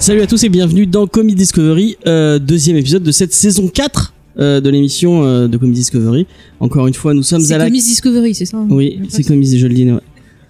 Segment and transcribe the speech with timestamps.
[0.00, 4.14] Salut à tous et bienvenue dans Comics Discovery, euh, deuxième épisode de cette saison 4
[4.38, 6.26] euh, de l'émission euh, de Comics Discovery.
[6.58, 7.66] Encore une fois, nous sommes à la...
[7.66, 9.92] Comics Discovery, c'est ça hein Oui, c'est Comics, je le dis.
[9.92, 10.00] ouais.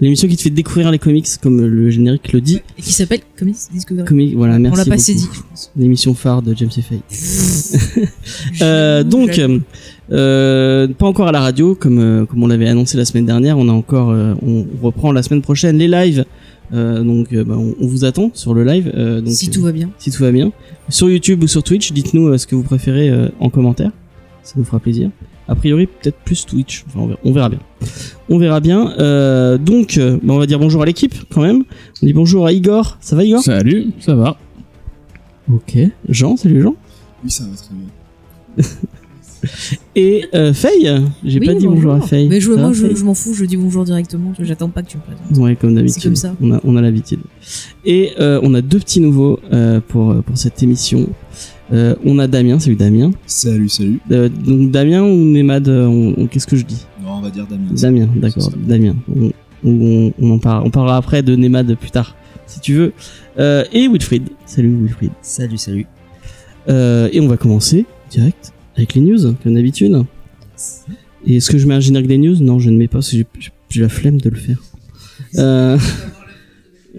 [0.01, 2.61] L'émission qui te fait découvrir les comics, comme le générique le dit.
[2.79, 4.07] Et qui s'appelle Comics Discovery.
[4.07, 5.73] Comics, voilà, merci On l'a pas assez dit, je pense.
[5.77, 7.01] L'émission phare de James Fay.
[8.63, 9.41] Euh, donc,
[10.13, 13.59] euh, pas encore à la radio, comme euh, comme on l'avait annoncé la semaine dernière.
[13.59, 16.25] On a encore, euh, on reprend la semaine prochaine les lives.
[16.73, 18.91] Euh, donc, euh, bah, on, on vous attend sur le live.
[18.95, 19.91] euh, donc, si tout va bien.
[19.99, 20.53] si tout va bien.
[20.89, 23.91] Sur YouTube ou sur Twitch, dites-nous euh, ce que vous préférez euh, en commentaire.
[24.43, 25.11] Ça nous fera plaisir.
[25.49, 26.85] A priori, peut-être plus Twitch.
[26.89, 27.59] Enfin, on, verra, on verra bien.
[28.29, 28.95] On verra bien.
[29.01, 31.65] Euh, donc, euh, bah, on va dire bonjour à l'équipe quand même.
[32.03, 32.99] On dit bonjour à Igor.
[33.01, 33.41] Ça va Igor?
[33.43, 34.39] Salut, ça va.
[35.53, 35.77] Ok.
[36.09, 36.77] Jean, salut Jean.
[37.25, 38.65] Oui, ça va très bien.
[39.97, 41.03] Et euh, Faye.
[41.25, 42.29] J'ai Oui, pas dit bonjour, à Faye.
[42.29, 44.33] Mais je, moi, je, m'en fous, je dis bonjour directement.
[44.39, 45.39] J'attends pas que tu me présentes.
[45.39, 45.95] Ouais, comme d'habitude.
[46.01, 46.35] C'est comme ça.
[46.41, 47.21] On a, on a l'habitude.
[47.85, 51.09] Et euh, on a deux petits nouveaux euh, pour, pour cette émission.
[51.73, 52.59] Euh, on a Damien.
[52.59, 53.13] Salut Damien.
[53.27, 54.01] Salut, salut.
[54.11, 56.85] Euh, donc Damien ou Nemad euh, on- on- Qu'est-ce que je dis?
[57.03, 57.71] Non, on va dire Damien.
[57.73, 58.51] Damien, d'accord.
[58.57, 58.97] Damien.
[59.15, 59.31] On,
[59.65, 62.93] on, on en parle, on parlera après de Nemad plus tard, si tu veux.
[63.39, 64.29] Euh, et Wilfried.
[64.47, 65.13] Salut Wilfried.
[65.23, 65.87] Salut, salut.
[66.69, 70.05] Euh, et on va commencer direct avec les news, comme d'habitude.
[71.27, 72.37] Et est-ce que je mets un générique des news?
[72.41, 73.27] Non, je ne mets pas, j'ai-
[73.77, 74.59] la flemme de le faire.
[75.37, 75.79] Euh,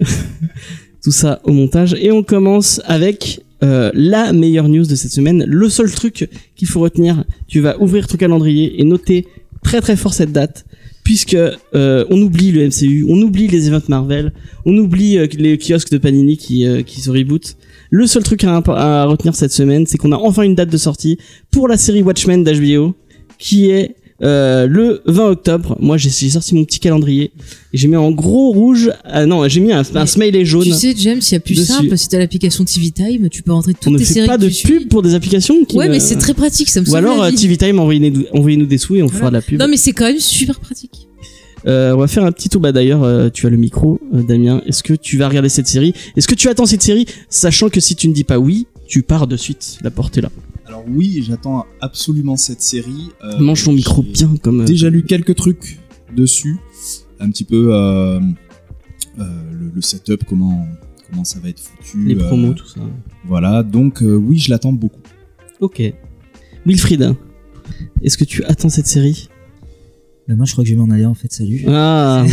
[1.02, 1.94] Tout ça au montage.
[2.00, 5.44] Et on commence avec euh, la meilleure news de cette semaine.
[5.46, 9.26] Le seul truc qu'il faut retenir, tu vas ouvrir ton calendrier et noter
[9.64, 10.64] très très fort cette date.
[11.04, 14.32] Puisque euh, on oublie le MCU, on oublie les events Marvel,
[14.64, 17.56] on oublie les kiosques de Panini qui, qui se rebootent.
[17.94, 20.78] Le seul truc à, à retenir cette semaine, c'est qu'on a enfin une date de
[20.78, 21.18] sortie
[21.50, 22.94] pour la série Watchmen d'HBO,
[23.38, 25.76] qui est euh, le 20 octobre.
[25.78, 28.90] Moi, j'ai sorti mon petit calendrier et j'ai mis en gros rouge.
[29.04, 30.62] Ah non, j'ai mis un, un smiley jaune.
[30.64, 31.66] Tu sais, James, il y a plus Dessus.
[31.72, 31.98] simple.
[31.98, 34.38] Si t'as l'application TV Time, tu peux rentrer on toutes ne tes fait séries pas
[34.38, 34.86] que de tu pub suis.
[34.86, 35.76] pour des applications qui.
[35.76, 37.30] Ouais, mais euh, c'est très pratique, ça me Ou alors euh.
[37.32, 39.58] TV Time envoyez-nous envoyez-nous des sous et on fera de la pub.
[39.60, 41.01] Non, mais c'est quand même super pratique.
[41.66, 42.60] Euh, on va faire un petit tour.
[42.60, 44.62] Bah d'ailleurs, euh, tu as le micro, euh, Damien.
[44.66, 45.94] Est-ce que tu vas regarder cette série?
[46.16, 49.02] Est-ce que tu attends cette série, sachant que si tu ne dis pas oui, tu
[49.02, 49.78] pars de suite?
[49.82, 50.30] La porte est là.
[50.66, 53.10] Alors oui, j'attends absolument cette série.
[53.38, 54.64] Mange ton micro bien comme.
[54.64, 55.78] Déjà lu quelques trucs
[56.14, 56.58] dessus,
[57.20, 58.20] un petit peu euh,
[59.18, 60.66] euh, le, le setup, comment
[61.10, 62.06] comment ça va être foutu.
[62.06, 62.80] les euh, promos, tout ça.
[63.24, 65.00] Voilà, donc oui, je l'attends beaucoup.
[65.60, 65.82] Ok.
[66.64, 67.14] Wilfried,
[68.02, 69.28] est-ce que tu attends cette série?
[70.36, 71.32] Moi, je crois que je vais m'en aller en fait.
[71.32, 71.62] Salut.
[71.68, 72.24] Ah,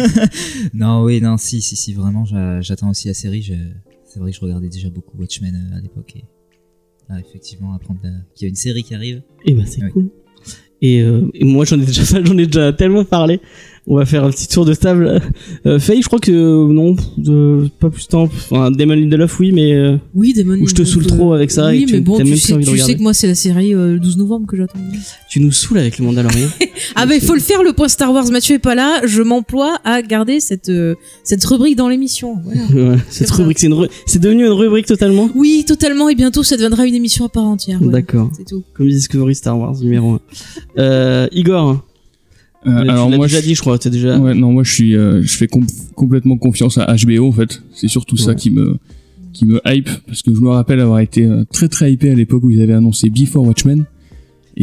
[0.74, 3.42] non, oui, non, si, si, si, vraiment, j'a- j'attends aussi la série.
[3.42, 3.54] Je-
[4.06, 6.14] C'est vrai que je regardais déjà beaucoup Watchmen euh, à l'époque.
[6.16, 6.24] Et...
[7.28, 9.22] Effectivement, apprendre la- qu'il y a une série qui arrive.
[9.44, 9.90] et bah c'est Oui.
[9.92, 10.10] cool.
[10.80, 13.40] Et, euh, et moi j'en ai déjà j'en ai déjà tellement parlé.
[13.88, 15.20] On va faire un petit tour de table.
[15.64, 16.96] Euh, Faye, je crois que euh, non,
[17.78, 18.22] pas plus de temps.
[18.24, 20.54] Enfin, Demon Lindelof, oui, mais euh, Oui, Demon.
[20.60, 22.36] Ou je te saoule euh, trop avec ça Oui, et tu- mais bon, tu, même
[22.36, 24.80] sais, tu sais que moi, c'est la série euh, le 12 novembre que j'attends.
[25.30, 26.48] tu nous saoules avec le Mandalorian.
[26.96, 28.28] Ah bah il faut le faire le point Star Wars.
[28.32, 29.00] Mathieu est pas là.
[29.06, 32.36] Je m'emploie à garder cette euh, cette rubrique dans l'émission.
[32.44, 32.60] Voilà.
[32.92, 33.68] Ouais, cette rubrique, c'est
[34.06, 35.30] c'est devenu une rubrique totalement.
[35.34, 36.08] Oui, totalement.
[36.08, 37.78] Et bientôt, ça deviendra une émission à part entière.
[37.80, 37.98] voilà.
[38.00, 38.30] D'accord.
[38.36, 38.62] C'est tout.
[38.74, 40.20] Comme Discovery Star Wars numéro 1.
[40.78, 41.84] Euh, Igor,
[42.66, 43.46] Euh, alors moi, déjà je...
[43.46, 43.78] dit, je crois.
[43.78, 44.18] T'as déjà.
[44.18, 47.62] ouais, non, moi je suis, euh, je fais com- complètement confiance à HBO en fait.
[47.74, 48.76] C'est surtout ça qui me,
[49.32, 52.14] qui me hype parce que je me rappelle avoir été euh, très très hypé à
[52.14, 53.84] l'époque où ils avaient annoncé Before Watchmen.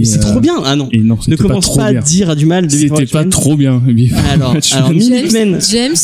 [0.03, 0.55] C'est euh, trop bien.
[0.63, 0.87] Ah non.
[0.91, 3.55] Et non, Ne pas commence trop pas, à dire du mal de C'était pas trop
[3.55, 3.81] bien.
[4.33, 5.95] Alors, alors Minutemen, James,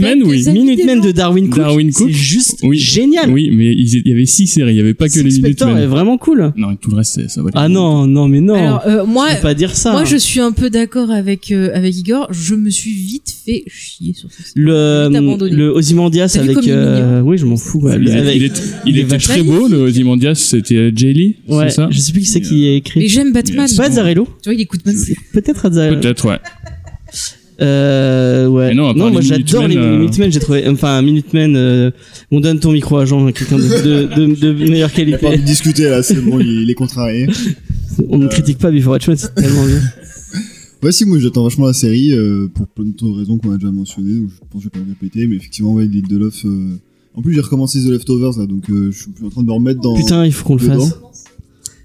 [0.00, 0.44] Man, oui.
[0.52, 2.08] Minutemen de Darwin Cook, Darwin Cook.
[2.08, 2.78] c'est juste Oui.
[2.78, 3.30] génial.
[3.30, 5.64] Oui, mais il y avait six séries, il y avait pas que les Six Spectre
[5.64, 5.88] est Minutemen.
[5.88, 6.52] vraiment cool.
[6.56, 7.50] Non, et tout le reste, ça va.
[7.54, 8.54] Ah non, non, mais non.
[8.54, 9.92] Alors euh, moi, Faut pas dire ça.
[9.92, 12.28] moi je suis un peu d'accord avec euh, avec Igor.
[12.32, 14.50] Je me suis vite fait chier sur série.
[14.56, 15.54] le abandonné.
[15.54, 17.82] le Ozymandias avec euh, oui, je m'en fous.
[18.86, 21.98] Il, était très vachement beau, le Ozymandias, c'était euh, Jay Lee, ouais, c'est ça je
[21.98, 23.05] sais plus qui c'est qui a écrit.
[23.06, 23.68] Mais j'aime Batman.
[23.68, 24.96] C'est pas Azzarello Tu vois, il écoute même.
[25.32, 26.00] Peut-être Azzarello.
[26.00, 26.38] Peut-être, ouais.
[27.60, 28.68] Euh, ouais.
[28.68, 31.90] Mais non, part moi j'adore les Minutemen, euh, Minutemen, j'ai trouvé enfin Minutemen euh,
[32.30, 35.38] on donne ton micro à Jean, quelqu'un de, de, de, de meilleure qualité.
[35.38, 37.28] de discuter là, c'est bon, il, il est contrarié.
[38.10, 39.80] On ne critique pas Before Watchmen, c'est tellement bien.
[40.82, 43.72] Ouais, si, moi j'attends vachement la série euh, pour plein de raisons qu'on a déjà
[43.72, 46.76] mentionnées, donc je pense que je vais pas le répéter, mais effectivement, ouais, Lindelof, euh,
[47.14, 49.52] En plus, j'ai recommencé The Leftovers là, donc euh, je suis en train de me
[49.52, 49.96] remettre dans.
[49.96, 50.94] Putain, il faut qu'on le fasse.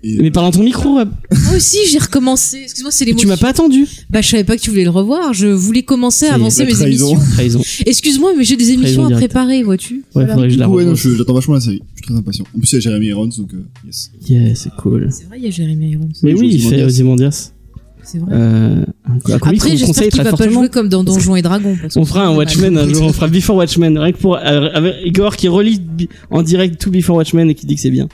[0.04, 0.90] Et, Mais parle dans ton micro.
[0.96, 1.06] Moi
[1.56, 2.58] aussi, j'ai recommencé.
[2.64, 3.86] Excuse-moi, c'est les tu m'as pas attendu.
[4.10, 5.34] Bah, je savais pas que tu voulais le revoir.
[5.34, 7.20] Je voulais commencer à avancer mes émissions.
[7.34, 7.62] Trahison.
[7.86, 9.96] Excuse-moi, mais j'ai des émissions à préparer, vois-tu.
[9.96, 10.34] Ouais, Voilà.
[10.34, 11.82] faudrait que je du la coup, ouais, non, j'attends vachement la série.
[11.96, 12.46] Je suis très impatient.
[12.56, 14.12] En plus, il y a Jeremy Irons, donc euh, yes.
[14.28, 15.08] Yeah, c'est cool.
[15.12, 16.10] C'est vrai, il y a Jérémy Irons.
[16.24, 17.52] Mais oui, il fait Ozymandias.
[18.04, 18.32] C'est vrai.
[18.34, 20.62] Euh, Après, j'espère conseille qu'il très va pas fortement.
[20.62, 21.78] jouer comme dans Donjons et Dragons.
[21.80, 24.70] parce On fera un Watchmen un jour, on fera Before Watchmen, rien que pour, euh,
[24.74, 25.80] avec Igor qui relit
[26.32, 28.10] en direct tout Before Watchmen et qui dit que c'est bien.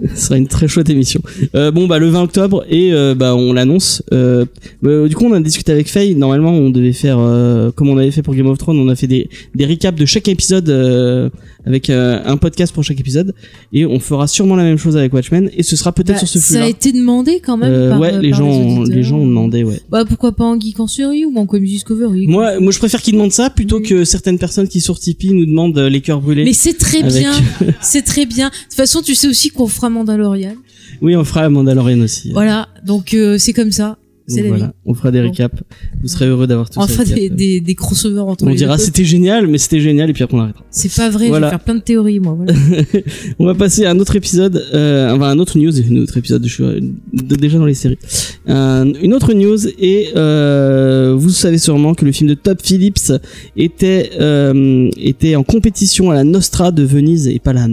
[0.14, 1.20] Ce sera une très chouette émission.
[1.54, 4.02] Euh, bon, bah, le 20 octobre, et, euh, bah, on l'annonce.
[4.12, 4.44] Euh,
[4.82, 6.14] bah, du coup, on a discuté avec Faye.
[6.14, 8.96] Normalement, on devait faire, euh, comme on avait fait pour Game of Thrones, on a
[8.96, 11.28] fait des, des recaps de chaque épisode, euh,
[11.64, 13.34] avec euh, un podcast pour chaque épisode.
[13.72, 16.28] Et on fera sûrement la même chose avec Watchmen, et ce sera peut-être Bah, sur
[16.28, 16.64] ce ça flux-là.
[16.64, 17.72] a été demandé quand même.
[17.72, 18.96] Euh, par, ouais, euh, les par gens, auditeurs.
[18.96, 19.80] les gens ont demandé, ouais.
[19.90, 23.02] Bah, pourquoi pas en Geek en série ou en Comics Discovery Moi, moi, je préfère
[23.02, 26.20] qu'ils demandent ça plutôt que certaines personnes qui sur Tipeee nous demandent euh, les cœurs
[26.20, 26.44] brûlés.
[26.44, 27.32] Mais c'est très Avec- bien.
[27.80, 28.48] c'est très bien.
[28.48, 30.54] De toute façon, tu sais aussi qu'on fera Mandalorian.
[31.02, 32.30] Oui, on fera la Mandalorian aussi.
[32.32, 32.68] Voilà.
[32.84, 33.96] Donc, euh, c'est comme ça.
[34.30, 34.72] C'est Donc la voilà, vie.
[34.86, 35.62] on fera des récaps.
[36.00, 36.88] Vous serez heureux d'avoir tout On ça.
[36.88, 39.58] fera et puis des, après, des, des crossovers entre On les dira c'était génial, mais
[39.58, 40.64] c'était génial et puis après on arrêtera.
[40.70, 41.48] C'est pas vrai, Voilà.
[41.48, 42.34] je vais faire plein de théories, moi.
[42.36, 42.52] Voilà.
[43.38, 46.46] On va passer à un autre épisode, euh, enfin un autre news, un autre épisode.
[46.46, 46.80] Je suis euh,
[47.12, 47.98] déjà dans les séries.
[48.46, 53.12] Un- une autre news et euh, vous savez sûrement que le film de Top Phillips
[53.56, 57.66] était euh, était en compétition à la Nostra de Venise et pas la.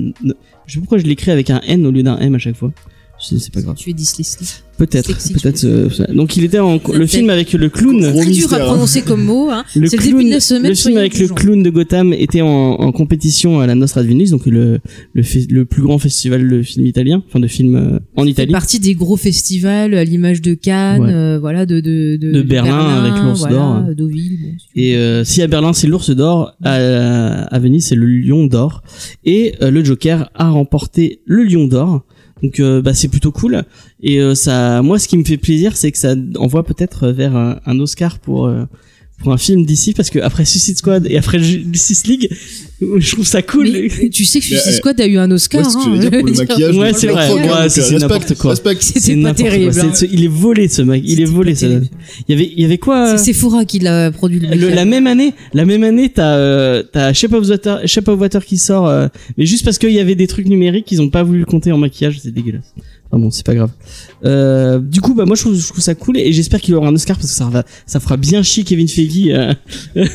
[0.66, 2.56] Je sais pas pourquoi je l'écris avec un N au lieu d'un M à chaque
[2.56, 2.72] fois?
[3.40, 3.76] C'est pas grave.
[3.78, 4.64] tu es dyslexique.
[4.78, 5.64] Peut-être, peut-être.
[5.66, 8.00] euh, donc il était en le film avec le clown.
[8.14, 9.50] Très dur à prononcer comme mot.
[9.50, 9.64] Hein.
[9.76, 12.42] Le le début clown, de la semaine, le film avec le clown de Gotham était
[12.42, 14.78] en, en compétition à la Nostra de Venise, donc le
[15.14, 18.52] le, le plus grand festival de film italien, enfin de film euh, en C'est Italie.
[18.52, 21.12] partie des gros festivals à l'image de Cannes, Ouais.
[21.12, 23.84] euh, voilà, de de De Berlin avec l'Ours voilà, d'Or.
[23.96, 24.38] Deauville.
[24.44, 26.76] Bon, Et euh, si à Berlin c'est l'ours d'or, à,
[27.46, 28.84] à Venise c'est le lion d'or.
[29.26, 32.06] Et euh, le Joker a remporté le lion d'or.
[32.44, 33.64] Donc euh, bah c'est plutôt cool.
[34.02, 37.36] Et euh, ça, moi ce qui me fait plaisir c'est que ça envoie peut-être vers
[37.36, 38.66] un, un Oscar pour euh,
[39.20, 42.30] pour un film d'ici parce que après Suicide Squad et après Justice League,
[42.80, 43.68] je trouve ça cool.
[43.72, 45.62] Mais tu sais que Suicide euh, Squad a eu un Oscar.
[45.62, 46.42] Ouais, hein, dire pour le dire.
[46.48, 46.76] maquillage.
[46.78, 47.32] Ouais, c'est vrai.
[47.34, 48.56] Ouais, euh, c'est n'importe quoi.
[48.56, 49.50] C'était pas n'importe quoi.
[49.50, 49.74] terrible.
[49.74, 50.10] C'est- hein.
[50.12, 51.02] il est volé ce mec.
[51.06, 51.56] Il est volé.
[51.56, 51.66] Ça.
[51.68, 51.82] Il
[52.30, 55.08] y avait il y avait quoi C'est Sephora qui l'a produit le Le- la même
[55.08, 58.88] année, la même année, t'as euh, t'as Shape of Water, Shape of Water qui sort,
[58.88, 61.46] euh, mais juste parce qu'il y avait des trucs numériques, ils ont pas voulu le
[61.46, 62.74] compter en maquillage, c'est dégueulasse.
[63.10, 63.72] Enfin bon, c'est pas grave.
[64.26, 66.90] Euh, du coup, bah moi je trouve, je trouve ça cool et j'espère qu'il aura
[66.90, 69.54] un Oscar parce que ça va, ça fera bien chier Kevin Feige euh,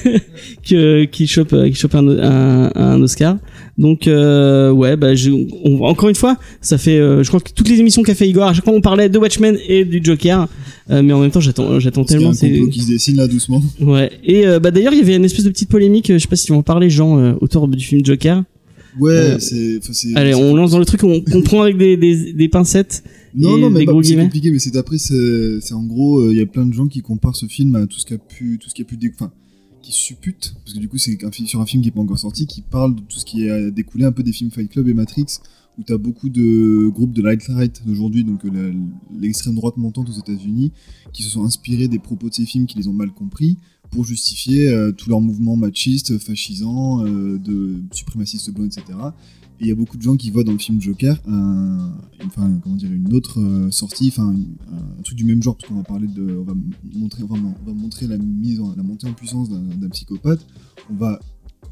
[0.69, 3.39] que qui chope, euh, qui chope un, un, un Oscar.
[3.79, 7.51] Donc euh, ouais, bah je, on- encore une fois, ça fait, euh, je crois que
[7.55, 10.01] toutes les émissions qu'a fait Igor, à chaque fois on parlait de Watchmen et du
[10.03, 10.47] Joker,
[10.91, 12.33] euh, mais en même temps j'attends, j'attends qu'il tellement.
[12.35, 13.63] c'est- qui se dessine là doucement.
[13.81, 14.11] Ouais.
[14.25, 16.13] Et euh, bah d'ailleurs, il y avait une espèce de petite polémique.
[16.13, 18.43] Je sais pas si tu en parler, Jean, euh, autour du film Joker.
[19.01, 20.15] Ouais, Euh, c'est.
[20.17, 23.03] Allez, on lance dans le truc, on, on prend avec des, des, des pincettes.
[23.35, 26.37] Non, non, mais gros c'est compliqué, mais c'est après, c'est c'est en gros, euh, il
[26.39, 28.59] y a plein de gens qui comparent ce film à tout ce qui a pu,
[28.61, 29.33] tout ce qui a pu, enfin,
[29.81, 32.03] qui supputent, parce que du coup, c'est un film- sur un film qui est pas
[32.03, 34.69] encore sorti, qui parle de tout ce qui a découlé un peu des films Fight
[34.71, 35.25] Club et Matrix,
[35.79, 40.19] où t'as beaucoup de groupes de light-right d'aujourd'hui, donc euh, la- l'extrême droite montante aux
[40.19, 40.71] États-Unis,
[41.15, 43.57] qui se sont inspirés des propos de ces films, qui les ont mal compris,
[43.93, 48.99] pour justifier euh, tous leurs mouvements machistes, fascisants, euh, de suprémacistes blancs, etc.
[49.61, 52.91] Et il y a beaucoup de gens qui voient dans le film Joker comment dire,
[52.91, 54.35] une autre euh, sortie, un,
[55.05, 56.55] truc du même genre, parce qu'on va parler de, on va
[56.95, 60.45] montrer, on on va montrer la mise, la montée en puissance d'un psychopathe.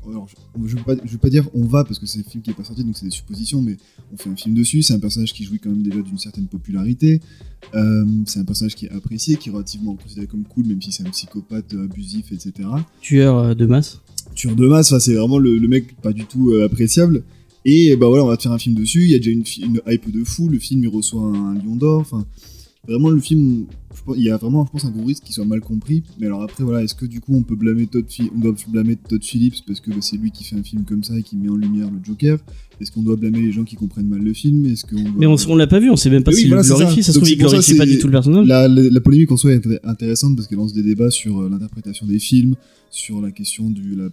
[0.09, 2.54] Alors je, je veux pas, dire on va parce que c'est un film qui est
[2.54, 3.76] pas sorti, donc c'est des suppositions, mais
[4.12, 4.82] on fait un film dessus.
[4.82, 7.20] C'est un personnage qui jouit quand même déjà d'une certaine popularité.
[7.75, 10.92] Euh, c'est un personnage qui est apprécié, qui est relativement considéré comme cool, même si
[10.92, 12.68] c'est un psychopathe euh, abusif, etc
[13.00, 14.00] Tueur euh, de masse.
[14.35, 17.23] tueur de masse, c'est vraiment le, le mec pas du tout euh, appréciable.
[17.64, 19.02] Et bah voilà, on va te faire un film dessus.
[19.02, 20.49] Il y a déjà une, hype de fou.
[20.49, 22.00] Le film il reçoit un, lion d'or.
[22.00, 22.25] Enfin,
[22.88, 25.34] vraiment le film, je pense- il y a vraiment, je pense, un gros risque qu'il
[25.34, 26.02] soit mal compris.
[26.18, 28.96] Mais alors après, voilà, est-ce que du coup on peut blâmer Todd, on doit blâmer
[28.96, 31.37] Todd Phillips parce que bah, c'est lui qui fait un film comme ça et qui
[31.37, 32.38] met en lumière le Joker?
[32.80, 34.64] Est-ce qu'on doit blâmer les gens qui comprennent mal le film?
[34.66, 36.49] Est-ce qu'on doit- Mais on, on l'a pas vu, on sait même pas Oui, s'il
[36.49, 36.78] voilà, le c'est ça.
[36.78, 37.02] glorifie.
[37.02, 38.46] Ça se trouve, il glorifie pas du tout le personnage.
[38.46, 41.40] la, la, la polémique en soi est intér- intéressante parce qu'elle lance des débats sur
[41.42, 42.54] euh, l'interprétation des films,
[42.90, 44.08] sur la question du la,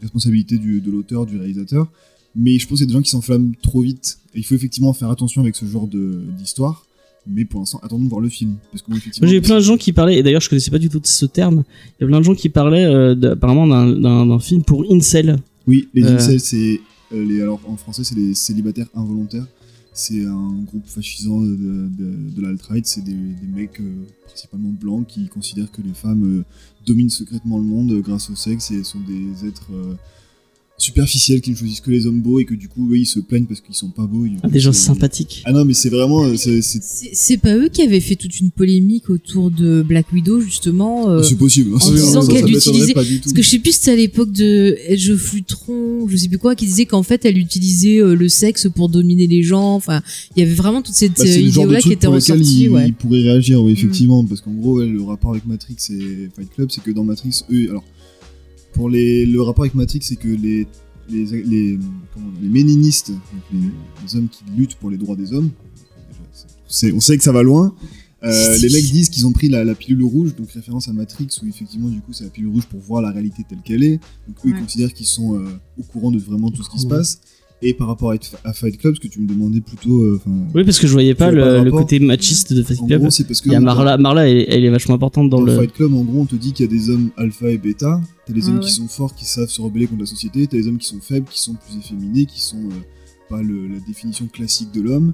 [0.00, 1.90] responsabilité du, de l'auteur, du réalisateur.
[2.36, 4.18] Mais je pense qu'il y a des gens qui s'enflamment trop vite.
[4.34, 6.84] Et il faut effectivement faire attention avec ce genre de- d'histoire.
[7.30, 8.56] Mais pour l'instant, attendons de voir le film.
[8.72, 10.78] Parce que effectivement, j'ai eu plein de gens qui parlaient, et d'ailleurs, je connaissais pas
[10.78, 11.64] du tout ce terme.
[11.98, 15.36] Il y a plein de gens qui parlaient, euh, apparemment, d'un- film pour Incel.
[15.66, 16.16] Oui, les Euh.
[16.16, 16.80] incels, c'est
[17.12, 19.46] euh, les alors en français c'est les célibataires involontaires.
[19.92, 22.86] C'est un groupe fascisant de, de, l'alt-right.
[22.86, 26.44] C'est des, des mecs euh, principalement blancs qui considèrent que les femmes euh,
[26.86, 29.70] dominent secrètement le monde grâce au sexe et sont des êtres
[30.78, 33.18] superficiels qui ne choisissent que les hommes beaux et que du coup eux, ils se
[33.18, 34.24] plaignent parce qu'ils sont pas beaux.
[34.42, 35.42] Ah, Des gens sympathiques.
[35.44, 38.14] Ah non mais c'est vraiment euh, c'est c'est- C'est c'est pas eux qui avaient fait
[38.16, 41.10] toute une polémique autour de Black Widow justement.
[41.10, 41.74] euh, c'est possible.
[41.74, 43.24] en disant qu'elle utilisait- pas du tout.
[43.24, 46.28] Parce que je sais plus si c'était à l'époque de Edge of Ultron, je sais
[46.28, 49.74] plus quoi, qui disait qu'en fait elle utilisait euh, le sexe pour dominer les gens.
[49.74, 50.00] Enfin,
[50.36, 52.62] il y avait vraiment toute cette Bah, de idée-là qui truc était ressortie.
[52.64, 52.86] il, Ouais.
[52.86, 56.50] il pourrait réagir, oui, effectivement, parce qu'en gros, ouais, le rapport avec Matrix et Fight
[56.54, 57.84] Club, c'est que dans Matrix, eux, alors,
[58.78, 60.66] pour les, le rapport avec Matrix, c'est que les,
[61.10, 61.78] les, les,
[62.14, 63.20] comment, les méninistes, donc
[63.52, 63.58] les,
[64.04, 65.50] les hommes qui luttent pour les droits des hommes,
[66.68, 67.74] c'est, on sait que ça va loin.
[68.22, 71.28] Euh, les mecs disent qu'ils ont pris la, la pilule rouge, donc référence à Matrix,
[71.42, 73.98] où effectivement, du coup, c'est la pilule rouge pour voir la réalité telle qu'elle est.
[74.28, 74.56] Donc eux, Ouais.
[74.56, 75.44] ils considèrent qu'ils sont euh,
[75.78, 77.20] au courant de vraiment tout ce qui se passe.
[77.60, 78.12] Et par rapport
[78.44, 80.20] à, Fight Club, ce que tu me demandais plutôt, euh,
[80.54, 83.00] Oui, parce que je voyais pas le, côté machiste de Fight en Club.
[83.00, 85.38] gros, c'est parce que Il y a Marla, Marla, elle, elle est vachement importante dans
[85.40, 85.56] dans le.
[85.58, 88.00] Fight Club, en gros, on te dit qu'il y a des hommes alpha et bêta.
[88.26, 88.60] T'as les Ouais, hommes ouais.
[88.64, 90.46] qui sont forts, qui savent se rebeller contre la société.
[90.46, 92.74] T'as les hommes qui sont faibles, qui sont plus efféminés, qui sont euh,
[93.28, 95.12] pas le- la définition classique de l'homme.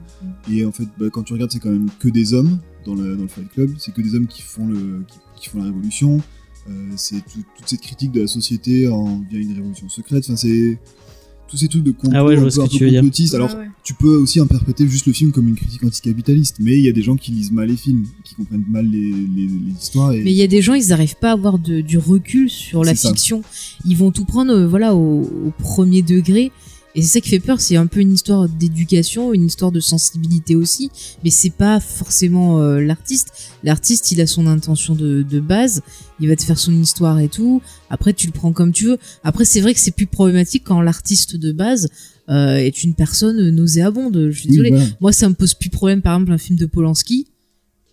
[0.52, 3.16] Et en fait, bah, quand tu regardes, c'est quand même que des hommes dans le,
[3.16, 3.70] dans le Fight Club.
[3.78, 6.20] C'est que des hommes qui font, le, qui, qui font la révolution.
[6.68, 10.24] Euh, c'est tout- toute cette critique de la société en, via une révolution secrète.
[10.26, 10.78] Enfin, c'est
[11.48, 13.34] tous ces trucs de complot, Ah ouais, un peu, un peu complotistes.
[13.34, 13.68] Alors, Ouais, ouais.
[13.84, 16.92] tu peux aussi interpréter juste le film comme une critique anticapitaliste, mais il y a
[16.92, 20.12] des gens qui lisent mal les films, qui comprennent mal les, les, les histoires.
[20.12, 20.22] Et...
[20.22, 22.82] Mais il y a des gens, ils n'arrivent pas à avoir de, du recul sur
[22.84, 23.08] la ça.
[23.10, 23.42] fiction.
[23.84, 26.50] Ils vont tout prendre, euh, voilà, au, au premier degré.
[26.96, 27.60] Et c'est ça qui fait peur.
[27.60, 30.90] C'est un peu une histoire d'éducation, une histoire de sensibilité aussi.
[31.24, 33.32] Mais c'est pas forcément euh, l'artiste.
[33.64, 35.82] L'artiste, il a son intention de, de base.
[36.20, 37.60] Il va te faire son histoire et tout.
[37.90, 38.98] Après, tu le prends comme tu veux.
[39.24, 41.88] Après, c'est vrai que c'est plus problématique quand l'artiste de base
[42.28, 44.28] euh, est une personne nauséabonde.
[44.30, 44.70] Je suis Oui, désolée.
[44.70, 44.84] voilà.
[45.00, 47.26] Moi, ça me pose plus problème, par exemple, un film de Polanski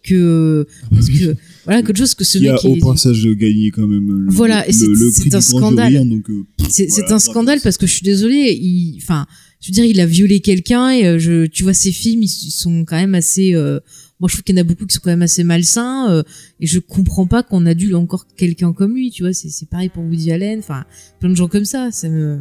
[0.04, 3.70] que parce que voilà quelque chose que ce qui a mec au est- passage gagné
[3.72, 4.88] quand même le, Voilà, et c'est-
[5.36, 5.96] un scandale.
[5.98, 9.26] hein, euh, c'est voilà, un scandale parce que je suis désolée il enfin
[9.62, 12.26] je veux dire il a violé quelqu'un et euh, je tu vois ces films ils,
[12.48, 13.80] ils sont quand même assez euh,
[14.20, 16.24] moi je trouve qu'il y en a beaucoup qui sont quand même assez malsains euh,
[16.60, 20.04] et je comprends pas qu'on adule encore quelqu'un comme lui tu vois c'est pareil pour
[20.04, 20.84] Woody Allen enfin
[21.20, 22.40] plein de gens comme ça ça me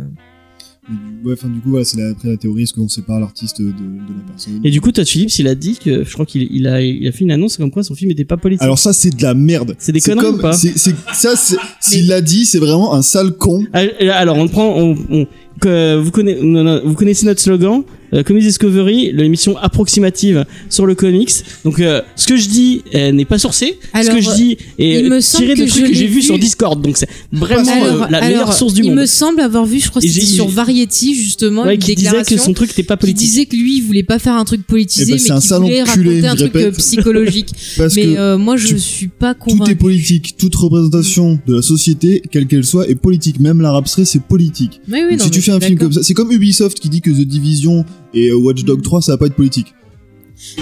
[1.25, 3.73] ouais, enfin, du coup, voilà, c'est après la théorie, est-ce qu'on sépare l'artiste de, de
[3.73, 6.67] la personne Et du coup, Todd Phillips, il a dit que, je crois qu'il il
[6.67, 8.63] a, il a fait une annonce comme quoi son film était pas politique.
[8.63, 9.75] Alors ça, c'est de la merde.
[9.79, 10.53] C'est des conneries comme- ou pas?
[10.53, 10.77] c'est-
[11.13, 11.35] Ça,
[11.81, 13.65] s'il l'a dit, c'est vraiment un sale con.
[13.73, 13.83] Ah,
[14.15, 15.27] Alors, on prend, on, on-
[15.61, 20.85] que vous, connaissez, non, non, vous connaissez notre slogan, euh, Comics Discovery, l'émission approximative sur
[20.87, 21.31] le comics.
[21.65, 23.79] Donc, euh, ce que je dis euh, n'est pas sourcé.
[23.95, 26.23] ce que je dis est il tiré de que trucs que j'ai vus vu.
[26.23, 26.81] sur Discord.
[26.83, 28.97] Donc, c'est vraiment Alors- euh, la alors, meilleure source du il monde.
[29.01, 32.15] me semble avoir vu je crois c'était sur Variety justement Ouais, une qui disait que
[32.17, 33.29] déclaration son truc n'était pas qui politique.
[33.29, 35.41] disait que lui il voulait pas faire un truc politisé Eh ben, mais c'est un
[35.41, 39.35] qu'il voulait raconter un truc psychologique Parce mais que euh, moi je tout- suis pas
[39.35, 40.35] tout est convaincu politique.
[40.39, 43.39] Toute représentation de la société, quelle qu'elle soit, est politique.
[43.41, 44.81] Même l'art abstrait, c'est politique.
[44.91, 46.89] Oui, oui, non, si mais tu fais un film comme ça, c'est comme Ubisoft qui
[46.89, 49.75] dit que The Division et euh, Watch Dogs 3, ça va pas être politique.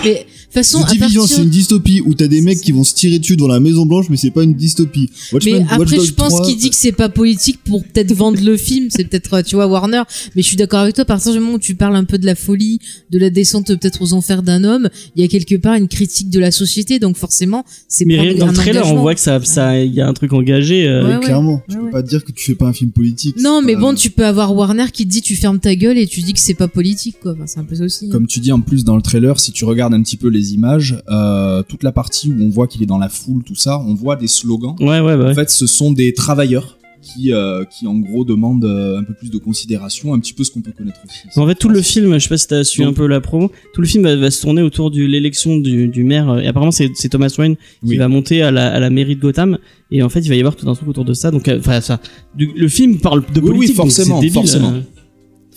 [0.05, 1.37] Mais façon, The Division, partir...
[1.37, 3.87] c'est une dystopie où t'as des mecs qui vont se tirer dessus dans la Maison
[3.87, 5.11] Blanche, mais c'est pas une dystopie.
[5.33, 8.41] Mais Watchmen, après, je pense 3, qu'il dit que c'est pas politique pour peut-être vendre
[8.43, 8.89] le film.
[8.91, 10.03] C'est peut-être, euh, tu vois, Warner.
[10.37, 11.03] Mais je suis d'accord avec toi.
[11.03, 13.67] À partir du moment où tu parles un peu de la folie, de la descente
[13.69, 16.99] peut-être aux enfers d'un homme, il y a quelque part une critique de la société.
[16.99, 20.01] Donc forcément, c'est Mais rien dans le trailer, on voit que ça, ça, il y
[20.01, 20.87] a un truc engagé.
[20.89, 21.21] euh, Ouais, ouais.
[21.21, 21.91] clairement, tu Ouais, peux ouais.
[21.93, 23.37] pas te dire que tu fais pas un film politique.
[23.41, 25.99] Non, mais pas- bon, tu peux avoir Warner qui te dit tu fermes ta gueule
[25.99, 27.33] et tu dis que c'est pas politique, quoi.
[27.33, 28.07] Enfin, c'est un peu ça aussi.
[28.07, 28.09] hein.
[28.13, 30.38] Comme tu dis en plus dans le trailer, si tu regardes un petit peu les
[30.55, 33.79] images, euh, toute la partie où on voit qu'il est dans la foule, tout ça,
[33.81, 34.77] on voit des slogans.
[34.81, 35.31] Ouais, ouais, ouais.
[35.31, 39.15] En fait, ce sont des travailleurs qui, euh, qui en gros demandent euh, un peu
[39.15, 41.39] plus de considération, un petit peu ce qu'on peut connaître aussi.
[41.41, 43.51] En fait, tout le film, je sais pas si t'as suivi un peu la promo,
[43.73, 46.39] tout le film va, va se tourner autour de l'élection du, du maire.
[46.41, 47.97] Et apparemment, c'est Thomas Wayne qui Oui.
[47.97, 49.59] va monter à la, à la mairie de Gotham.
[49.91, 51.31] Et en fait, il va y avoir tout un truc autour de ça.
[51.31, 52.01] Donc, enfin, ça,
[52.37, 54.73] du- le film parle de Oui, oui, politique, donc forcément, débile, forcément.
[54.73, 54.81] euh.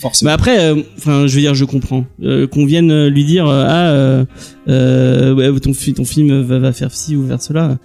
[0.01, 0.29] Forcément.
[0.29, 3.45] Bah après, euh, enfin, je veux dire, je comprends Euh, qu'on vienne euh, lui dire
[3.47, 4.25] ah,
[4.67, 7.77] ouais, ton, ton film va, va faire ci ou faire cela.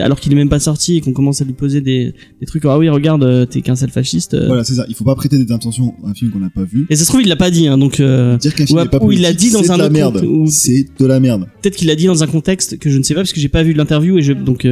[0.00, 2.64] Alors qu'il est même pas sorti et qu'on commence à lui poser des, des trucs.
[2.66, 4.36] Ah oui, regarde, t'es qu'un sale fasciste.
[4.46, 4.86] Voilà, c'est ça.
[4.88, 6.86] Il faut pas prêter des intentions à un film qu'on n'a pas vu.
[6.88, 7.66] Et ça se trouve, il l'a pas dit.
[7.66, 9.70] Hein, donc euh, Dire qu'un film ou- n'est pas ou il l'a dit dans c'est
[9.70, 10.48] un de la autre merde.
[10.48, 11.46] C'est de la merde.
[11.62, 13.48] peut-être qu'il l'a dit dans un contexte que je ne sais pas parce que j'ai
[13.48, 14.66] pas vu l'interview et je donc.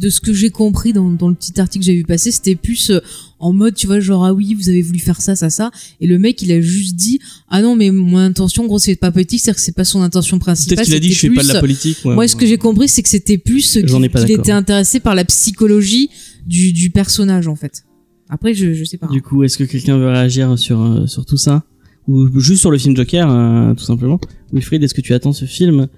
[0.00, 2.54] De ce que j'ai compris dans, dans le petit article que j'ai vu passer, c'était
[2.56, 3.00] plus euh,
[3.38, 5.70] en mode, tu vois, genre, ah oui, vous avez voulu faire ça, ça, ça.
[6.00, 9.12] Et le mec, il a juste dit, ah non, mais mon intention, gros, c'est pas
[9.12, 10.76] politique, c'est-à-dire que c'est pas son intention principale.
[10.76, 11.98] Peut-être qu'il a dit je fais pas de la politique.
[12.04, 12.14] ouais.
[12.14, 15.24] Moi, ce que j'ai compris, c'est que c'était plus euh, qu'il était intéressé par la
[15.26, 16.08] psychologie
[16.46, 17.84] du, du personnage, en fait.
[18.30, 19.08] Après, je, je sais pas.
[19.08, 21.64] Du coup, est-ce que quelqu'un veut réagir sur euh, sur tout ça?
[22.08, 24.18] Ou juste sur le film Joker, euh, tout simplement?
[24.52, 25.88] Wilfried, est-ce que tu attends ce film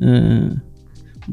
[0.00, 0.48] Euh,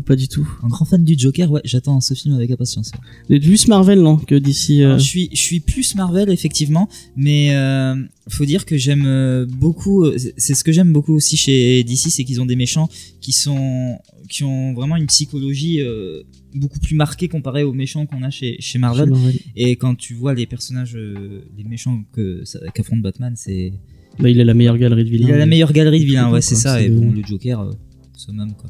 [0.06, 0.48] Pas du tout.
[0.64, 2.92] Un grand fan du Joker, ouais, j'attends ce film avec impatience.
[3.30, 4.84] êtes plus Marvel, non Que d'ici.
[4.84, 7.96] Alors, je suis, je suis plus Marvel effectivement, mais euh,
[8.28, 10.04] faut dire que j'aime euh, beaucoup.
[10.06, 12.88] euh, C'est ce que j'aime beaucoup aussi chez DC, c'est qu'ils ont des méchants
[13.20, 13.98] qui sont,
[14.30, 16.22] qui ont vraiment une psychologie euh,
[16.54, 19.12] beaucoup plus marquée comparée aux méchants qu'on a chez, chez Marvel.
[19.56, 23.74] Et quand tu vois les personnages, euh, les méchants que ça- qu'affronte Batman, c'est
[24.20, 25.28] Bah, il a la meilleure galerie de vilains.
[25.30, 26.78] il a la meilleure galerie de vilains, ouais, c'est ça.
[26.78, 27.72] c'est Et bon, le Joker, euh,
[28.16, 28.70] summum quoi.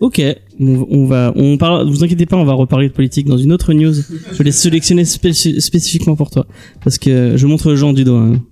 [0.00, 0.20] Ok,
[0.60, 1.88] on, va, on parle.
[1.88, 3.94] Vous inquiétez pas, on va reparler de politique dans une autre news.
[4.32, 6.46] Je l'ai sélectionné spéci- spécifiquement pour toi
[6.84, 8.20] parce que je montre Jean du doigt.
[8.20, 8.42] hein.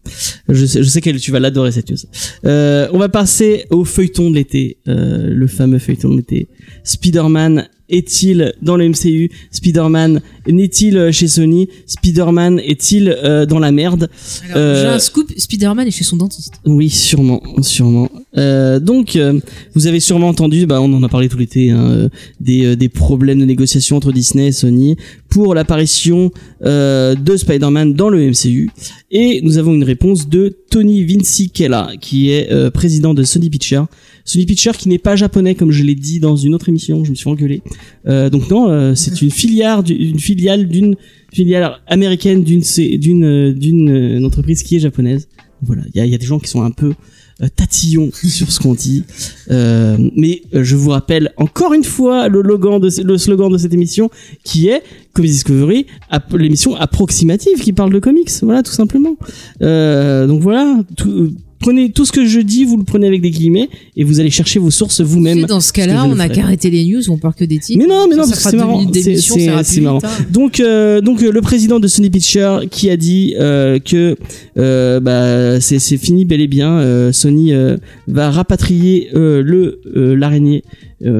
[0.48, 1.98] Je sais, je sais que tu vas l'adorer cette news.
[2.46, 6.48] Euh, on va passer au feuilleton de l'été, euh, le fameux feuilleton de l'été.
[6.84, 14.08] Spider-Man est-il dans le MCU Spider-Man n'est-il chez Sony Spider-Man est-il euh, dans la merde?
[14.50, 16.54] Alors, Euh, J'ai un scoop, Spider-Man est chez son dentiste.
[16.66, 18.10] Oui, sûrement, sûrement.
[18.36, 19.38] Euh, donc, euh,
[19.74, 22.08] vous avez sûrement entendu, bah, on en a parlé tout l'été, hein, euh,
[22.40, 24.96] des, euh, des problèmes de négociation entre Disney et Sony
[25.28, 26.30] pour l'apparition
[26.64, 28.70] euh, de Spider-Man dans le MCU.
[29.10, 33.86] Et nous avons une réponse de Tony Vincicella, qui est euh, président de Sony Pictures.
[34.24, 37.10] Sony Pictures qui n'est pas japonais, comme je l'ai dit dans une autre émission, je
[37.10, 37.62] me suis engueulé.
[38.08, 40.96] Euh, donc non, euh, c'est une filiale, du- une filiale d'une
[41.32, 42.62] filiale américaine d'une
[42.98, 45.28] d'une euh, d'une euh, entreprise qui est japonaise.
[45.62, 46.92] Voilà, il y y a des gens qui sont un peu
[47.42, 49.04] euh, tatillons sur ce qu'on dit.
[49.50, 53.58] Euh, mais euh, je vous rappelle encore une fois le slogan de, le slogan de
[53.58, 54.10] cette émission
[54.44, 55.86] qui est Comics Discovery,
[56.32, 58.30] l'émission approximative qui parle de comics.
[58.42, 59.16] Voilà, tout simplement.
[59.62, 61.32] Euh, donc voilà, tout- euh,
[61.64, 64.30] prenez tout ce que je dis, vous le prenez avec des guillemets et vous allez
[64.30, 65.46] chercher vos sources vous-même.
[65.46, 66.34] Dans ce cas-là, on le a ferai.
[66.36, 67.78] qu'à arrêter les news on parle que des titres.
[67.80, 68.86] Mais non, mais non, Ça, parce que c'est marrant.
[68.92, 69.98] C'est- marrant.
[70.04, 70.08] hein.
[70.30, 74.16] Donc, euh, donc euh, le président de Sony Pictures qui a dit euh, que
[74.58, 77.10] euh, bah, c'est fini bel et bien.
[77.12, 77.52] Sony
[78.08, 79.80] va rapatrier le
[80.14, 80.62] l'araignée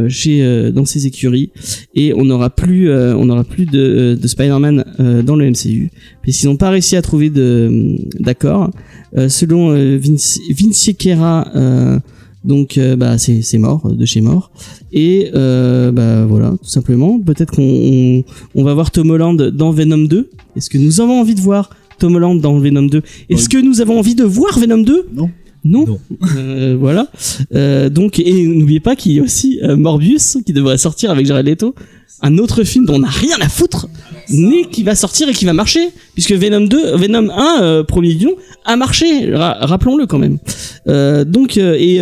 [0.08, 1.50] chez euh, dans ses écuries.
[1.94, 5.90] Et on n'aura plus euh, on n'aura plus de, de Spider-Man euh, dans le MCU
[6.22, 8.70] puisqu'ils n'ont pas réussi à trouver de d'accord.
[9.16, 11.98] Euh, selon euh, Vince Vince Kera, euh,
[12.44, 14.50] donc euh, bah c'est c'est mort de chez mort.
[14.92, 17.20] Et euh, bah voilà tout simplement.
[17.20, 21.20] Peut-être qu'on on, on va voir Tom Holland dans Venom 2 est-ce que nous avons
[21.20, 24.58] envie de voir Tom Holland dans Venom 2 est-ce que nous avons envie de voir
[24.58, 25.30] Venom 2 Non.
[25.64, 26.00] Non, Non.
[26.36, 27.08] Euh, voilà.
[27.54, 31.26] Euh, donc et n'oubliez pas qu'il y a aussi euh, Morbius qui devrait sortir avec
[31.26, 31.74] Jared Leto
[32.22, 33.88] un autre film dont on n'a rien à foutre
[34.30, 38.14] mais qui va sortir et qui va marcher puisque Venom 2 Venom 1 euh, premier
[38.14, 38.28] du
[38.64, 40.38] a marché ra- rappelons-le quand même.
[40.86, 41.96] Euh, donc euh, et,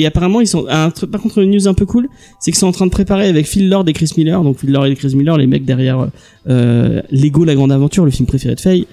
[0.00, 0.66] et apparemment ils sont
[1.10, 2.08] par contre une news un peu cool
[2.40, 4.70] c'est qu'ils sont en train de préparer avec Phil Lord et Chris Miller donc Phil
[4.70, 6.06] Lord et Chris Miller les mecs derrière
[6.46, 8.86] Lego la grande aventure le film préféré de Faye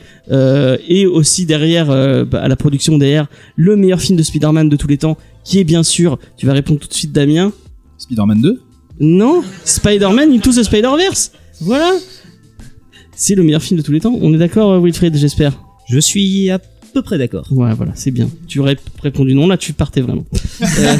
[0.88, 1.88] et aussi derrière
[2.26, 5.60] bah, à la production derrière le meilleur film de Spider-Man de tous les temps qui
[5.60, 7.52] est bien sûr tu vas répondre tout de suite Damien.
[7.98, 8.60] Spider-Man 2
[9.00, 11.92] non Spider-Man Into the Spider-Verse voilà
[13.16, 15.54] c'est le meilleur film de tous les temps on est d'accord euh, Wilfred j'espère
[15.90, 16.60] Je suis à
[16.94, 17.46] peu près d'accord.
[17.50, 18.30] Ouais, voilà, c'est bien.
[18.48, 20.26] Tu aurais répondu non, là tu partais vraiment.
[20.62, 20.98] Euh,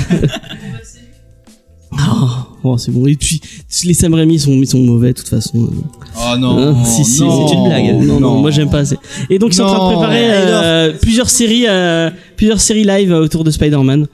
[1.96, 2.28] Oh,
[2.64, 3.06] oh, c'est bon.
[3.06, 3.40] Et puis,
[3.86, 5.70] les Sam Raimi sont, ils sont mauvais de toute façon.
[6.18, 8.04] Oh non, Hein, si, si, c'est une blague.
[8.08, 8.98] Non, non, moi j'aime pas assez.
[9.30, 13.12] Et donc ils sont en train de préparer euh, plusieurs séries, euh, plusieurs séries live
[13.12, 14.08] autour de Spider-Man.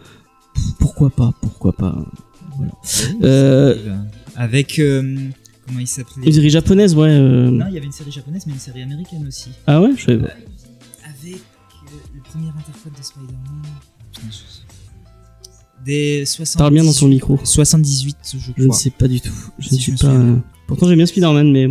[0.80, 1.96] Pourquoi pas, pourquoi pas.
[2.60, 2.72] Voilà.
[3.24, 3.76] Euh,
[4.36, 5.16] Avec euh,
[5.68, 7.10] comment il s'appelait une série japonaise, ouais.
[7.10, 9.50] euh, Non, il y avait une série japonaise, mais une série américaine aussi.
[9.68, 10.34] Ah ouais, je savais pas.
[11.06, 13.64] Avec euh, le premier interprète de Spider-Man.
[15.86, 16.58] Des 70.
[16.58, 17.40] Parle bien dans ton micro.
[17.44, 18.54] 78, je crois.
[18.58, 19.32] Je ne sais pas du tout.
[19.60, 19.98] Je Si, ne suis pas.
[19.98, 20.44] souviens.
[20.68, 21.68] Pourtant j'aime bien Spider-Man, mais.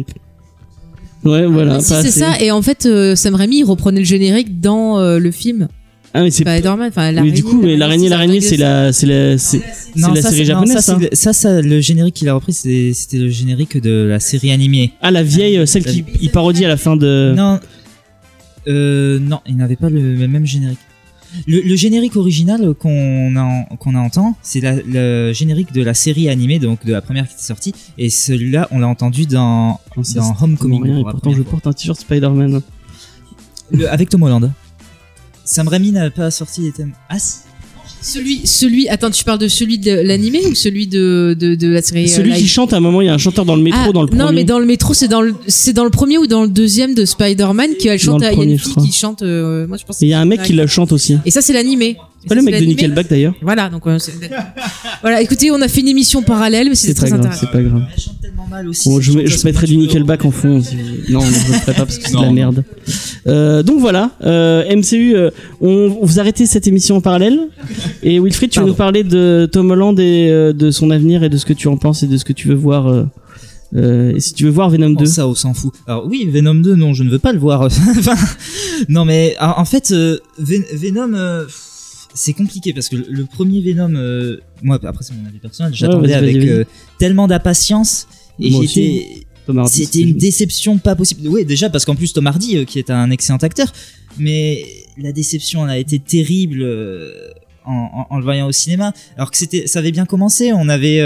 [1.25, 1.75] Ouais, voilà.
[1.77, 4.99] Ah, si c'est ça, et en fait, euh, Sam Raimi il reprenait le générique dans
[4.99, 5.69] euh, le film
[6.15, 6.43] Ah mais c'est.
[6.43, 6.89] Spider-Man.
[6.89, 9.61] Enfin, Mais l'araignée, du coup, mais l'araignée, l'araignée, c'est la, c'est la, c'est.
[9.97, 12.15] Non, la ça, série c'est- non, japonaise, ça, ça c'est le- ça, ça, le générique
[12.15, 14.93] qu'il a repris, c'était le générique de la série animée.
[15.03, 17.35] Ah la vieille, euh, celle qui il parodie à la fin de.
[17.37, 17.61] Non,
[18.69, 20.79] euh, non, il n'avait pas le, même générique.
[21.47, 25.93] Le, le générique original qu'on a, qu'on a entend, c'est la- le générique de la
[25.93, 29.79] série animée, donc de la première qui était sortie, et celui-là, on l'a entendu dans,
[30.03, 30.83] sais dans Homecoming.
[30.85, 32.63] rien, et pourtant je porte un t-shirt Spider-Man.
[33.71, 34.51] Le- avec Tom Holland.
[35.51, 36.93] Sam Raimi n'avait pas sorti les thèmes.
[37.09, 37.37] Ah si.
[38.01, 41.83] Celui, celui, attends, tu parles de celui de l'animé ou celui de, de, de la
[41.83, 43.63] série euh, Celui qui chante à un moment, il y a un chanteur dans le
[43.63, 44.23] métro Ah, dans le premier.
[44.23, 46.49] Non, mais dans le métro, c'est dans le, c'est dans le premier ou dans le
[46.49, 48.21] deuxième de Spider-Man qui elle chante.
[48.21, 48.85] le Il y a premier, une je fille crois.
[48.85, 49.23] qui chante.
[49.23, 50.01] euh, moi, je pense.
[50.01, 51.17] Et il y a un mec qui le chante aussi.
[51.27, 51.97] Et ça, c'est l'animé.
[52.29, 53.35] C'est pas le mec de Nickelback d'ailleurs.
[53.43, 54.13] Voilà, donc euh, c'est-
[55.03, 55.21] voilà.
[55.23, 57.41] Écoutez, on a fait une émission parallèle, mais C'est pas très grave, intéressant.
[57.47, 57.83] c'est pas grave.
[57.95, 58.89] Elle chante tellement mal aussi.
[58.89, 60.63] Bon, je, cette mets- je chanteuse, mettrai du tu Nickelback en fond.
[60.63, 60.77] si-
[61.11, 62.33] Non, non, je le ferai pas parce que c'est de la non.
[62.33, 62.65] merde.
[63.27, 67.39] Euh, donc voilà, euh, MCU, euh, on vous arrêtez cette émission en parallèle.
[68.03, 68.73] Et Wilfried, tu veux Pardon.
[68.73, 71.69] nous parler de Tom Holland et euh, de son avenir et de ce que tu
[71.69, 72.87] en penses et de ce que tu veux voir.
[72.89, 73.05] euh,
[73.77, 74.97] euh, et si tu veux voir Venom 2.
[75.03, 75.75] Oh, ça, on s'en fout.
[75.87, 77.63] Alors oui, Venom 2, non, je ne veux pas le voir.
[77.99, 78.15] Enfin,
[78.89, 81.55] non, mais en en fait, euh, Ven- Venom, euh, pff,
[82.15, 85.73] c'est compliqué parce que le, le premier Venom, euh, moi, après c'est mon avis personnel,
[85.75, 86.65] j'attendais avec euh,
[86.99, 88.07] tellement d'impatience
[88.41, 89.27] et j'étais,
[89.59, 91.27] Hardy, c'était une déception pas possible.
[91.29, 93.73] Oui, déjà parce qu'en plus Tom Hardy, euh, qui est un excellent acteur,
[94.19, 94.65] mais
[94.97, 96.63] la déception, elle a été terrible
[97.65, 98.93] en, en- en le voyant au cinéma.
[99.17, 100.53] Alors que c'était, ça avait bien commencé.
[100.53, 101.01] On avait,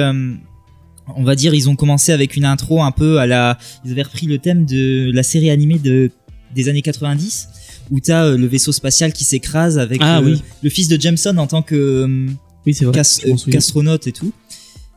[1.16, 3.58] on va dire, ils ont commencé avec une intro un peu à la.
[3.84, 6.10] Ils avaient repris le thème de la série animée de
[6.54, 7.48] des années 90
[7.92, 10.42] où t'as euh, le vaisseau spatial qui s'écrase avec Ah euh, oui.
[10.62, 12.26] le fils de Jameson en tant que euh,
[12.66, 13.00] Oui, c'est vrai.
[13.26, 14.32] euh, qu'astronaute et tout.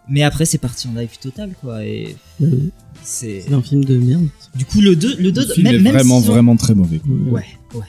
[0.09, 1.83] Mais après, c'est parti en live total, quoi.
[1.85, 2.15] Et
[3.03, 3.43] c'est.
[3.47, 4.27] C'est un film de merde.
[4.55, 6.99] Du coup, le 2, le 2, Le film même, est même vraiment, vraiment très mauvais.
[6.99, 7.11] quoi.
[7.33, 7.81] Ouais, ouais.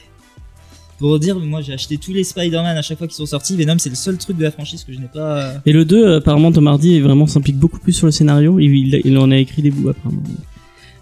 [0.99, 3.55] Pour dire, moi j'ai acheté tous les Spider-Man à chaque fois qu'ils sont sortis.
[3.55, 5.53] Venom, c'est le seul truc de la franchise que je n'ai pas.
[5.67, 8.59] Et le 2, euh, apparemment, Tom Hardy est vraiment s'implique beaucoup plus sur le scénario.
[8.59, 10.23] Il, il, il en a écrit des bouts apparemment.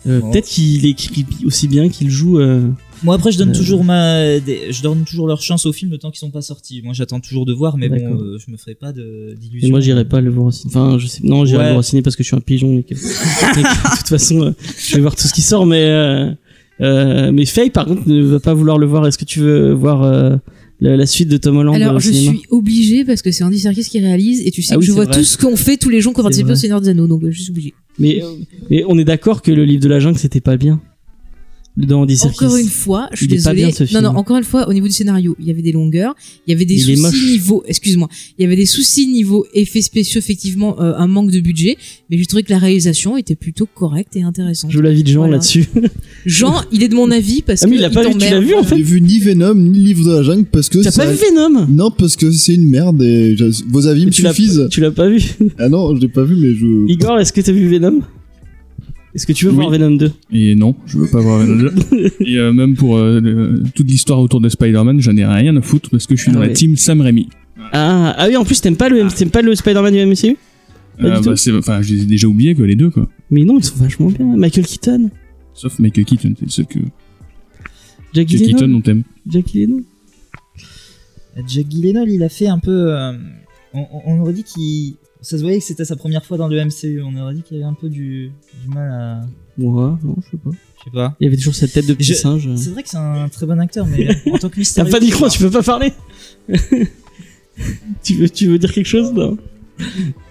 [0.06, 0.32] Euh, Bon.
[0.32, 2.40] Peut-être qu'il écrit aussi bien qu'il joue.
[2.40, 2.68] euh,
[3.04, 3.54] Moi après, je donne Euh.
[3.54, 6.42] toujours ma, des- je donne toujours leur chance aux films le temps qu'ils sont pas
[6.42, 6.82] sortis.
[6.84, 9.70] Moi j'attends toujours de voir, mais bon, euh, je me ferai pas de- d'illusions.
[9.70, 10.72] Moi, j'irai pas le voir au ciné.
[10.74, 11.22] Enfin, je sais.
[11.24, 11.64] Non, j'irai Ouais.
[11.66, 12.78] le voir au ciné parce que je suis un pigeon.
[12.80, 14.52] Et que, et que, de toute façon, euh,
[14.88, 15.66] je vais voir tout ce qui sort.
[15.66, 16.32] Mais euh,
[16.82, 19.06] euh, mais Faye, par contre, ne va pas vouloir le voir.
[19.08, 20.36] Est-ce que tu veux voir euh,
[20.80, 23.60] la, la suite de Tom Holland Alors, je cinéma suis obligée parce que c'est Andy
[23.60, 25.14] Serkis qui réalise et tu sais Ah que oui, je vois vrai.
[25.16, 27.08] tout ce qu'ont fait tous les gens qui ont C'est participé au Seigneur des Anneaux,
[27.08, 27.74] donc je suis obligée.
[28.00, 28.22] Mais
[28.70, 30.82] mais on est d'accord que le livre de la jungle c'était pas bien.
[31.78, 32.46] Dans Andy Serkis.
[32.46, 33.56] Encore une fois, je suis désolée.
[33.58, 34.02] bien, ce non, film.
[34.04, 36.16] non, encore une fois, au niveau du scénario, il y avait des longueurs,
[36.48, 38.08] il y avait des Il soucis niveau, excuse-moi,
[38.40, 41.76] il y avait des soucis niveau effets spéciaux, effectivement, euh, un manque de budget,
[42.10, 44.72] mais j'ai trouvé que la réalisation était plutôt correcte et intéressante.
[44.72, 45.34] Je l'avis de Jean Voilà.
[45.34, 45.66] là-dessus.
[46.26, 48.20] Jean, il est de mon avis parce Ah, mais que il l'a pas vu, tu
[48.30, 50.80] l'as vu en fait J'ai vu ni Venom ni Livre de la Jungle parce que
[50.80, 54.12] T'as pas vu Venom Non, parce que c'est une merde et je- vos avis me
[54.12, 54.68] tu suffisent.
[54.72, 55.22] tu l'as pas vu
[55.60, 56.90] Ah non, je l'ai pas vu, mais je.
[56.92, 58.02] Igor, est-ce que t'as vu Venom?
[59.16, 59.58] Est-ce que tu veux Oui.
[59.58, 62.12] voir Venom 2 Et non, je veux pas voir Venom 2.
[62.20, 65.62] Et euh, même pour euh, le- toute l'histoire autour de Spider-Man, j'en ai rien à
[65.62, 66.48] foutre parce que je suis Ah dans ouais.
[66.50, 67.30] la team Sam Raimi.
[67.72, 70.38] ah, ah oui, en plus t'aimes pas le, t'aimes pas le Spider-Man du MCU
[71.02, 73.08] Euh, bah, enfin, je les ai déjà oubliés quoi, les deux quoi.
[73.32, 74.26] Mais non, ils sont vachement bien.
[74.38, 75.10] Michael Keaton,
[75.54, 76.80] Sauf Michael Keaton, c'est ceux que
[78.14, 79.04] Jack Michael Keaton on t'aime.
[79.30, 79.84] Jack Gyllenhaal.
[81.48, 82.94] Jack Gyllenhaal, il a fait un peu.
[82.94, 83.14] euh,
[83.74, 84.96] on aurait dit qu'il.
[85.28, 87.02] Ça se voyait que c'était sa première fois dans le MCU.
[87.02, 88.32] On aurait dit qu'il y avait un peu du,
[88.64, 89.22] du mal à.
[89.58, 90.52] Ouais, non, je sais pas.
[90.52, 91.16] Je sais pas.
[91.20, 92.48] Il y avait toujours cette tête de petit Je- singe.
[92.56, 94.92] C'est vrai que c'est un très bon acteur, mais en tant que T'as mystérieux.
[94.92, 95.94] pas micro, tu peux pas parler.
[98.04, 99.38] tu veux, tu veux dire quelque chose non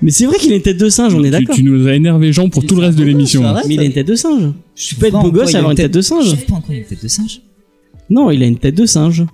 [0.03, 1.57] Mais c'est vrai qu'il a une tête de singe, on est tu, d'accord.
[1.57, 3.43] tu nous as énervé Jean pour tout le reste de l'émission.
[3.67, 4.53] Mais il a une tête de singe.
[4.77, 6.31] Je Tu peux être beau gosse et avoir une tête de Je singe.
[6.31, 7.41] sais pas en quoi il a une tête de singe.
[8.11, 9.25] Non, il a une tête de singe.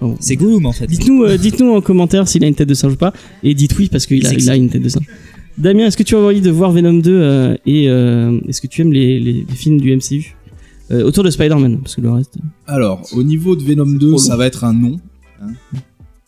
[0.00, 0.14] Oh.
[0.20, 0.86] C'est Gollum en fait.
[0.86, 3.76] Dites-nous, euh, dites-nous en commentaire s'il a une tête de singe ou pas, et dites
[3.78, 5.06] oui parce qu'il a, il a une tête de singe.
[5.56, 8.66] Damien, est-ce que tu as envie de voir Venom 2 euh, et euh, est-ce que
[8.66, 10.34] tu aimes les, les, les films du MCU
[10.90, 12.36] euh, autour de Spider-Man parce que le reste.
[12.66, 14.38] Alors, au niveau de Venom 2, Trop ça long.
[14.38, 15.00] va être un non.
[15.40, 15.52] hein.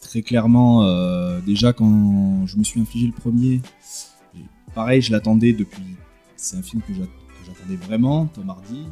[0.00, 3.60] Très clairement, euh, déjà quand je me suis infligé le premier,
[4.74, 5.82] pareil, je l'attendais depuis.
[6.36, 8.82] C'est un film que j'attendais vraiment, Tom Hardy.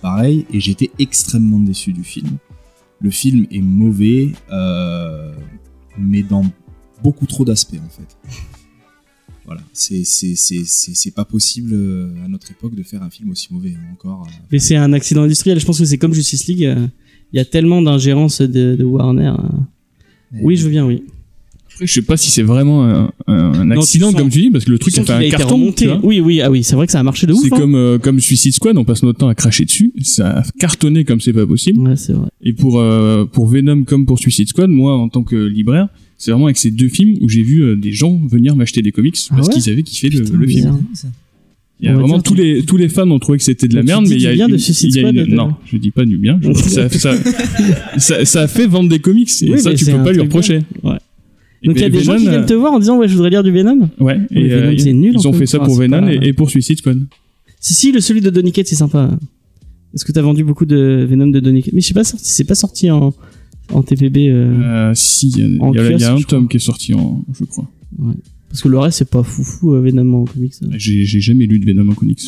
[0.00, 2.38] Pareil, et j'étais extrêmement déçu du film.
[3.02, 5.34] Le film est mauvais, euh,
[5.98, 6.44] mais dans
[7.02, 8.16] beaucoup trop d'aspects en fait.
[9.44, 13.88] Voilà, c'est pas possible euh, à notre époque de faire un film aussi mauvais hein,
[13.92, 14.22] encore.
[14.28, 14.30] euh.
[14.52, 15.58] Mais c'est un accident industriel.
[15.58, 16.60] Je pense que c'est comme Justice League.
[17.32, 19.34] Il y a tellement d'ingérence de, de Warner.
[19.36, 20.38] euh.
[20.42, 21.04] Oui, je veux bien, oui.
[21.74, 24.28] Après, je sais pas si c'est vraiment un, un- un Non, tu accident sens- comme
[24.30, 25.54] tu dis parce que le truc a fait un été carton.
[25.54, 25.88] remonté.
[26.02, 27.40] Oui, oui, ah oui, c'est vrai que ça a marché de ouf.
[27.42, 27.58] C'est hein.
[27.58, 31.04] comme euh, comme Suicide Squad, on passe notre temps à cracher dessus, ça a cartonné
[31.04, 31.80] comme c'est pas possible.
[31.80, 32.28] Ouais, c'est vrai.
[32.42, 36.30] Et pour euh, pour Venom comme pour Suicide Squad, moi en tant que libraire, c'est
[36.30, 39.16] vraiment avec ces deux films où j'ai vu euh, des gens venir m'acheter des comics
[39.30, 40.78] Ah parce ouais qu'ils avaient kiffé le, Putain, le film.
[40.92, 41.10] bizarre.
[41.80, 43.82] Il y a vraiment tous les tous les fans ont trouvé que c'était de la
[43.82, 45.30] merde, mais il y a du bien de une- Suicide il y a Squad, une-
[45.32, 46.38] de- non, je dis pas du bien.
[46.40, 47.14] Je- ça, ça,
[47.98, 50.60] ça, ça a fait vendre des comics et Oui, ça tu peux pas lui reprocher.
[50.84, 50.98] Ouais.
[51.64, 53.30] Donc il y a des gens qui viennent te voir en disant ouais je voudrais
[53.30, 53.88] lire du Venom.
[54.00, 55.46] Ouais, et Venom, euh, c'est nul, ils ont fait.
[55.46, 57.00] ça Enfin, pour Venom et, pour Suicide Squad.
[57.60, 59.16] Si si le celui de Donny Cates c'est sympa.
[59.94, 61.74] Est-ce que t'as vendu beaucoup de Venom de Donny Cates?
[61.74, 63.14] Mais je sais pas sorti- c'est pas sorti en
[63.72, 65.42] en TPB euh, Euh, si, il y
[66.04, 67.70] a, un tome qui est sorti en, je crois.
[68.48, 70.54] parce que le reste c'est pas foufou euh, Venom en comics.
[70.64, 70.66] euh.
[70.76, 72.20] J'ai jamais lu de Venom en comics.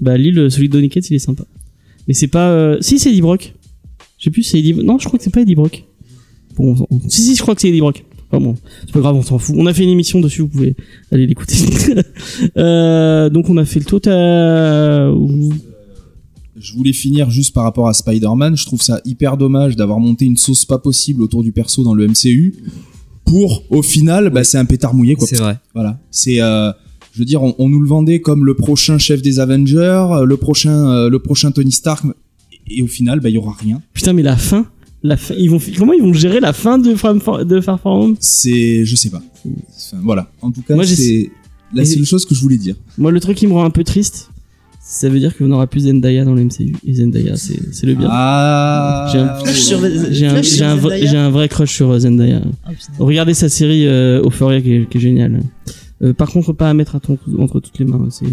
[0.00, 1.44] Bah Lille celui de Donny Cates il est sympa.
[2.06, 3.54] Mais c'est pas euh, si c'est Eddie Brock.
[4.18, 5.84] Je sais plus c'est Eddie Non, je crois que c'est pas Eddie Brock.
[6.56, 8.04] Bon, on- si si, je crois que c'est Eddie Brock.
[8.30, 9.56] Enfin bon, c'est pas grave, on s'en fout.
[9.58, 10.76] On a fait une émission dessus, vous pouvez
[11.10, 11.56] aller l'écouter.
[12.58, 15.14] euh, donc on a fait le total.
[16.60, 18.56] Je voulais finir juste par rapport à Spider-Man.
[18.56, 21.94] Je trouve ça hyper dommage d'avoir monté une sauce pas possible autour du perso dans
[21.94, 22.54] le MCU.
[23.24, 25.26] Pour, au final, bah, c'est un pétard mouillé, quoi.
[25.26, 25.58] C'est vrai.
[25.74, 26.00] Voilà.
[26.10, 26.72] C'est, euh,
[27.12, 30.24] je veux dire, on, on nous le vendait comme le prochain chef des Avengers, euh,
[30.24, 32.04] le prochain, euh, le prochain Tony Stark.
[32.68, 33.80] Et au final, bah, il y aura rien.
[33.92, 34.66] Putain, mais la fin,
[35.02, 38.00] la fin, ils vont, comment ils vont gérer la fin de Far, de Far From
[38.00, 38.16] Home?
[38.20, 39.22] C'est, je sais pas.
[39.46, 40.30] Enfin, voilà.
[40.42, 41.30] En tout cas, c'est
[41.72, 42.74] la seule chose que je voulais dire.
[42.96, 44.30] Moi, le truc qui me rend un peu triste,
[44.80, 46.74] ça veut dire qu'on n'aura plus Zendaya dans le MCU.
[46.86, 48.08] Et Zendaya, c'est c'est le bien.
[48.10, 49.12] Ah.
[49.12, 49.18] J'ai
[50.26, 51.06] un, j'ai un, vrai-
[51.44, 52.40] un crush sur euh, Zendaya.
[52.40, 52.92] Putain.
[52.98, 55.42] Regardez sa série euh, Euphoria qui est, qui est géniale.
[56.02, 58.08] Euh, par contre, pas à mettre à ton- entre toutes les mains.
[58.10, 58.26] C'est,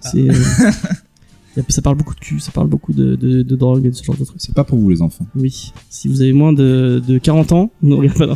[0.00, 0.28] c'est,
[1.60, 3.94] a- ça parle beaucoup de cul, ça parle beaucoup de, de, de drogue et de
[3.94, 4.40] ce genre de trucs.
[4.40, 5.26] C'est pas pour vous les enfants.
[5.36, 5.72] Oui.
[5.90, 8.26] Si vous avez moins de, de 40 ans, ne regardez pas.
[8.26, 8.34] non.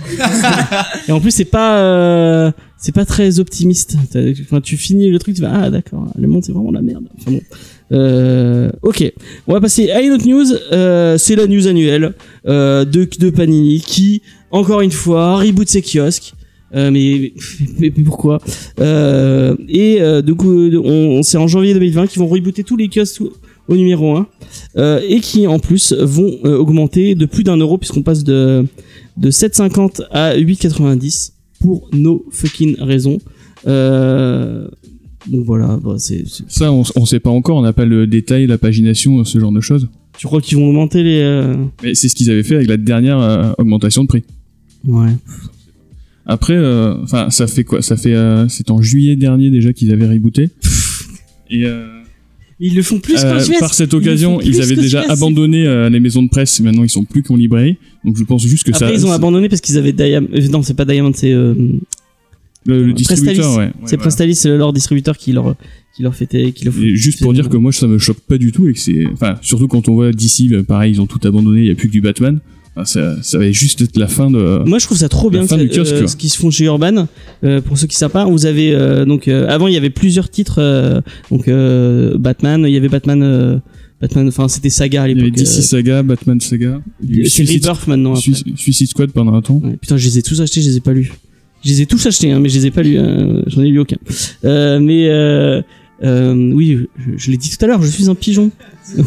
[1.09, 3.97] et en plus, c'est pas, euh, c'est pas très optimiste.
[4.43, 7.05] Enfin, tu finis le truc, tu vas ah d'accord, le monde c'est vraiment la merde.
[7.19, 7.41] Enfin bon.
[7.93, 9.13] Euh, ok,
[9.47, 10.47] on va passer à une autre news.
[10.73, 12.15] Euh, c'est la news annuelle
[12.47, 16.35] euh, de, de Panini qui, encore une fois, reboot ses kiosques.
[16.75, 17.33] Euh, mais,
[17.79, 18.41] mais, mais pourquoi
[18.81, 22.89] euh, Et euh, du coup, on, c'est en janvier 2020 qu'ils vont rebooter tous les
[22.89, 23.23] kiosques
[23.69, 24.27] au, numéro 1
[24.77, 28.65] euh, et qui en plus vont augmenter de plus d'un euro puisqu'on passe de
[29.17, 33.19] de 7,50 à 8,90 pour no fucking raisons.
[33.65, 38.47] Donc voilà, bah, c'est, Ça, on, on sait pas encore, on n'a pas le détail,
[38.47, 39.89] la pagination, ce genre de choses.
[40.17, 41.53] tu crois qu'ils vont augmenter les
[41.83, 44.23] Mais c'est ce qu'ils avaient fait avec la dernière augmentation de prix.
[44.87, 45.11] Ouais.
[46.27, 47.83] Après, euh, enfin, ça fait quoi?
[47.83, 50.51] Ça fait, euh, c'est en juillet dernier déjà qu'ils avaient rebooté.
[51.51, 51.87] Et euh,
[52.59, 56.25] Ils le font plus euh, par cette occasion, ils, avaient déjà abandonné euh, les maisons
[56.25, 56.59] de presse.
[56.61, 57.77] Maintenant, ils sont plus qu'en librairie.
[58.05, 58.93] Donc, je pense juste que Après, ça.
[58.93, 60.29] ils ont abandonné parce qu'ils avaient Diamond.
[60.51, 61.55] non, c'est pas Diamond, c'est euh,
[62.65, 63.57] le, le distributeur, Prestalis.
[63.59, 63.65] ouais.
[63.67, 64.03] ouais, c'est voilà.
[64.03, 65.55] Prestalis, c'est leur distributeur qui leur
[65.95, 68.51] qui leur fait qui leur juste pour dire que moi, ça me choque pas du
[68.51, 71.61] tout et que c'est, enfin, surtout quand on voit d'ici, pareil, ils ont tout abandonné.
[71.61, 72.41] Il y a plus que du Batman.
[72.77, 74.63] Enfin, ça, ça va juste être la fin de.
[74.67, 76.51] Moi, je trouve ça trop bien fin que- du kiosque, euh, ce qu'ils se font
[76.51, 77.09] chez Urban.
[77.43, 79.89] Euh, pour ceux qui savent pas, vous avez euh, donc euh, avant il y avait
[79.91, 80.59] plusieurs titres.
[80.61, 83.23] euh, donc euh, Batman, il y avait Batman.
[83.23, 83.59] euh,
[83.99, 85.39] Batman, enfin c'était Saga à Il y avait l'époque.
[85.39, 86.83] DC Saga, Batman Saga.
[87.01, 88.11] C'est Suicide- Rebirth maintenant.
[88.13, 88.21] après.
[88.21, 89.59] Suicide, Suicide Squad pendant un temps.
[89.65, 91.13] Ouais, putain, je les ai tous achetés, je les ai pas lus.
[91.65, 92.99] Je les ai tous achetés, hein, mais je les ai pas lus.
[92.99, 93.97] hein, J'en ai lu aucun.
[94.45, 95.63] Euh, mais euh,
[96.05, 98.51] euh, oui, je, je l'ai dit tout à l'heure, je suis un pigeon.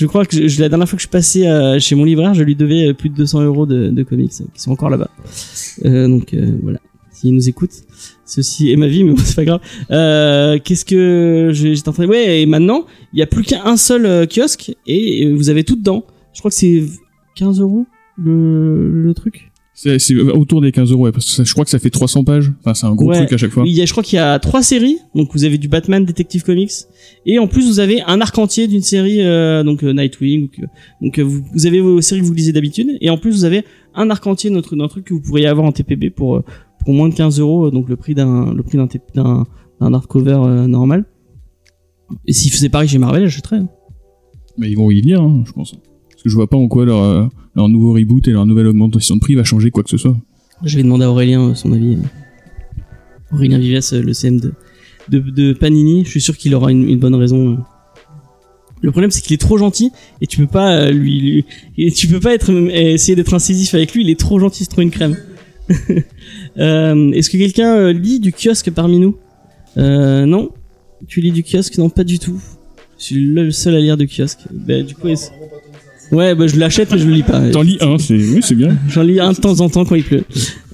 [0.00, 2.32] je crois que je, la dernière fois que je suis passé euh, chez mon libraire,
[2.32, 4.88] je lui devais euh, plus de 200 euros de, de comics euh, qui sont encore
[4.88, 5.10] là-bas.
[5.84, 6.78] Euh, donc euh, voilà,
[7.12, 7.70] s'il nous écoute,
[8.24, 9.60] ceci est ma vie, mais bon, c'est pas grave.
[9.90, 12.08] Euh, Qu'est-ce que j'étais en train de...
[12.08, 16.06] Ouais, et maintenant, il y a plus qu'un seul kiosque et vous avez tout dedans.
[16.32, 16.82] Je crois que c'est
[17.36, 17.84] 15 euros
[18.16, 19.49] le, le truc.
[19.82, 22.22] C'est autour des 15 euros, ouais, parce que ça- je crois que ça fait 300
[22.22, 22.52] pages.
[22.60, 23.16] Enfin, c'est un gros Ouais.
[23.16, 23.62] truc à chaque fois.
[23.62, 24.98] Oui, il y a, je crois qu'il y a trois séries.
[25.14, 26.70] Donc vous avez du Batman Detective Comics
[27.24, 30.50] et en plus vous avez un arc entier d'une série euh, donc euh, Nightwing.
[31.00, 33.44] Donc, euh, vous, vous avez vos séries que vous lisez d'habitude et en plus vous
[33.44, 33.64] avez
[33.94, 36.44] un arc entier d'un truc, d'un truc que vous pourriez avoir en TPB pour euh,
[36.84, 37.70] pour moins de 15 euros.
[37.70, 39.46] Donc le prix d'un le prix d'un d'un
[39.80, 41.06] d'un hardcover normal.
[42.26, 43.56] Et s'ils faisaient pareil chez Marvel, j'achèterais.
[43.58, 43.68] hein.
[44.58, 45.74] Mais ils vont y venir, hein, je pense.
[46.20, 47.24] Parce que je vois pas en quoi leur, euh,
[47.56, 50.14] leur nouveau reboot et leur nouvelle augmentation de prix va changer quoi que ce soit.
[50.62, 51.96] Je vais demander à Aurélien son avis.
[53.32, 54.38] Aurélien Vives, euh, le CM
[55.08, 57.58] de, Panini, je suis sûr qu'il aura une, bonne raison.
[58.82, 61.46] Le problème, c'est qu'il est trop gentil et tu peux pas euh, lui,
[61.96, 64.02] tu peux pas être euh, essayer d'être incisif avec lui.
[64.02, 65.16] Il est trop gentil, c'est trop une crème.
[66.56, 69.16] Est-ce que quelqu'un lit du kiosque parmi nous?
[69.76, 70.50] Non,
[71.08, 71.78] tu lis du kiosque?
[71.78, 72.40] Non, pas du tout.
[72.98, 74.40] Je suis le seul à lire du kiosque.
[74.52, 75.08] Bah, du coup,
[76.12, 77.40] ouais, bah je l'achète mais je le lis pas.
[77.50, 78.76] T'en lis un, c'est oui, c'est bien.
[78.88, 80.24] J'en lis un de temps en temps quand il pleut.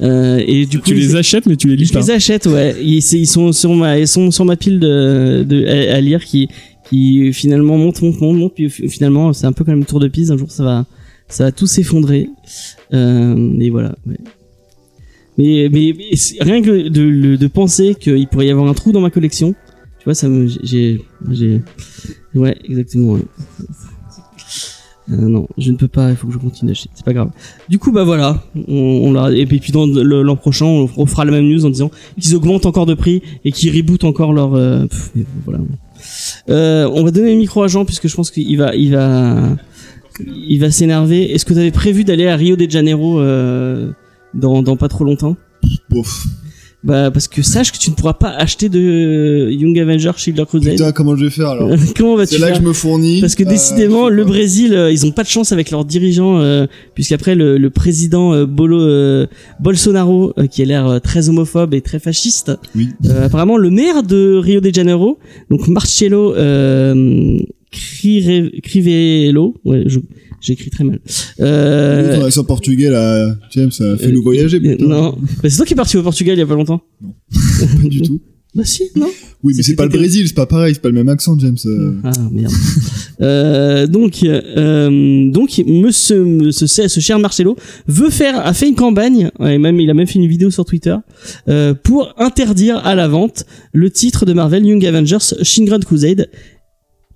[0.03, 2.01] Euh, et du coup, Tu les achètes, mais tu les lis je pas.
[2.01, 2.75] les achète, ouais.
[2.83, 6.49] Ils, sont sur ma, ils sont sur ma pile de, de à, à lire qui,
[6.89, 8.55] qui finalement monte, monte, monte, monte.
[8.55, 10.31] Puis fi- finalement, c'est un peu comme le tour de piste.
[10.31, 10.87] Un jour, ça va,
[11.29, 12.29] ça va tout s'effondrer.
[12.95, 13.95] Euh, et voilà.
[14.07, 14.17] ouais.
[15.39, 15.95] Mais, mais,
[16.41, 19.55] rien que de, de, de penser qu'il pourrait y avoir un trou dans ma collection,
[19.99, 20.99] tu vois, ça me, j'ai,
[21.31, 21.61] j'ai,
[22.35, 23.13] ouais, exactement.
[23.15, 23.21] ouais.
[25.09, 27.31] Euh, non, je ne peux pas, il faut que je continue d'acheter, c'est pas grave.
[27.69, 31.31] Du coup, bah voilà, on, on l'a, et puis, dans l'an prochain, on refera la
[31.31, 31.91] même news en disant
[32.21, 34.87] qu'ils augmentent encore de prix et qu'ils rebootent encore leur, euh,
[35.45, 35.61] voilà.
[36.49, 39.57] Euh, on va donner le micro à Jean puisque je pense qu'il va, il va,
[40.27, 41.33] il va s'énerver.
[41.33, 43.93] Est-ce que tu avais prévu d'aller à Rio de Janeiro euh,
[44.35, 45.37] dans, dans pas trop longtemps?
[45.89, 46.27] Bof.
[46.87, 50.49] Bah parce que sache que tu ne pourras pas acheter de Young Avengers Shield of
[50.49, 50.73] Crusade.
[50.75, 53.21] Putain, comment je vais faire alors Comment vas-tu C'est là que je me fournis.
[53.21, 54.25] Parce que Euh, décidément, le.
[54.25, 58.33] Brésil, euh, ils ont pas de chance avec leurs dirigeants, euh, puisqu'après le, le président
[58.35, 59.27] euh, Bolo,
[59.61, 62.89] Bolsonaro, qui a l'air très homophobe et très fasciste, Oui.
[63.23, 65.19] apparemment le maire de Rio de Janeiro,
[65.51, 67.39] donc Marcelo euh,
[67.73, 69.99] Crive- Crivello, ouais, je-
[70.47, 71.01] j'écris très mal.
[71.41, 74.61] Euh, Ton accent portugais là, James, ça fait euh, nous voyager.
[74.65, 76.81] euh, non, c'est toi qui es parti au Portugal il y a pas longtemps.
[77.33, 78.21] pas du tout.
[78.55, 79.09] Bah si, non.
[79.43, 81.59] Oui, mais C'est pas le Brésil, c'est pas pareil, c'est pas le même accent, James.
[81.67, 81.93] euh.
[82.05, 82.51] Ah merde.
[83.21, 87.55] euh, donc, euh, donc, monsieur, ce, ce, cher Marcelo
[87.87, 90.65] veut faire, a fait une campagne, et même il a même fait une vidéo sur
[90.65, 90.97] Twitter
[91.49, 96.29] euh, pour interdire à la vente le titre de Marvel Young Avengers Shingrad Crusade.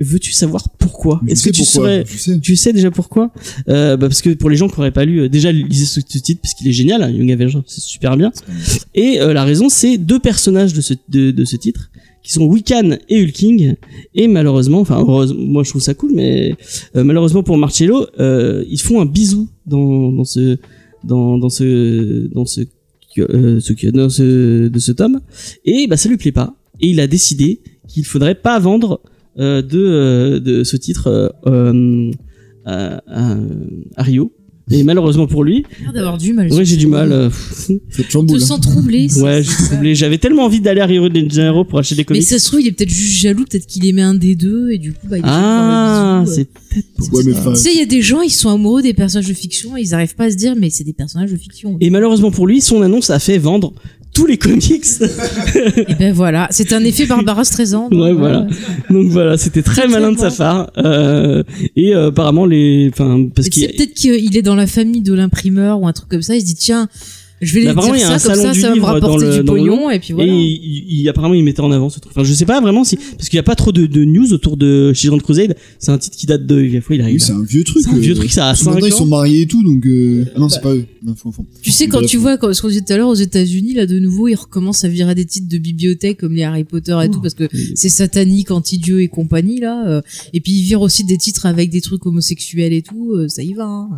[0.00, 2.40] Veux-tu savoir pourquoi Est-ce que tu pourquoi, sais.
[2.40, 3.30] tu sais déjà pourquoi
[3.68, 6.00] euh, bah Parce que pour les gens qui n'auraient pas lu, euh, déjà lisez ce,
[6.00, 8.32] titre parce qu'il est génial, hein, Young Avengers, c'est super bien.
[8.94, 11.90] Et euh, la raison, c'est deux personnages de ce de, de ce titre
[12.22, 13.74] qui sont Wiccan et Hulking.
[14.14, 16.54] Et malheureusement, enfin heureusement, moi je trouve ça cool, mais
[16.96, 20.58] euh, malheureusement pour Marcello, euh, ils font un bisou dans dans ce
[21.04, 22.60] dans dans ce dans ce
[23.16, 25.20] ce dans ce de ce tome
[25.64, 29.00] et bah ça lui plaît pas et il a décidé qu'il faudrait pas vendre
[29.36, 32.10] de euh, de ce titre euh, euh,
[32.64, 33.36] à, à,
[33.96, 34.32] à Rio
[34.72, 36.52] et malheureusement pour lui T'as l'air d'avoir du mal.
[36.52, 37.28] ouais j'ai du mal euh,
[37.88, 38.38] Je te hein.
[38.38, 39.08] sens troublé.
[39.20, 42.02] ouais je suis troublé j'avais tellement envie d'aller à Rio de Janeiro pour acheter des
[42.02, 44.36] Mais comics ça se trouve, il est peut-être juste jaloux, peut-être qu'il aimait un des
[44.36, 47.78] deux, et du coup, bah, il ah c'est peut-être pour Ouais, mais Tu sais, il
[47.80, 50.26] y a des gens, ils sont amoureux des personnages de fiction, et ils arrivent pas
[50.26, 51.76] à se dire, mais c'est des personnages de fiction.
[51.80, 53.72] et malheureusement pour lui son annonce a fait vendre
[54.20, 54.84] tous les comics
[55.88, 57.88] Et ben voilà, c'est un effet Barbara Streisand.
[57.90, 58.46] Ouais, voilà.
[58.90, 60.70] Donc voilà, c'était très malin de sa part.
[60.76, 61.42] Euh,
[61.74, 65.80] et euh, apparemment les, enfin parce qu'il peut-être qu'il est dans la famille de l'imprimeur
[65.80, 66.88] ou un truc comme ça, il se dit, tiens,
[67.40, 68.74] je vais Bah, y dire a un ça, comme salon ça, du ça va me
[68.74, 70.30] livre dans rapporter le- du pognon, et puis voilà.
[70.30, 72.12] Et il, il- apparemment, il mettait en avant ce truc.
[72.14, 74.32] Enfin, je sais pas vraiment si, parce qu'il y a pas trop de, de news
[74.32, 75.56] autour de Children's Crusade.
[75.78, 77.14] C'est un titre qui date de, il fois, il arrive.
[77.14, 77.82] oui, c'est un vieux truc.
[77.84, 79.06] C'est un euh, vieux truc, ça a parce que maintenant, 5 ils sont ans.
[79.06, 79.84] mariés et tout, donc.
[79.86, 80.84] euh, Ah non, c'est pas eux.
[81.02, 82.10] Non, faut- faut- Tu sais, quand Bref.
[82.10, 84.34] tu vois, comme ce qu'on disait tout à l'heure, aux États-Unis, là, de nouveau, ils
[84.34, 87.48] recommencent à virer des titres de bibliothèque comme les Harry Potter et tout, parce que
[87.74, 89.86] c'est satanique, anti-dieu et compagnie, là.
[89.88, 90.00] euh,
[90.34, 93.42] et puis, ils virent aussi des titres avec des trucs homosexuels et tout, euh, ça
[93.42, 93.88] y va, hein.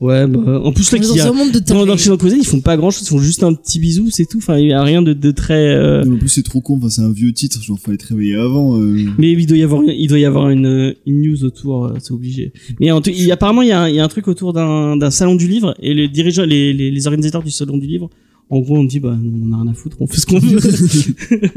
[0.00, 2.62] Ouais, bah, en plus, là, y dans a, un monde de dans, dans ils font
[2.62, 4.38] pas grand chose, ils font juste un petit bisou, c'est tout.
[4.38, 6.78] Enfin, il y a rien de, de très, euh, en plus, c'est trop con.
[6.78, 7.62] Enfin, c'est un vieux titre.
[7.62, 8.80] Genre, fallait te réveiller avant.
[8.80, 9.04] euh.
[9.18, 12.12] Mais il doit y avoir, il doit y avoir une, une news autour, euh, c'est
[12.12, 12.54] obligé.
[12.80, 14.54] Mais en tout, il, apparemment, il y, a un, il y a un truc autour
[14.54, 17.86] d'un, d'un salon du livre et les dirigeants, les, les, les organisateurs du salon du
[17.86, 18.08] livre,
[18.50, 20.58] en gros, on dit, bah, on a rien à foutre, on fait ce qu'on veut.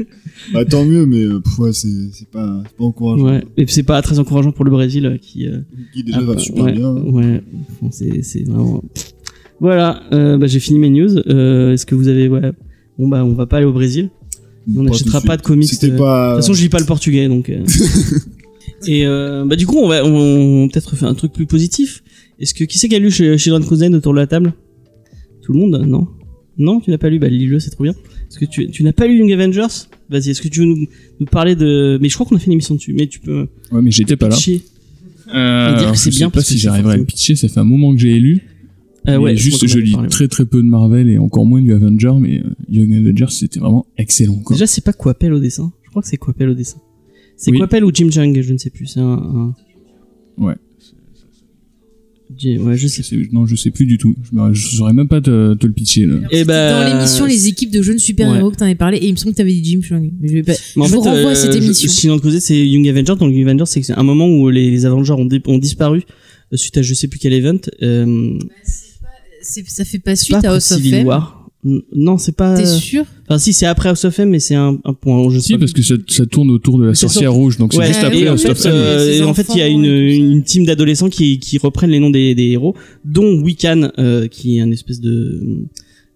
[0.52, 3.24] Bah, tant mieux, mais euh, pff, ouais, c'est c'est pas, c'est pas encourageant.
[3.24, 3.44] ouais.
[3.56, 5.60] Et c'est pas très encourageant pour le Brésil euh, qui, euh,
[5.92, 6.88] Qui déjà ah, va bah, super ouais, bien.
[6.88, 7.02] hein.
[7.06, 8.82] Ouais, Enfin, c'est, c'est vraiment.
[9.60, 11.16] Voilà, euh, bah, j'ai fini mes news.
[11.28, 12.52] Euh, est-ce que vous avez, ouais.
[12.98, 14.10] Bon, bah, on va pas aller au Brésil.
[14.68, 15.70] On Pas n'achètera pas de comics.
[15.84, 16.30] Euh, pas.
[16.30, 17.50] De toute façon, je lis pas le portugais, donc.
[18.86, 22.02] Et euh, bah du coup, on va, on, on peut-être faire un truc plus positif.
[22.38, 24.52] Est-ce que qui c'est qui a lu chez, chez Cousin autour de la table?
[25.42, 25.82] Tout le monde?
[25.86, 26.06] Non?
[26.58, 27.18] Non, tu n'as pas lu.
[27.18, 27.92] Bah lis-le, c'est trop bien.
[27.92, 29.66] Est-ce que tu, tu n'as pas lu Young Avengers?
[30.10, 30.30] Vas-y.
[30.30, 30.86] Est-ce que tu veux nous,
[31.20, 32.92] nous parler de Mais je crois qu'on a fait une émission dessus.
[32.92, 33.48] Mais tu peux.
[33.72, 34.34] Ouais, mais j'étais pas là.
[34.36, 34.62] pitcher.
[35.34, 37.04] Euh, Et dire que alors, c'est je bien sais pas parce si j'arriverai à fou.
[37.04, 38.42] pitcher, ça fait un moment que j'ai lu.
[39.06, 39.36] Euh, Mais ouais.
[39.36, 42.38] juste, je a lis très très peu de Marvel et encore moins du Avenger, mais
[42.40, 44.36] euh, Young Avengers c'était vraiment excellent.
[44.38, 44.54] Quoi.
[44.56, 45.72] Déjà, c'est pas Coppel au dessin.
[45.82, 46.78] Je crois que c'est Coppel au dessin.
[47.36, 47.58] C'est Oui.
[47.58, 48.86] Coppel ou Jim Jung, je ne sais plus.
[48.86, 49.12] C'est un.
[49.12, 49.54] un-
[50.38, 50.54] Ouais.
[52.36, 53.02] Jim- Ouais, je sais.
[53.02, 54.14] Je sais- non, je sais plus du tout.
[54.32, 56.16] Je je saurais même pas te, te le pitcher là.
[56.30, 59.12] Et bah, Dans l'émission Les équipes de jeunes super-héros que t'en avais parlé, et il
[59.12, 60.10] me semble que t'avais dit Jim Chung.
[60.20, 60.52] Mais je vais pas.
[60.76, 61.88] Mais en je fait, vous renvoie à euh, cette je- émission.
[61.90, 63.16] Sinon, de causer, c'est Young Avengers.
[63.18, 66.02] Donc, Young Avengers, c'est un moment où les, les Avengers ont, ont disparu
[66.52, 67.58] euh, suite à je sais plus quel event.
[67.82, 68.38] Euh,
[69.42, 71.04] C'est- Ça fait pas suite pas à House of Civil.
[71.04, 71.43] War.
[71.94, 72.56] Non, c'est pas.
[72.56, 73.04] T'es sûr?
[73.26, 75.30] Enfin, si, c'est après House of M, mais c'est un, un point.
[75.30, 75.60] Je sais Si, pas.
[75.60, 78.20] parce que ça, ça tourne autour de la sorcière sur- rouge, donc c'est juste après
[78.20, 78.74] et House of fait, M.
[78.74, 82.10] euh, en fait, il y a une, une team d'adolescents qui, qui reprennent les noms
[82.10, 82.74] des, des héros,
[83.06, 85.40] dont Wiccan, euh, qui est un espèce de,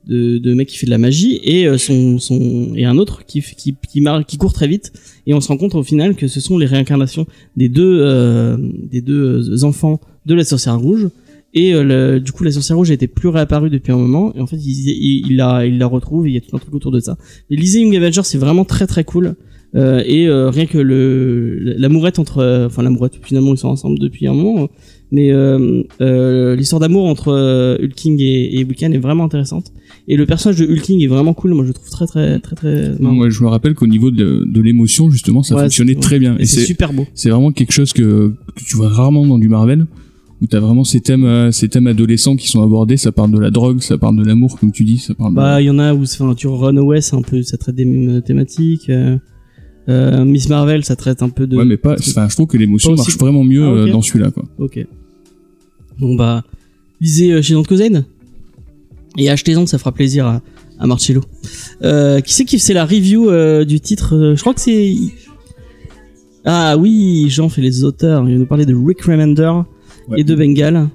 [0.07, 3.25] de, de mec qui fait de la magie, et euh, son, son, et un autre
[3.27, 4.93] qui, qui, qui, marche, qui court très vite,
[5.27, 8.59] et on se rend compte au final que ce sont les réincarnations des deux, euh,
[8.91, 11.09] des deux euh, enfants de la sorcière rouge.
[11.55, 14.35] Et euh, le- du coup, la sorcière rouge a été plus réapparue depuis un moment,
[14.37, 16.55] et en fait, il, il, il la, il la retrouve, et il y a tout
[16.55, 17.17] un truc autour de ça.
[17.51, 19.35] Mais lisez Young Avengers, c'est vraiment très très cool.
[19.75, 23.99] Euh, et euh, rien que le l'amourette entre euh, enfin l'amourette finalement ils sont ensemble
[23.99, 24.71] depuis un moment
[25.13, 29.67] mais euh, euh, l'histoire d'amour entre Hulking et, et Wiccan est vraiment intéressante
[30.09, 32.57] et le personnage de Hulking est vraiment cool moi je le trouve très très très
[32.57, 33.15] très marrant.
[33.15, 36.39] Moi, je me rappelle qu'au niveau de, de l'émotion, justement, ça Ouais, fonctionnait très bien.
[36.39, 39.27] et Et c'est c'est super beau c'est vraiment quelque chose que, que tu vois rarement
[39.27, 39.87] dans du Marvel.
[40.41, 42.97] Où t'as vraiment ces thèmes, euh, ces thèmes adolescents qui sont abordés.
[42.97, 45.33] Ça parle de la drogue, ça parle de l'amour, comme tu dis, ça parle.
[45.33, 47.75] de- Bah, il y en a où, enfin, tu Runaway, c'est un peu, ça traite
[47.75, 48.89] des mêmes thématiques.
[48.91, 49.17] euh,
[49.89, 51.57] euh, Miss Marvel, ça traite un peu de.
[51.57, 51.95] Ouais, mais pas.
[51.99, 54.45] Enfin, je trouve que l'émotion aussi- marche vraiment mieux Ah, euh, dans celui-là, quoi.
[54.59, 54.87] Ok.
[55.99, 56.45] Bon bah,
[57.01, 58.05] lisez chez Notre Cousin
[59.17, 60.43] et achetez-en, ça fera plaisir à,
[60.79, 61.23] à Marcello.
[61.83, 64.95] Euh, qui c'est qui fait la review euh, du titre Je crois que c'est.
[66.45, 68.27] Ah oui, Jean fait les auteurs.
[68.29, 69.51] Il va nous parler de Rick Remender
[70.09, 70.21] Ouais.
[70.21, 70.89] et de Bengal.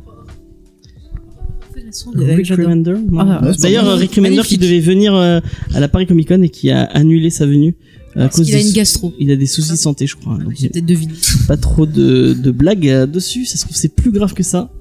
[2.16, 2.66] Rick J'adore.
[2.66, 3.20] Remender non.
[3.20, 3.98] Ah, Ouais, D'ailleurs.
[3.98, 5.40] Rick Remender qui devait venir euh,
[5.74, 7.76] à la Paris Comic Con et qui a annulé sa venue.
[8.16, 9.14] à Parce cause qu'il a une gastro.
[9.20, 10.40] Il a des soucis de santé, je crois.
[10.42, 11.14] Ah, J'ai peut-être deviné.
[11.48, 13.46] pas trop de, de blagues euh, dessus.
[13.46, 14.72] Ça se trouve, c'est plus grave que ça.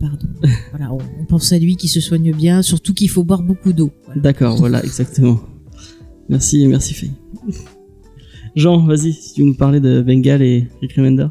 [0.00, 0.26] Pardon.
[0.70, 3.72] Voilà, on, on pense à lui qui se soigne bien, surtout qu'il faut boire beaucoup
[3.74, 3.90] d'eau.
[4.06, 4.20] Voilà.
[4.22, 5.40] D'accord, voilà, exactement.
[6.30, 7.10] Merci, merci Faye.
[8.56, 11.26] Jean, vas-y, si tu veux nous parler de Bengal et Rick Remender.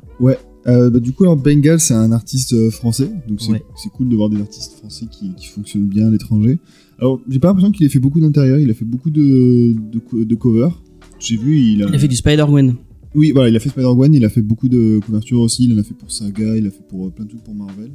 [0.65, 3.61] Euh, bah, du coup, alors, Bengal, c'est un artiste euh, français, donc c'est Ouais.
[3.95, 6.57] cool de voir des artistes français qui, qui fonctionnent bien à l'étranger.
[6.99, 9.99] Alors, j'ai pas l'impression qu'il ait fait beaucoup d'intérieur, il a fait beaucoup de, de,
[9.99, 10.81] co- de covers.
[11.19, 11.87] J'ai vu, il a...
[11.89, 12.75] Il a fait du Spider-Gwen.
[13.15, 15.77] Oui, voilà, il a fait Spider-Gwen, il a fait beaucoup de couvertures aussi, il en
[15.79, 17.91] a fait pour Saga, il a fait pour euh, plein de trucs pour Marvel.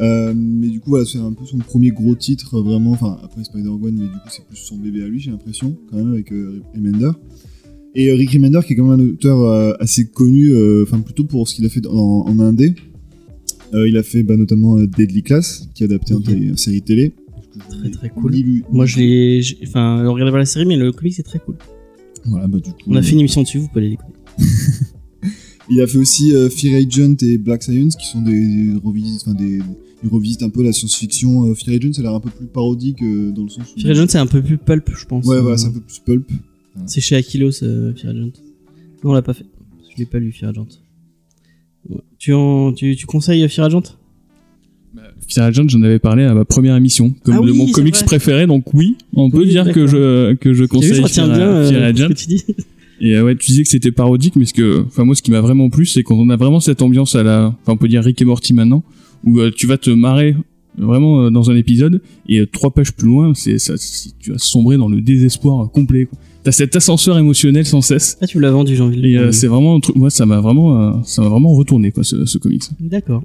[0.00, 3.42] Euh, mais du coup, voilà, c'est un peu son premier gros titre, vraiment, enfin, après
[3.44, 6.32] Spider-Gwen, mais du coup, c'est plus son bébé à lui, j'ai l'impression, quand même, avec
[6.32, 7.10] euh, Remender.
[7.94, 11.00] Et euh, Rick Remender, qui est quand même un auteur euh, assez connu, euh, enfin,
[11.00, 11.92] plutôt pour ce qu'il a fait en,
[12.26, 12.74] en indé.
[13.74, 16.24] Il a fait bah, notamment Deadly Class, qui est adapté en Ok.
[16.24, 17.12] télé- en série télé.
[17.70, 18.32] Très très cool.
[18.70, 19.40] Moi, je l'ai.
[19.66, 21.56] Enfin, on regardait pas la série, mais le comic c'est très cool.
[22.24, 24.12] Voilà, bah, du coup, On a fait une émission dessus, vous pouvez aller l'écouter.
[25.70, 29.34] Il a fait aussi euh, Fear Agent et Black Science, qui sont des revisites, enfin
[29.34, 29.58] des,
[30.02, 31.50] ils revisitent un peu la science-fiction.
[31.50, 33.80] Euh, Fear Agent, ça a l'air un peu plus parodique euh, dans le sens où.
[33.80, 35.26] Fear Agent, c'est un peu plus pulp, je pense.
[35.26, 36.30] Ouais, voilà, c'est un peu plus pulp.
[36.86, 38.32] C'est chez Aquilos, euh, Fear Agent.
[39.04, 39.46] Non, on l'a pas fait.
[39.92, 40.66] Je l'ai pas lu, Fear Agent.
[41.88, 42.00] Ouais.
[42.18, 43.82] Tu, en, tu, tu conseilles Fear Agent
[45.28, 48.04] Fear Agent, j'en avais parlé à ma première émission, comme Ah de mon comics vrai.
[48.04, 52.08] préféré, donc oui, on peut dire que je, que je T'as vu, conseille je bien
[52.08, 52.44] euh, tu dis.
[53.00, 55.30] Et euh, ouais, tu disais que c'était parodique, mais ce que, enfin moi, ce qui
[55.30, 57.86] m'a vraiment plu, c'est quand on a vraiment cette ambiance à la, enfin on peut
[57.86, 58.82] dire Rick et Morty maintenant,
[59.24, 60.34] où euh, tu vas te marrer
[60.76, 63.74] vraiment dans un épisode et trois pages plus loin, c'est ça,
[64.18, 66.06] tu vas sombrer dans le désespoir complet.
[66.06, 66.18] quoi.
[66.48, 68.16] T'as cet ascenseur émotionnel sans cesse.
[68.22, 69.96] Ah, tu me l'as vendu, j'ai envie de le Et euh, c'est vraiment un truc,
[69.96, 72.62] moi ça m'a vraiment, euh, ça m'a vraiment retourné quoi, ce, ce comics.
[72.80, 73.22] D'accord.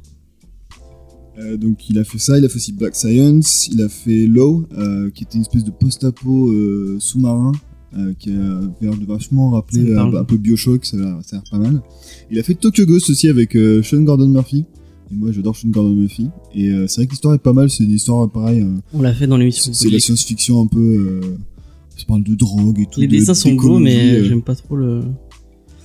[1.40, 4.28] Euh, donc il a fait ça, il a fait aussi Black Science, il a fait
[4.28, 7.54] Low, euh, qui était une espèce de post-apo euh, sous-marin,
[7.98, 11.38] euh, qui a l'air de vachement rappeler euh, un peu Bioshock, ça a l'air ça
[11.38, 11.82] a l'air pas mal.
[12.30, 14.66] Il a fait Tokyo Ghost aussi avec euh, Sean Gordon Murphy.
[15.14, 16.28] Et moi j'adore Sean Gordon Murphy.
[16.54, 18.60] Et euh, c'est vrai que l'histoire est pas mal, c'est une histoire pareil.
[18.64, 19.72] euh, On l'a fait dans l'émission.
[19.72, 21.22] c'est c'est la science-fiction un peu.
[21.98, 23.00] Ça parle de drogue et tout.
[23.02, 24.24] Les de- dessins sont beaux, mais euh.
[24.26, 25.02] j'aime pas trop le.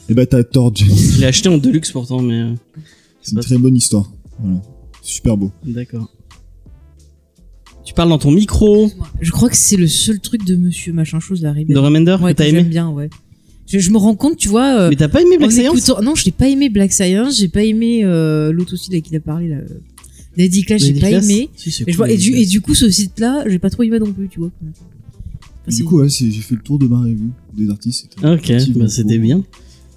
[0.08, 0.88] Et bah t'as tort, James.
[0.96, 2.40] Je l'ai acheté en deluxe pourtant, mais.
[2.40, 2.54] euh,
[3.22, 4.10] C'est une très bonne histoire.
[4.40, 4.60] Voilà.
[5.02, 5.50] C'est super beau.
[5.64, 6.10] D'accord.
[7.84, 8.90] Tu parles dans ton micro
[9.20, 12.32] Je crois que c'est le seul truc de Monsieur Machin Chose, la de Remender ouais,
[12.32, 12.62] que t'as aimé.
[12.62, 13.08] bien, ouais.
[13.66, 14.78] Je, je me rends compte, tu vois.
[14.80, 16.92] euh, Mais t'as pas aimé Black en Science écoutant- Non, je n'ai pas aimé Black
[16.92, 19.58] Science, j'ai pas aimé euh, l'autre aussi là qu'il a parlé là.
[20.36, 21.48] Lady Clash, j'ai pas aimé.
[21.56, 23.70] Si, c'est Et, je cool, vois- et, du, et du coup, ce site-là, j'ai pas
[23.70, 24.50] trop aimé non plus, tu vois.
[25.68, 28.16] Du coup, ouais, j'ai fait le tour de ma revue des artistes.
[28.22, 29.42] Ok, bah c'était bien.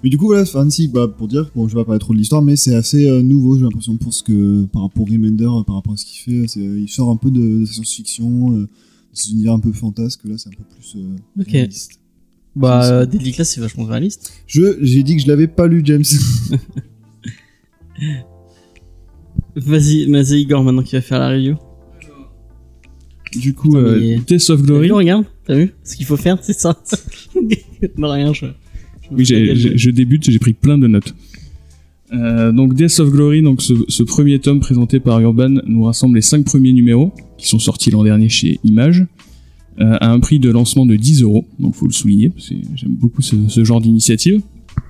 [0.02, 2.18] Mais du coup, voilà, Fancy, bah, pour dire, bon, je vais pas parler trop de
[2.18, 5.44] l'histoire, mais c'est assez euh, nouveau, j'ai l'impression, pour ce que, par rapport au Remender,
[5.44, 8.52] euh, par rapport à ce qu'il fait, euh, il sort un peu de, de science-fiction,
[8.52, 8.68] euh, de
[9.12, 11.16] cet univers un peu fantasque, là, c'est un peu plus euh,
[11.48, 12.00] réaliste.
[12.56, 14.32] Bah, Deadly Class, c'est vachement réaliste.
[14.46, 16.02] Je, j'ai dit que je l'avais pas lu, James.
[19.54, 21.56] Vas-y, c'est Igor maintenant qui va faire la review.
[23.36, 24.86] Du coup, Attends, euh, Death of Glory.
[24.88, 26.78] vu, regarde, t'as vu Ce qu'il faut faire, c'est ça.
[27.96, 28.46] non, rien, je.
[28.46, 31.14] je Oui, je débute, j'ai pris plein de notes.
[32.12, 36.16] Euh, donc Death of Glory, donc ce, ce premier tome présenté par Urban nous rassemble
[36.16, 39.06] les cinq premiers numéros qui sont sortis l'an dernier chez Image
[39.80, 41.46] euh, à un prix de lancement de 10 euros.
[41.58, 44.42] Donc faut le souligner, parce que j'aime beaucoup ce, ce genre d'initiative.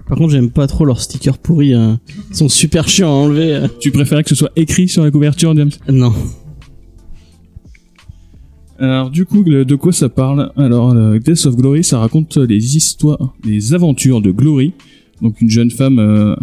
[0.09, 1.75] Par contre, j'aime pas trop leurs stickers pourris.
[1.75, 1.95] euh.
[2.31, 3.67] Ils sont super chiants à enlever.
[3.81, 5.71] Tu préférais que ce soit écrit sur la couverture, James?
[5.89, 6.13] Non.
[8.79, 10.51] Alors du coup, de quoi ça parle?
[10.57, 14.73] Alors, euh, Death of Glory, ça raconte les histoires, les aventures de Glory,
[15.21, 16.35] donc une jeune femme euh,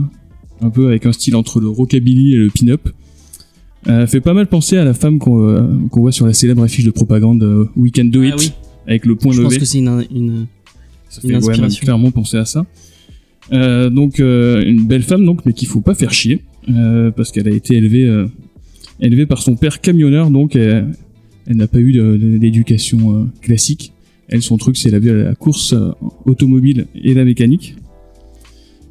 [0.62, 2.90] un peu avec un style entre le rockabilly et le pin-up.
[3.88, 5.62] Euh, fait pas mal penser à la femme qu'on euh,
[5.92, 8.52] voit sur la célèbre affiche de propagande euh, We Can Do It, Ah oui.
[8.88, 9.60] avec le point Je pense levé.
[9.60, 10.46] que c'est une, une.
[11.10, 11.82] Ça une fait ouais, inspiration.
[11.84, 12.66] clairement penser à ça.
[13.52, 17.32] Euh, donc euh, une belle femme donc, mais qu'il faut pas faire chier euh, parce
[17.32, 18.28] qu'elle a été élevée euh,
[19.00, 20.56] élevée par son père camionneur donc
[21.50, 21.92] elle, n'a pas eu
[22.40, 23.94] d'éducation euh, classique.
[24.28, 25.92] Elle son truc c'est la, course euh,
[26.26, 27.76] automobile et la mécanique.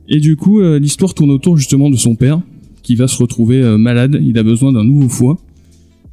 [0.09, 2.41] Et du coup euh, l'histoire tourne autour justement de son père
[2.83, 4.19] qui va se retrouver malade.
[4.23, 5.39] Il a besoin d'un nouveau foie.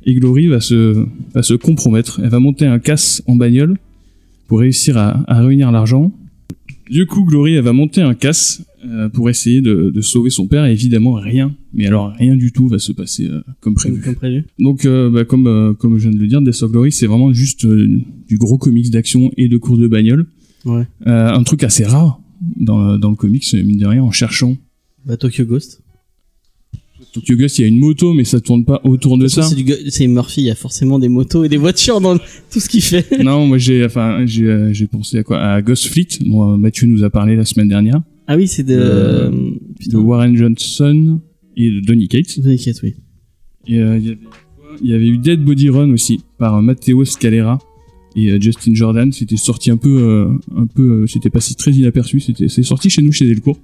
[0.08, 2.20] Et Glory va se, va se compromettre.
[2.24, 3.78] Elle va monter un casse en bagnole
[4.48, 6.12] pour réussir à, à réunir l'argent.
[6.89, 10.48] Du coup, Glory, elle va monter un casse euh, pour essayer de, de sauver son
[10.48, 10.66] père.
[10.66, 14.02] Et évidemment, rien, mais alors rien du tout va se passer euh, comme prévu.
[14.02, 14.46] Comme prévu.
[14.60, 17.08] Donc, euh, bah, comme, euh, comme je viens de le dire, Death of Glory, c'est
[17.08, 17.88] vraiment juste euh,
[18.28, 20.28] du gros comics d'action et de course de bagnole.
[20.66, 20.84] Ouais.
[21.08, 22.20] Euh, un truc assez rare
[22.58, 24.56] dans, dans le comics, mine de rien, en cherchant.
[25.06, 25.82] Bah, Tokyo Ghost.
[27.14, 29.44] Tokyo Ghost, il y a une moto, mais ça tourne pas autour de ça.
[29.44, 32.18] C'est du go- c'est Murphy, il y a forcément des motos et des voitures dans
[32.52, 33.06] tout ce qu'il fait.
[33.24, 35.40] non, moi j'ai, enfin, j'ai, j'ai pensé à quoi?
[35.40, 38.76] À Ghost Fleet, dont Mathieu nous a parlé la semaine dernière, Ah oui, c'est de,
[38.78, 39.32] Euh,
[39.88, 41.20] de Warren Johnson
[41.56, 42.40] et de Donny Cates.
[42.40, 42.96] Donny Cates, oui.
[43.68, 44.38] Et euh, il y avait quoi?
[44.82, 47.60] Il y avait eu Dead Body Run aussi par euh, Matteo Scalera
[48.16, 49.12] et euh, Justin Jordan.
[49.12, 52.20] C'était sorti un peu, euh, un peu, euh, c'était passé très inaperçu.
[52.20, 53.58] C'était, c'est sorti chez nous chez Delcourt.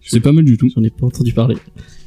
[0.00, 0.68] C'est pas mal du tout.
[0.74, 1.56] J'en ai pas entendu parler.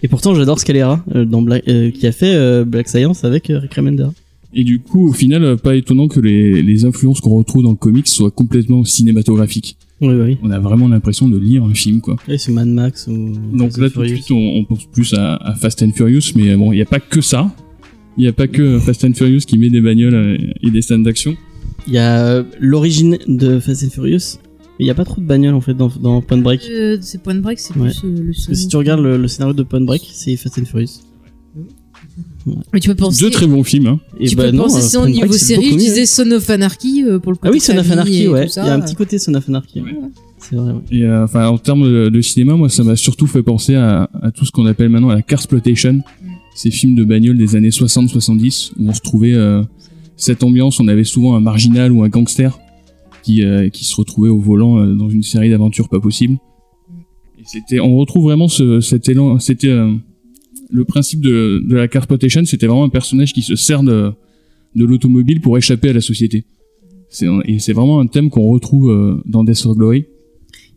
[0.04, 3.74] Et pourtant, j'adore Scalera, euh, dans Black, euh, qui a fait Black Science avec Rick
[3.74, 4.08] Remender.
[4.54, 7.76] Et du coup, au final, pas étonnant que les, les influences qu'on retrouve dans le
[7.78, 9.78] comics soient complètement cinématographiques.
[10.02, 10.38] Oui, oui.
[10.42, 12.16] On a vraiment l'impression de lire un film, quoi.
[12.28, 13.34] oui c'est Mad Max ou.
[13.54, 16.32] Donc Fast là, tout de suite, on, on pense plus à, à Fast and Furious,
[16.36, 17.54] mais bon, il n'y a pas que ça.
[18.18, 20.82] Il n'y a pas que Fast and Furious qui met des bagnoles euh, et des
[20.82, 21.36] scènes d'action.
[21.88, 24.38] Il y a euh, l'origine de Fast and Furious,
[24.80, 26.62] mais il y a pas trop de bagnoles en fait dans, dans Point Break.
[26.70, 27.90] Euh, c'est Point Break, c'est Ouais.
[27.90, 28.54] plus euh, le second.
[28.56, 31.00] si tu regardes le, le scénario de Point Break, c'est Fast and Furious.
[32.74, 33.24] Mais tu peux penser.
[33.24, 33.88] Deux très bons films.
[33.88, 34.00] Hein.
[34.20, 37.20] Et tu bah peux non, penser au niveau série, je disais Son of Anarchy euh,
[37.20, 38.48] pour le côté Ah oui, Son of Anarchy, ouais.
[38.48, 39.82] Il y a un petit côté Son of Anarchy.
[39.82, 39.96] Ouais.
[40.40, 40.82] C'est vrai, ouais.
[40.92, 44.10] Et euh, enfin, en termes de, de cinéma, moi, ça m'a surtout fait penser à,
[44.22, 46.02] à tout ce qu'on appelle maintenant la carsploitation.
[46.56, 49.64] Ces films de bagnoles des années 60-70 où on se trouvait euh,
[50.18, 50.80] cette ambiance.
[50.80, 52.58] On avait souvent un marginal ou un gangster
[53.24, 56.38] qui, euh, qui se retrouvait au volant euh, dans une série d'aventures pas possibles.
[57.40, 59.40] Et c'était, on retrouve vraiment ce, cet élan.
[59.40, 59.94] C'était euh,
[60.72, 62.44] le principe de, de la carsploitation.
[62.46, 64.12] C'était vraiment un personnage qui se sert de,
[64.76, 66.46] de l'automobile pour échapper à la société.
[67.10, 70.06] C'est, et c'est vraiment un thème qu'on retrouve euh, dans Death or Glory.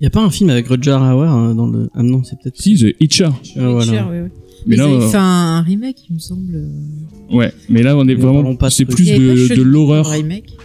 [0.01, 1.89] Il y a pas un film avec Roger Hauer hein, dans le.
[1.95, 2.61] Ah non, c'est peut-être.
[2.61, 3.29] Si, The Hitcher.
[3.57, 3.93] Ah, voilà.
[3.93, 4.33] Cher, ouais, ouais.
[4.67, 6.55] Mais là, avaient euh, fait un remake, il me semble.
[6.57, 7.53] euh, ouais.
[7.69, 10.07] Mais là, on est Mais vraiment, parlons pas de c'est plus de, de l'horreur.
[10.09, 10.57] remake.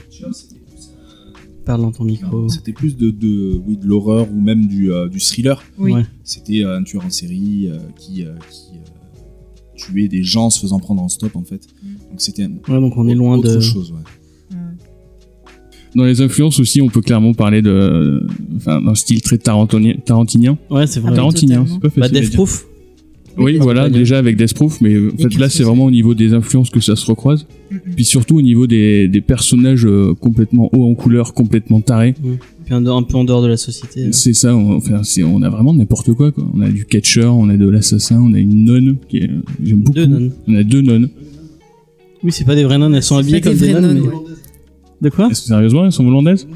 [1.65, 2.49] Parle dans ton micro.
[2.49, 5.61] C'était plus de, de, oui, de l'horreur ou même du, euh, du thriller.
[5.77, 5.91] Oui.
[5.93, 6.03] Ouais.
[6.23, 8.79] C'était un tueur en série euh, qui, euh, qui
[9.79, 11.61] tuait des gens en se faisant prendre en stop en fait.
[12.09, 13.59] Donc c'était Ouais, donc on est loin autre de.
[13.59, 13.91] chose.
[13.91, 14.57] Ouais.
[15.95, 18.23] Dans les influences aussi, on peut clairement parler de,
[18.55, 20.57] enfin, d'un style très tarantonien- tarantinien.
[20.69, 21.09] Ouais, c'est vrai.
[21.13, 22.17] Ah, Tarantinien, c'est pas Bah, facile.
[22.17, 22.33] à Death.
[22.33, 22.65] Proof.
[23.37, 26.33] Oui, voilà, déjà avec Death Proof, mais en fait là, c'est vraiment au niveau des
[26.33, 27.47] influences que ça se recroise.
[27.71, 27.79] Mhm.
[27.95, 32.15] Puis surtout au niveau des, des personnages euh, complètement haut en couleur, complètement tarés.
[32.73, 34.05] Un, un peu en dehors de la société.
[34.05, 34.11] euh.
[34.11, 36.45] C'est ça, on, enfin, c'est, on a vraiment n'importe quoi, quoi.
[36.53, 39.29] On a du catcher, on a de l'assassin, on a une nonne qui est,
[39.63, 39.95] j'aime beaucoup.
[39.97, 40.31] Deux nonnes.
[40.47, 41.09] On a deux nonnes.
[42.23, 43.81] Oui, c'est pas des vraies nonnes, elles sont C'est habillées comme des nonnes.
[43.81, 44.13] nonnes, mais- ouais.
[45.01, 45.29] De quoi?
[45.31, 46.47] Est-ce que sérieusement, elles sont hollandaises?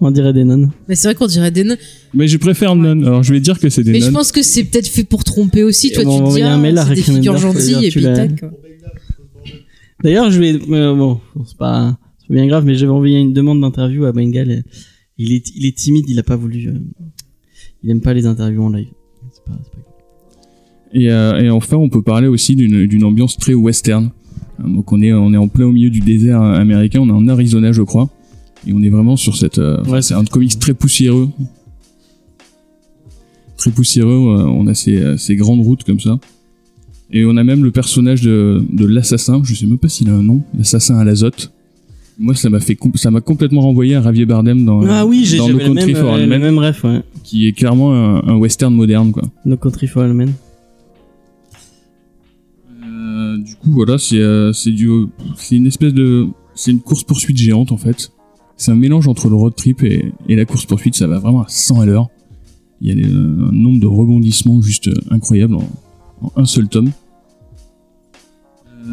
[0.00, 0.70] On dirait des nonnes.
[0.88, 1.78] Mais c'est vrai qu'on dirait des nonnes.
[2.12, 3.04] Mais je préfère nonnes.
[3.04, 4.14] Alors je vais dire que c'est des Mais je nonnes.
[4.14, 5.92] pense que c'est peut-être fait pour tromper aussi.
[5.92, 8.32] Toi, bon, tu te dis, ah, mail à c'est des figures gentilles et puis tac.
[10.02, 10.58] D'ailleurs, je vais.
[10.70, 11.96] euh, bon, c'est pas,
[12.26, 14.64] c'est bien grave, mais j'avais envoyé une demande d'interview à Bengal.
[15.18, 16.68] il, est, il est timide, il a pas voulu.
[16.68, 16.78] euh,
[17.82, 18.88] il aime pas les interviews en live.
[19.32, 19.90] C'est pas, c'est pas grave.
[20.94, 24.10] Et, euh, et enfin, on peut parler aussi d'une d'une ambiance très western.
[24.64, 27.00] Donc on est on est en plein au milieu du désert américain.
[27.00, 28.08] On est en Arizona, je crois.
[28.66, 29.58] Et on est vraiment sur cette.
[29.58, 31.28] euh, Ouais, c'est un comics très poussiéreux.
[33.56, 34.16] Très poussiéreux.
[34.16, 36.18] On a ces, ces grandes routes comme ça.
[37.10, 39.42] Et on a même le personnage de, de l'assassin.
[39.44, 40.42] Je sais même pas s'il a un nom.
[40.56, 41.52] L'assassin à l'azote.
[42.18, 45.48] Moi, ça m'a fait ça m'a complètement renvoyé à Javier Bardem dans, Ah oui, dans
[45.48, 47.00] No Country même, for euh, Old le Men, même ref, ouais.
[47.24, 49.24] qui est clairement un, un western moderne, quoi.
[49.44, 50.32] No Country for All Men.
[52.84, 54.88] Euh, du coup, voilà, c'est euh, c'est du,
[55.36, 58.12] c'est une espèce de, c'est une course poursuite géante en fait.
[58.56, 60.94] C'est un mélange entre le road trip et, et la course poursuite.
[60.94, 62.08] Ça va vraiment à 100 à l'heure.
[62.80, 65.68] Il y a un nombre de rebondissements juste euh, incroyable en,
[66.22, 66.90] en un seul tome.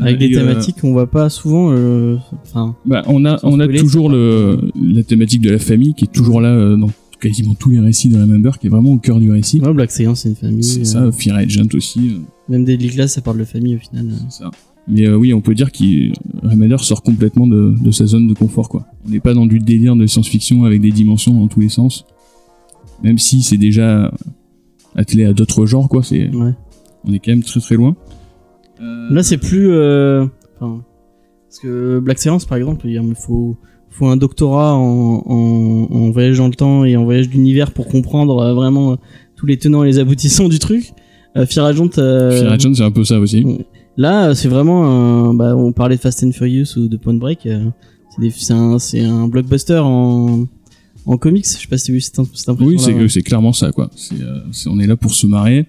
[0.01, 1.71] Avec des euh, thématiques qu'on voit pas souvent.
[1.73, 5.93] euh, Enfin, bah, on a, on a spoiler, toujours le, la thématique de la famille
[5.93, 6.89] qui est toujours là euh, dans
[7.19, 9.59] quasiment tous les récits de Remember, qui est vraiment au cœur du récit.
[9.59, 10.63] ouais, Black Science, c'est une famille.
[10.63, 12.17] C'est ça, Fear Agent aussi.
[12.49, 14.07] Même Deadly Class, ça parle de famille au final.
[14.29, 14.51] C'est ça.
[14.87, 18.33] Mais euh, oui, on peut dire qu'il Remender sort complètement de, de sa zone de
[18.33, 18.85] confort, quoi.
[19.05, 22.05] On n'est pas dans du délire de science-fiction avec des dimensions dans tous les sens.
[23.03, 24.11] Même si c'est déjà
[24.95, 26.01] attelé à d'autres genres, quoi.
[26.03, 26.53] C'est, Ouais.
[27.05, 27.95] on est quand même très très loin.
[28.81, 29.71] Euh, Là, c'est plus.
[29.71, 30.25] euh,
[30.59, 30.83] Enfin,
[31.47, 33.57] parce que Black Science, par exemple, il faut
[33.89, 37.87] faut un doctorat en, en, en voyage dans le temps et en voyage d'univers pour
[37.87, 38.95] comprendre euh, vraiment euh,
[39.35, 40.93] tous les tenants et les aboutissants du truc.
[41.35, 43.45] Euh, Fear Agent, euh, Fear Agent, c'est un peu ça aussi.
[43.97, 47.15] là, euh, c'est vraiment un, bah, on parlait de Fast and Furious ou de Point
[47.15, 47.45] Break.
[47.47, 47.65] euh,
[48.15, 50.45] c'est des- c'est un, c'est un blockbuster en,
[51.05, 51.45] en comics.
[51.45, 52.67] Je sais pas si tu as vu cette, cette impression.
[52.73, 53.89] Oui, c'est c'est clairement ça, quoi.
[53.95, 55.65] C'est, euh, c'est- on est là pour se marrer.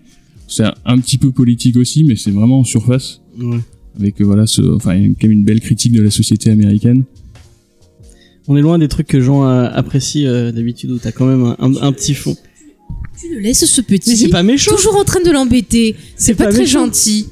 [0.55, 3.21] C'est un, un petit peu politique aussi, mais c'est vraiment en surface.
[3.41, 3.59] Ouais.
[3.99, 6.11] Avec, euh, voilà, ce, enfin, il y a quand même une belle critique de la
[6.11, 7.05] société américaine.
[8.49, 11.45] On est loin des trucs que Jean euh, apprécie euh, d'habitude où t'as quand même
[11.45, 12.37] un, un, un petit fond.
[13.19, 14.11] Tu le laisses ce petit.
[14.11, 14.75] Mais c'est pas méchant.
[14.75, 15.97] Toujours en train de l'embêter.
[16.17, 16.87] C'est pas, pas très méchant.
[16.87, 17.27] gentil.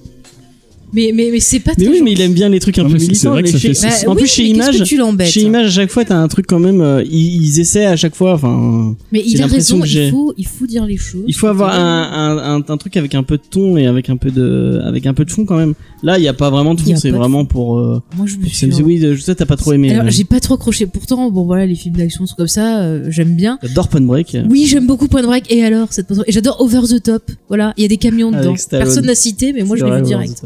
[0.92, 2.90] Mais, mais, mais c'est pas Mais oui, mais il aime bien les trucs un Non,
[2.90, 3.30] peu c'est- c'est militants.
[3.30, 4.84] vrai que ça chez- fait- Bah en oui, plus, chez Image,
[5.30, 6.80] chez Image, à chaque fois, t'as un truc quand même.
[6.80, 8.34] euh, ils, ils essaient à chaque fois.
[8.34, 11.22] Enfin, Mais j'ai il a raison, que j'ai- il faut, il faut dire les choses.
[11.26, 14.10] il faut avoir un, un, un, un truc avec un peu de ton et avec
[14.10, 15.74] un peu de, avec un peu de fond quand même.
[16.02, 16.92] Là, il y a pas vraiment de fond.
[16.92, 17.78] a C'est vraiment pour.
[17.78, 18.56] Euh, Moi, je me suis.
[18.70, 18.82] CMC.
[18.82, 19.92] Oui, je sais, t'as pas trop aimé.
[19.92, 20.86] Alors, j'ai pas trop accroché.
[20.86, 23.58] Pourtant, bon, voilà, les films d'action, sont comme ça, euh, j'aime bien.
[23.62, 24.36] J'adore Point Break.
[24.48, 25.44] Oui, j'aime beaucoup Point Break.
[25.50, 27.30] Et alors, cette Et j'adore Over the Top.
[27.48, 28.54] Voilà, il y a des camions dedans.
[28.70, 30.42] Personne n'a cité, mais moi, je C'est l'ai vu vrai, direct.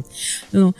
[0.52, 0.72] Non, non.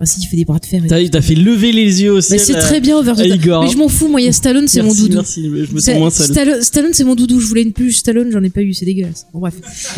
[0.00, 0.84] Ah, si, il fait des bras de fer.
[0.84, 1.08] et T'as, tout.
[1.08, 2.32] t'as fait lever les yeux aussi.
[2.32, 3.36] Mais c'est très bien Over the Top.
[3.36, 3.62] Igor.
[3.64, 5.14] Mais je m'en fous, moi, il y a Stallone, c'est mon doudou.
[5.18, 6.26] Merci, je me sens moins seul.
[6.26, 7.38] Stallone, Stallone, c'est mon doudou.
[7.40, 9.26] Je voulais une plus Stallone, j'en ai pas eu, c'est dégueulasse.
[9.32, 9.54] Bon, bref.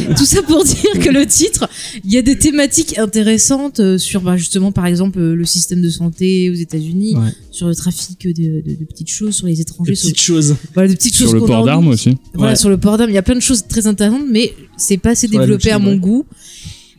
[0.16, 1.66] Tout ça pour dire que le titre,
[2.05, 5.81] il y a des thématiques intéressantes euh, sur, bah, justement, par exemple, euh, le système
[5.81, 7.31] de santé aux États-Unis, Ouais.
[7.51, 10.57] sur le trafic de, de- de petites choses, sur les étrangers, Des sur, petites choses.
[10.74, 12.16] voilà, de petites Sur choses le qu'on port d'armes aussi.
[12.35, 12.57] Voilà, Ouais.
[12.57, 15.11] sur le port d'armes, il y a plein de choses très intéressantes, mais c'est pas
[15.12, 16.22] assez Sur développé à mon ouais.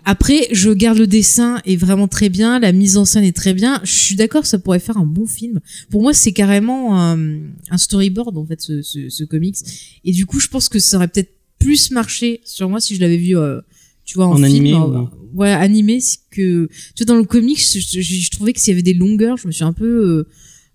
[0.10, 3.53] Après, je garde le dessin est vraiment très bien, la mise en scène est très
[3.53, 3.82] bien.
[3.84, 5.60] Je suis d'accord, ça pourrait faire un bon film.
[5.89, 7.18] Pour moi, c'est carrément un,
[7.70, 9.58] un storyboard en fait, ce, ce, ce comics.
[10.05, 13.01] Et du coup, je pense que ça aurait peut-être plus marché sur moi si je
[13.01, 13.60] l'avais vu, euh,
[14.05, 15.99] tu vois, en, En film, animé, ou- ouais, animé.
[15.99, 18.84] c'est que tu vois, dans le comics, je, je- je trouvais que s'il y avait
[18.84, 20.28] des longueurs, je me suis un peu, euh,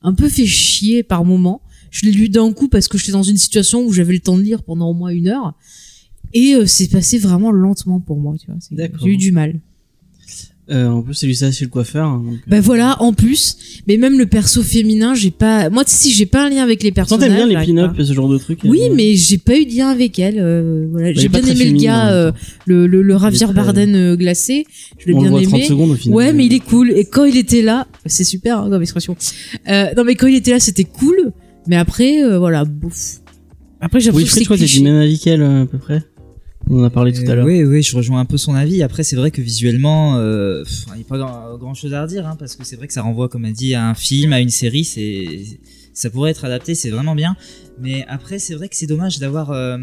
[0.02, 1.62] un peu fait chier par moment.
[1.90, 4.36] Je l'ai lu d'un coup parce que j'étais dans une situation où j'avais le temps
[4.36, 5.54] de lire pendant au moins une heure.
[6.34, 8.56] Et euh, c'est passé vraiment lentement pour moi, tu vois.
[9.02, 9.60] J'ai eu du mal.
[10.70, 12.06] Euh, en plus, c'est lui ça chez le coiffeur.
[12.06, 13.56] hein, donc, euh, Bah voilà, en plus,
[13.88, 15.68] mais même le perso féminin, j'ai pas.
[15.70, 17.28] Moi, si j'ai pas un lien avec les personnages.
[17.28, 18.60] t'aimes bien les pin-up et ce genre de trucs.
[18.64, 20.36] Oui, euh, mais j'ai pas eu de lien avec elle.
[20.38, 22.36] euh, voilà, j'ai bien aimé le féminine, en gars, euh, temps.
[22.66, 24.64] le, le, le Javier très- Bardem euh, glacé.
[24.98, 25.64] Je l'ai le bien voit 30 aimé.
[25.66, 26.16] secondes au final.
[26.16, 26.92] Ouais, mais il est cool.
[26.92, 29.16] Et quand il était là, c'est super hein, comme expression.
[29.68, 31.32] Euh, non, mais quand il était là, c'était cool.
[31.66, 33.16] Mais après, euh, voilà, bouf.
[33.80, 34.84] Après, j'ai Oui, l'impression Fred, que toi, c'est t'as du cliché.
[34.84, 36.02] même avis qu'elle, à peu près.
[36.70, 37.44] On en a parlé tout à l'heure.
[37.44, 38.82] Oui, oui, je rejoins un peu son avis.
[38.82, 42.02] Après, c'est vrai que visuellement, euh, pff, il n'y a pas grand, grand chose à
[42.02, 44.32] redire, hein, parce que c'est vrai que ça renvoie, comme a dit, à un film,
[44.32, 44.84] à une série.
[44.84, 45.26] C'est,
[45.92, 47.36] ça pourrait être adapté, c'est vraiment bien.
[47.80, 49.76] Mais après, c'est vrai que c'est dommage d'avoir euh,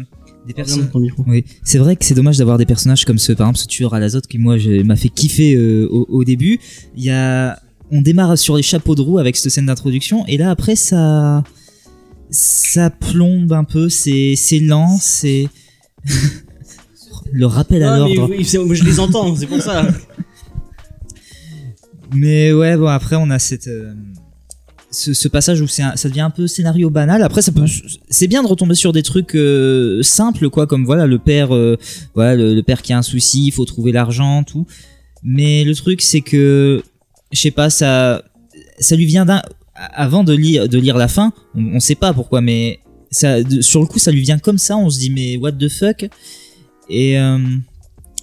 [0.46, 1.24] des micro.
[1.26, 3.94] Oui, c'est vrai que c'est dommage d'avoir des personnages comme ce, par exemple, ce tueur
[3.94, 6.58] à l'azote qui moi m'a fait kiffer euh, au, au début.
[6.96, 7.60] Il y a,
[7.90, 11.44] on démarre sur les chapeaux de roue avec cette scène d'introduction, et là après ça,
[12.30, 15.48] ça plombe un peu, c'est, c'est lent, c'est
[17.32, 18.28] le rappel à l'ordre.
[18.30, 19.86] oui, je les entends, c'est pour ça.
[22.12, 23.68] Mais ouais, bon, après, on a cette.
[23.68, 23.92] euh,
[24.90, 27.22] ce, ce passage où un- ça devient un peu scénario banal.
[27.22, 27.64] Après, ça peut,
[28.08, 31.76] c'est bien de retomber sur des trucs euh, simples, quoi, comme voilà, le père, euh,
[32.16, 34.66] voilà, le, le père qui a un souci, il faut trouver l'argent, tout.
[35.22, 36.82] Mais le truc, c'est que,
[37.30, 38.24] je sais pas, ça,
[38.80, 39.42] ça lui vient d'un.
[39.76, 42.80] Avant de lire, de lire la fin, on, on sait pas pourquoi, mais
[43.12, 44.76] ça, de- sur le coup, ça lui vient comme ça.
[44.76, 46.08] On se dit, mais what the fuck?
[46.90, 47.38] Et euh,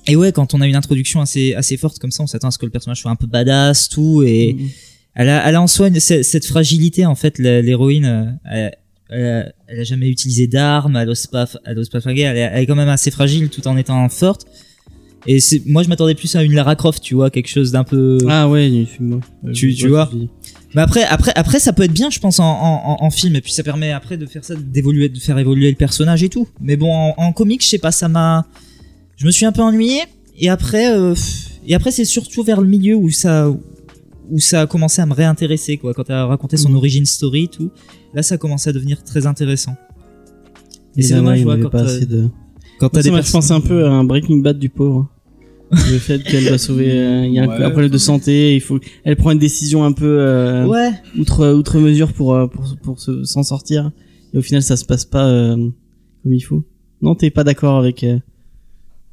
[0.09, 2.51] et ouais, quand on a une introduction assez, assez forte comme ça, on s'attend à
[2.51, 4.67] ce que le personnage soit un peu badass, tout, et Mm.
[5.15, 8.77] elle, a, elle a en soi une- cette, fragilité, en fait, l'héroïne, euh, elle,
[9.09, 12.37] elle, a- elle a jamais utilisé d'armes, elle ose pas, elle ose pas flinguer, elle,
[12.37, 14.45] est- elle est quand même assez fragile tout en étant forte.
[15.25, 18.17] Et moi, je m'attendais plus à une Lara Croft, tu vois, quelque chose d'un peu.
[18.29, 18.87] Ah ouais.
[19.01, 20.09] Euh, Tu- tu vois
[20.77, 23.35] Mais après, après, après, ça peut être bien, je pense, en, en, en- en film,
[23.35, 26.29] et puis ça permet après de faire ça, d'évoluer, de faire évoluer le personnage et
[26.29, 26.47] tout.
[26.61, 28.45] Mais bon, en, en comics, je sais pas, ça m'a,
[29.17, 30.01] je me suis un peu ennuyé.
[30.37, 31.15] Et après, euh,
[31.65, 33.49] et après, c'est surtout vers le milieu où ça,
[34.29, 35.95] où ça a commencé à me réintéresser, quoi.
[35.95, 36.75] Quand elle a raconté son Mhm.
[36.75, 37.71] origin story, et tout.
[38.13, 39.75] Là, ça a commencé à devenir très intéressant.
[40.95, 42.29] Et Et c'est dommage, ouais, quand, pas euh, assez de.
[42.79, 44.69] quand t'as Moi, des ça m'a fait penser un peu à un Breaking Bad du
[44.69, 45.09] pauvre.
[45.71, 46.91] Le fait qu'elle doit sauver.
[46.91, 47.63] euh, Il y a un, Ouais.
[47.63, 48.79] un problème de santé, il faut.
[49.03, 50.91] Elle prend une décision un peu euh, Ouais.
[51.17, 53.91] outre outre mesure pour euh, pour pour se- s'en sortir.
[54.33, 55.55] Et au final, ça se passe pas euh,
[56.23, 56.63] comme il faut.
[57.01, 58.17] Non, t'es pas d'accord avec euh,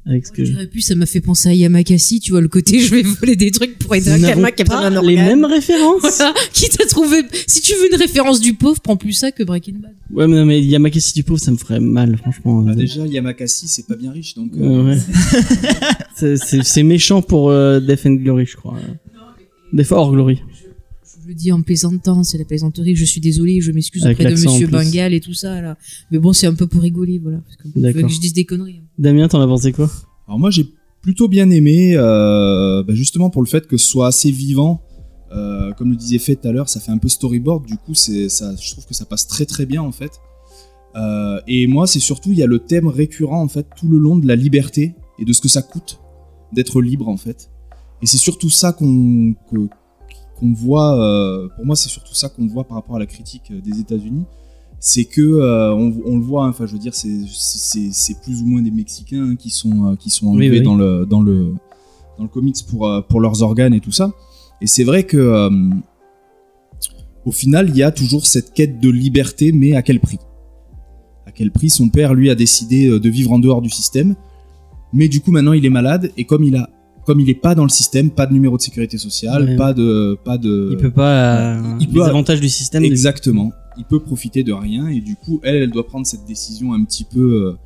[0.07, 0.45] avec ce que.
[0.45, 3.01] Je dirais plus, ça m'a fait penser à Yamakasi, tu vois, le côté je vais
[3.01, 6.01] voler des trucs pour aider un gamin qui a pas les mêmes références.
[6.17, 9.43] Voilà, qui t'a trouvé Si tu veux une référence du pauvre, prends plus ça que
[9.43, 9.93] Breaking Bad.
[10.11, 12.61] Ouais, mais, non, mais Yamakasi du pauvre, ça me ferait mal, franchement.
[12.61, 14.51] Bah, déjà, Yamakasi, c'est pas bien riche, donc.
[14.57, 14.97] euh, ouais.
[16.63, 18.77] c'est- méchant pour euh, Death and Glory, je crois.
[19.73, 20.41] Death or Glory.
[20.53, 20.64] Je
[21.27, 24.67] le dis en plaisantant, c'est la plaisanterie, je suis désolé, je m'excuse auprès de Monsieur.
[24.67, 25.77] Bengal et tout ça, là.
[26.11, 27.39] Mais bon, c'est un peu pour rigoler, voilà.
[27.39, 28.01] Parce que faut D'accord.
[28.03, 28.81] que je dise des conneries.
[28.83, 28.87] hein.
[28.99, 29.89] Damien, t'en as pensé quoi?
[30.27, 30.67] Alors moi, j'ai
[31.01, 34.81] plutôt bien aimé, euh, bah, justement pour le fait que ce soit assez vivant.
[35.31, 37.65] Euh, comme le disait Fait tout à l'heure, ça fait un peu storyboard.
[37.65, 40.11] Du coup, c'est ça, je trouve que ça passe très très bien en fait.
[40.95, 43.97] Euh, et moi, c'est surtout il y a le thème récurrent en fait tout le
[43.97, 45.99] long de la liberté et de ce que ça coûte
[46.53, 47.49] d'être libre en fait.
[48.01, 49.67] Et c'est surtout ça qu'on que-
[50.37, 50.99] qu'on voit.
[50.99, 53.79] euh, pour moi, c'est surtout ça qu'on voit par rapport à la critique euh, des
[53.79, 54.25] États-Unis.
[54.79, 56.45] C'est que euh, on, on le voit.
[56.45, 59.95] hein, Enfin, je veux dire, c'est plus ou moins des Mexicains hein, qui sont euh,
[59.95, 60.61] qui sont enlevés oui.
[60.61, 61.53] dans le dans le
[62.17, 64.11] dans le comics pour pour leurs organes et tout ça.
[64.61, 65.49] Et c'est vrai que
[67.25, 70.19] au final, il y a toujours cette quête de liberté, mais à quel prix?
[71.25, 74.15] À quel prix son père, lui, a décidé de vivre en dehors du système,
[74.93, 76.69] mais du coup maintenant il est malade et comme il a
[77.05, 79.55] comme il est pas dans le système, pas de numéro de sécurité sociale, Ouais.
[79.55, 81.55] pas de pas de Il peut pas.
[81.57, 82.83] euh, Il les peut- avantages du système.
[82.83, 83.51] Exactement.
[83.77, 86.83] Il peut profiter de rien et du coup, elle, elle doit prendre cette décision un
[86.83, 87.57] petit peu, euh,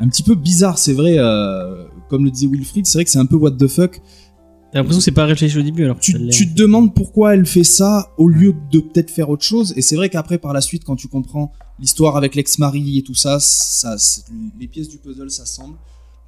[0.00, 0.78] un petit peu bizarre.
[0.78, 3.66] C'est vrai, euh, comme le disait Wilfried, c'est vrai que c'est un peu what the
[3.66, 4.00] fuck.
[4.72, 5.98] T'as l'impression que c'est pas réfléchi au début alors.
[6.00, 9.72] Tu, tu te demandes pourquoi elle fait ça au lieu de peut-être faire autre chose.
[9.76, 13.14] Et c'est vrai qu'après, par la suite, quand tu comprends l'histoire avec l'ex-mari et tout
[13.14, 13.94] ça, ça,
[14.60, 15.76] les pièces du puzzle s'assemblent.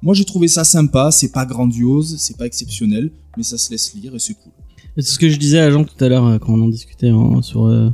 [0.01, 1.09] Moi, j'ai trouvé ça sympa.
[1.11, 4.51] C'est pas grandiose, c'est pas exceptionnel, mais ça se laisse lire et c'est cool.
[4.97, 7.11] C'est ce que je disais à Jean tout à l'heure euh, quand on en discutait
[7.11, 7.89] en- sur euh,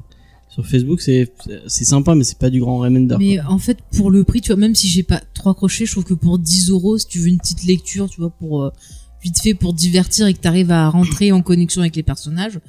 [0.50, 1.02] sur Facebook.
[1.02, 1.32] C'est
[1.68, 3.16] c'est sympa, mais c'est pas du grand remender.
[3.20, 3.52] Mais quoi.
[3.52, 6.06] en fait, pour le prix, tu vois, même si j'ai pas trop accroché, je trouve
[6.06, 8.70] que pour 10 euros, si tu veux une petite lecture, tu vois, pour euh,
[9.22, 12.60] vite fait pour divertir et que t'arrives à rentrer en connexion avec les personnages,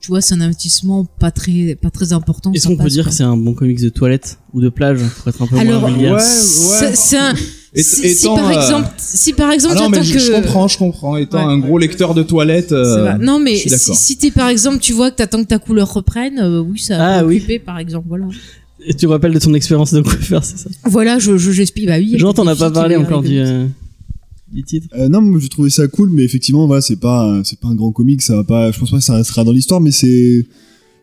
[0.00, 2.52] tu vois, c'est un investissement pas très, pas très important.
[2.52, 3.10] Est-ce qu'on peut dire quoi.
[3.10, 5.88] que c'est un bon comics de toilette ou de plage pour être un peu Alors,
[5.88, 7.34] moins ouais, C'est- C'est un.
[7.78, 10.18] Et- Si, si étant, par euh, exemple, si par exemple, Ah non, mais je, que.
[10.18, 11.16] je comprends, je comprends.
[11.18, 11.52] Étant Ouais.
[11.52, 14.78] un gros lecteur de toilettes, euh, non, mais je suis si, si t'es par exemple,
[14.78, 17.36] tu vois que t'attends que ta couleur reprenne, euh, oui, ça Ah, va oui.
[17.36, 18.24] occuper, par exemple, voilà.
[18.86, 20.70] Et tu te rappelles de ton expérience de coiffeur, c'est ça?
[20.84, 22.12] Voilà, je, je, j'explique, bah oui.
[22.16, 23.66] peut-être t'en as pas parlé encore du, euh,
[24.50, 24.86] du titre?
[24.96, 27.74] Euh, non, moi j'ai trouvé ça cool, mais effectivement, voilà, c'est pas, c'est pas un
[27.74, 30.46] grand comic, ça va pas, je pense pas que ça restera dans l'histoire, mais c'est,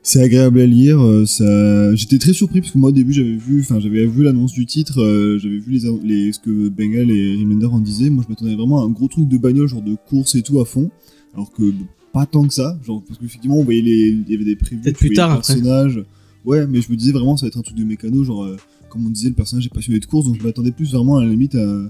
[0.03, 0.99] c'est agréable à lire.
[1.01, 4.23] euh, Ça, j'étais très surpris parce que moi au début j'avais vu, enfin j'avais vu
[4.23, 8.09] l'annonce du titre, euh, j'avais vu les, les, ce que Bengal et Remender en disaient.
[8.09, 10.59] Moi je m'attendais vraiment à un gros truc de bagnole, genre de course et tout
[10.59, 10.91] à fond,
[11.33, 11.63] alors que
[12.11, 14.65] pas tant que ça, genre parce qu'effectivement on voyait les, il y avait des tu
[14.65, 15.53] plus voyais tard, les après.
[15.55, 16.03] personnages.
[16.45, 18.57] Ouais, mais je me disais vraiment ça va être un truc de mécano, genre euh,
[18.89, 21.23] comme on disait le personnage est passionné de course, donc je m'attendais plus vraiment à
[21.23, 21.89] la limite à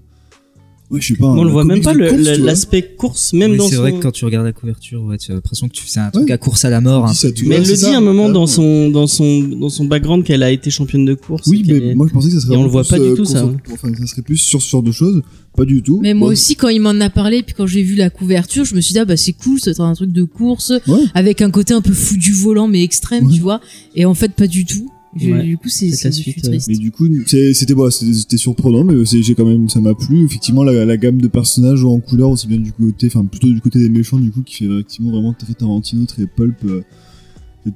[0.93, 1.25] Ouais, je sais pas.
[1.25, 3.81] on le voit même pas l'aspect course, même Oui, dans c'est son.
[3.81, 6.11] vrai que quand tu regardes la couverture, ouais, tu as l'impression que tu fais un
[6.11, 6.31] truc Ouais.
[6.31, 7.05] à course à la mort.
[7.05, 9.07] un ça peu du- Mais elle le dit ça, à un moment dans son dans
[9.07, 11.47] son dans son background qu'elle a été championne de course.
[11.47, 12.99] Oui, mais est- moi je pensais que ça serait Et on le voit plus, pas
[12.99, 15.21] du euh, tout, ça, concent- Enfin, ça serait plus sur ce genre de choses.
[15.57, 15.99] Pas du tout.
[16.01, 18.65] Mais moi Bon, aussi, quand il m'en a parlé, puis quand j'ai vu la couverture,
[18.65, 20.99] je me suis dit, ah bah c'est cool, c'est un truc de course, Ouais.
[21.13, 23.33] avec un côté un peu fou du volant, mais extrême, Ouais.
[23.33, 23.61] tu vois.
[23.95, 24.89] Et en fait, pas du tout.
[25.15, 25.43] Je- Ouais.
[25.43, 26.67] Du coup, c'est la suite, triste.
[26.69, 30.23] Mais du coup, c'était bon, c'était c'était surprenant, mais j'ai quand même, ça m'a plu.
[30.25, 33.61] Effectivement, la, la gamme de personnages en couleur, aussi bien du côté, enfin plutôt du
[33.61, 36.55] côté des méchants, du coup, qui fait effectivement vraiment très Tarantino, très pulp.
[36.65, 36.81] euh,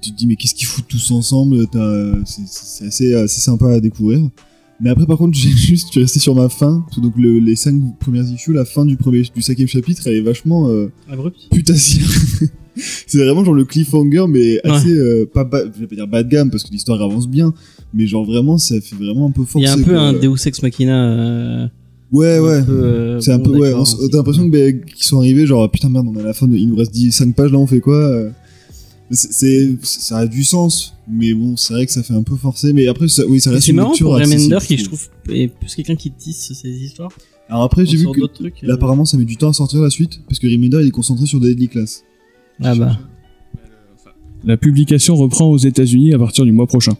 [0.02, 3.80] tu te dis, mais qu'est-ce qu'ils foutent tous ensemble T'as- C'est assez, assez sympa à
[3.80, 4.30] découvrir.
[4.82, 6.86] Mais après, par contre, j'ai juste, je suis resté sur ma fin.
[7.02, 10.22] Donc, le- les cinq premières issues, la fin du premier, du cinquième chapitre, elle est
[10.22, 11.38] vachement euh, Abrupt.
[11.52, 12.08] putassière.
[13.08, 16.24] c'est vraiment genre le cliffhanger, mais assez, euh, pas, ba- je vais pas dire bas
[16.24, 17.54] de gamme, parce que l'histoire avance bien.
[17.94, 19.66] Mais genre vraiment, ça fait vraiment un peu Il forcé.
[19.66, 20.02] y a un peu quoi.
[20.02, 21.12] un Deus Ex Machina.
[21.12, 21.68] euh,
[22.12, 22.62] Ouais, ouais.
[22.70, 25.90] euh, C'est un peu, ouais, c'est- t'as l'impression que, bah, qu'ils sont arrivés, genre, putain,
[25.90, 27.68] merde, on est à la fin, de, il nous reste 10, 5 pages, là, on
[27.68, 28.30] fait quoi euh
[29.10, 32.36] c'est, c'est- ça a du sens, mais bon, c'est vrai que ça fait un peu
[32.36, 34.78] forcé, mais après, ça, oui, ça reste C'est une marrant lecture pour accessible, Remender qui,
[34.78, 35.08] je trouve.
[35.30, 37.12] est plus quelqu'un qui tisse ces histoires.
[37.50, 38.74] Alors après, j'ai vu que, euh.
[38.74, 41.26] apparemment, ça met du temps à sortir la suite, parce que Remender, il est concentré
[41.26, 42.04] sur Deadly Class.
[42.64, 42.98] Ah bah.
[44.44, 46.94] La publication reprend aux États-Unis à partir du mois prochain.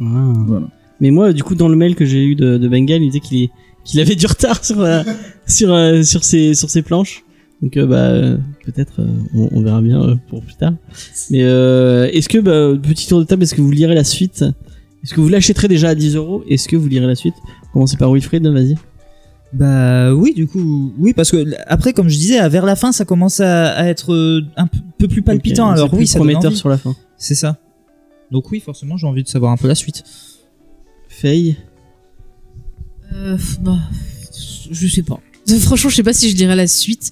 [0.00, 0.32] Ah.
[0.46, 0.68] Voilà.
[1.00, 3.20] Mais moi, du coup, dans le mail que j'ai eu de, de Bengal, il disait
[3.20, 5.02] qu'il avait du retard sur euh,
[5.46, 7.24] sur euh, sur ses sur ses planches.
[7.62, 10.74] Donc euh, bah euh, peut-être euh, on, on verra bien euh, pour plus tard.
[11.30, 14.44] Mais euh, est-ce que bah, petit tour de table, est-ce que vous lirez la suite?
[15.02, 16.44] Est-ce que vous l'achèterez déjà à 10 euros?
[16.48, 17.34] Est-ce que vous lirez la suite?
[17.72, 18.76] Commencez par Wilfried, vas-y.
[19.54, 23.04] Bah oui, du coup, oui, parce que après, comme je disais, vers la fin, ça
[23.04, 24.66] commence à, à être euh, un
[24.98, 25.70] peu plus palpitant.
[25.70, 26.58] Alors oui, ça donne prometteur envie.
[26.58, 26.96] sur la fin.
[27.16, 27.56] C'est ça.
[28.32, 30.02] Donc oui, forcément, j'ai envie de savoir un peu la suite.
[31.08, 31.56] Faye.
[33.12, 33.78] Euh, bah,
[34.72, 35.20] je sais pas.
[35.60, 37.10] Franchement, je sais pas si je lirai la suite.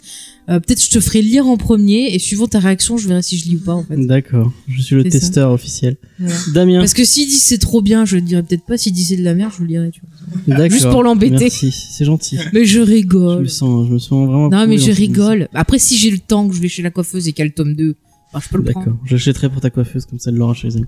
[0.48, 3.38] Euh, Peut-être je te ferai lire en premier et suivant ta réaction, je verrai si
[3.38, 3.96] je lis ou pas en fait.
[3.96, 4.52] D'accord.
[4.68, 5.10] Je suis le ça.
[5.10, 5.96] testeur officiel.
[6.18, 6.34] Voilà.
[6.54, 6.78] Damien.
[6.80, 8.76] Parce que s'il dit c'est trop bien, je le dirai peut-être pas.
[8.76, 9.90] S'il dit c'est de la merde, je le lirai.
[9.92, 10.00] Tu
[10.46, 10.56] vois.
[10.56, 10.70] D'accord.
[10.72, 11.36] Juste pour l'embêter.
[11.44, 12.38] Merci, c'est gentil.
[12.52, 13.42] Mais je Je rigole.
[13.42, 14.48] me sens, je me sens vraiment.
[14.50, 15.48] Non, mais je rigole.
[15.54, 17.74] Après, si j'ai le temps que je vais chez la coiffeuse et qu'elle le tome
[17.76, 17.94] 2,
[18.34, 18.86] bah, je peux le prendre.
[18.86, 20.86] D'accord, j'achèterai pour ta coiffeuse, comme ça elle l'aura chez elle.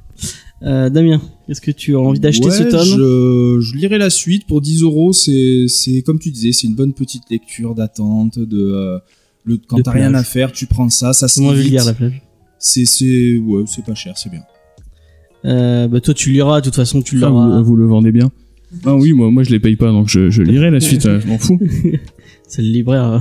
[0.62, 2.80] Euh, Damien, est-ce que tu as envie d'acheter Ouais, ce tome?
[2.84, 5.12] je, je lirai la suite pour 10 euros.
[5.12, 8.98] C'est, c'est comme tu disais, c'est une bonne petite lecture d'attente, de, euh,
[9.44, 12.22] Le, quand t'as rien à faire, tu prends ça, ça se vulgaire la plage.
[12.58, 14.40] C'est, c'est, ouais, c'est pas cher, c'est bien.
[15.44, 17.58] Euh, bah toi tu liras de toute façon tu Ah, l'auras.
[17.58, 18.30] vous, vous le vendez bien.
[18.86, 21.26] Ah oui, moi, moi je les paye pas, donc je, je lirai la suite, je
[21.28, 21.60] m'en fous.
[22.48, 23.04] C'est le libraire.
[23.04, 23.18] euh.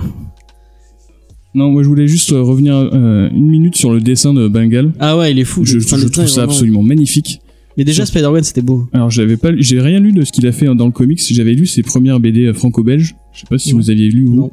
[1.56, 4.94] Non, moi je voulais juste euh, revenir euh, une minute sur le dessin de Bengal.
[5.00, 5.66] Ah ouais il est fou.
[5.66, 7.42] Je, trouve ça vraiment- absolument magnifique.
[7.78, 8.88] Mais déjà Spider-Man c'était beau.
[8.94, 11.22] Alors j'avais pas, j'ai rien lu de ce qu'il a fait dans le comics.
[11.32, 13.16] J'avais lu ses premières BD franco-belges.
[13.34, 13.80] Je sais pas si Ouais.
[13.82, 14.52] vous aviez lu ou Non.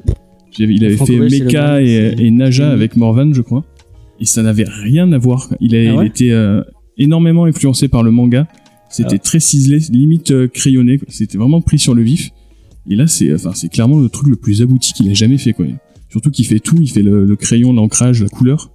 [0.58, 3.64] Il avait fait Mecha et, Naja avec Morvan, je crois.
[4.20, 5.48] Et ça n'avait rien à voir.
[5.60, 6.62] Il, a, Ah ouais il était euh,
[6.98, 8.46] énormément influencé par le manga.
[8.90, 9.18] C'était Ah.
[9.18, 11.00] très ciselé, limite euh, crayonné.
[11.08, 12.30] C'était vraiment pris sur le vif.
[12.88, 15.52] Et là, c'est, enfin, c'est clairement le truc le plus abouti qu'il a jamais fait,
[15.52, 15.64] quoi.
[16.08, 16.76] Surtout qu'il fait tout.
[16.80, 18.70] Il fait le, le crayon, l'ancrage, la couleur.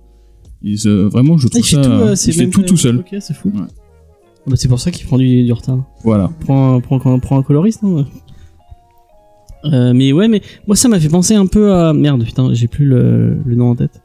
[0.63, 1.81] Et euh, vraiment, je Ah, trouve il fait ça.
[1.83, 3.03] tout, euh, il fait tout tout seul.
[3.19, 3.49] C'est fou.
[3.49, 3.61] Ouais.
[3.67, 5.83] Ah Bah, c'est pour ça qu'il prend du, du retard.
[6.03, 6.31] Voilà.
[6.39, 8.05] Prends, prends, prends, prends un coloriste, non
[9.65, 12.67] Euh, mais ouais, mais moi ça m'a fait penser un peu à merde, putain, j'ai
[12.67, 14.01] plus le, le nom en tête.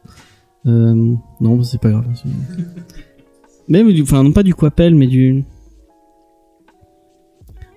[0.65, 2.05] Euh, non, c'est pas grave.
[3.67, 5.43] Même du, enfin non pas du Quapel, mais du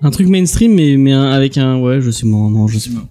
[0.03, 2.91] un truc mainstream, mais mais un- avec un ouais, je sais moi, non, je sais
[2.91, 3.05] pas.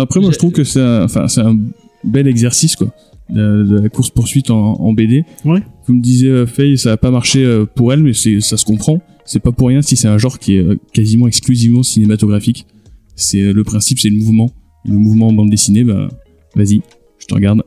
[0.00, 1.56] Après, moi, je trouve que c'est un, enfin, c'est un
[2.02, 2.88] bel exercice, quoi.
[3.30, 5.24] De, de la course poursuite en, en BD.
[5.44, 5.62] Ouais.
[5.86, 9.00] Comme disait euh, Faye, ça a pas marché pour elle, mais c'est, ça se comprend.
[9.24, 12.66] C'est pas pour rien si c'est un genre qui est quasiment exclusivement cinématographique.
[13.16, 14.52] C'est euh, le principe, c'est le mouvement.
[14.86, 16.08] Et le mouvement en bande dessinée, bah,
[16.54, 16.82] vas-y,
[17.18, 17.62] je te regarde.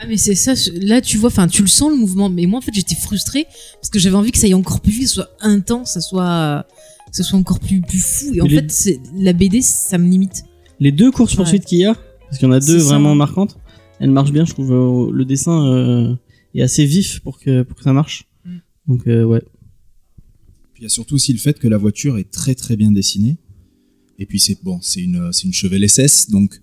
[0.00, 2.58] Ah mais c'est ça, là tu vois, enfin tu le sens le mouvement, mais moi
[2.58, 5.08] en fait j'étais frustrée parce que j'avais envie que ça aille encore plus vite, que
[5.08, 6.66] ce soit intense, ça soit,
[7.10, 8.32] que ce soit encore plus, plus fou.
[8.34, 10.44] Et en les- fait c'est- la BD ça me limite.
[10.80, 12.84] Les deux courses poursuites qu'il y a, parce qu'il y en a deux ça.
[12.86, 13.58] vraiment marquantes,
[14.00, 14.72] elles marchent bien, je trouve.
[14.72, 16.14] euh, Le dessin euh,
[16.54, 18.24] est assez vif pour que pour que ça marche.
[18.46, 18.56] Mm.
[18.86, 19.42] Donc euh, ouais.
[20.72, 22.92] Puis il y a surtout aussi le fait que la voiture est très très bien
[22.92, 23.36] dessinée.
[24.18, 26.60] Et puis c'est bon, c'est une c'est une Chevelle SS, donc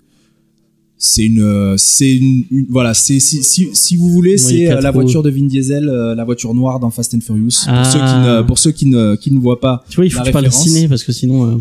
[0.97, 4.89] c'est une c'est une, une- voilà c'est si, si, si vous voulez c'est euh, la
[4.91, 5.01] roues.
[5.01, 7.65] voiture de Vin Diesel, euh, la voiture noire dans Fast and Furious.
[7.67, 7.83] Ah.
[7.83, 9.83] Pour ceux qui ne pour ceux qui ne qui ne voient pas.
[9.89, 11.49] Tu vois, il faut que tu parles ciné parce que sinon.
[11.49, 11.55] euh,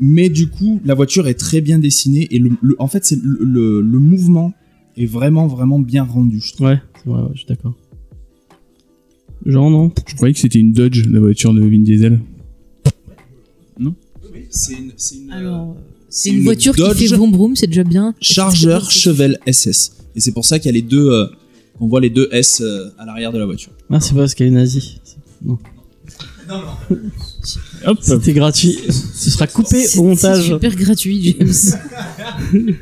[0.00, 3.18] Mais du coup, la voiture est très bien dessinée et le, le- en fait c'est
[3.22, 4.52] le, le, le mouvement
[4.96, 6.40] est vraiment vraiment bien rendu.
[6.40, 6.66] Je trouve.
[6.68, 7.74] Ouais, c'est vrai, ouais, je suis d'accord.
[9.46, 9.90] Genre non?
[10.06, 12.20] Je croyais que c'était une Dodge, la voiture de Vin Diesel.
[13.76, 13.82] C'est
[14.72, 15.76] une, c'est une, euh, Alors
[16.08, 18.14] c'est une une voiture Dodge qui fait vroom vroom, c'est déjà bien.
[18.20, 19.92] Chargeur C'est- Chevelle SS.
[20.14, 21.26] Et c'est pour ça qu'il y a les deux euh,
[21.80, 23.72] on voit les deux S euh, à l'arrière de la voiture.
[23.90, 25.00] Ah, c'est pas parce qu'elle est nazie.
[25.04, 25.58] C'est- Non.
[27.86, 28.76] Hop, C'était gratuit.
[28.88, 30.44] Ce sera coupé C'est- au C'est montage.
[30.44, 31.52] super gratuit, James.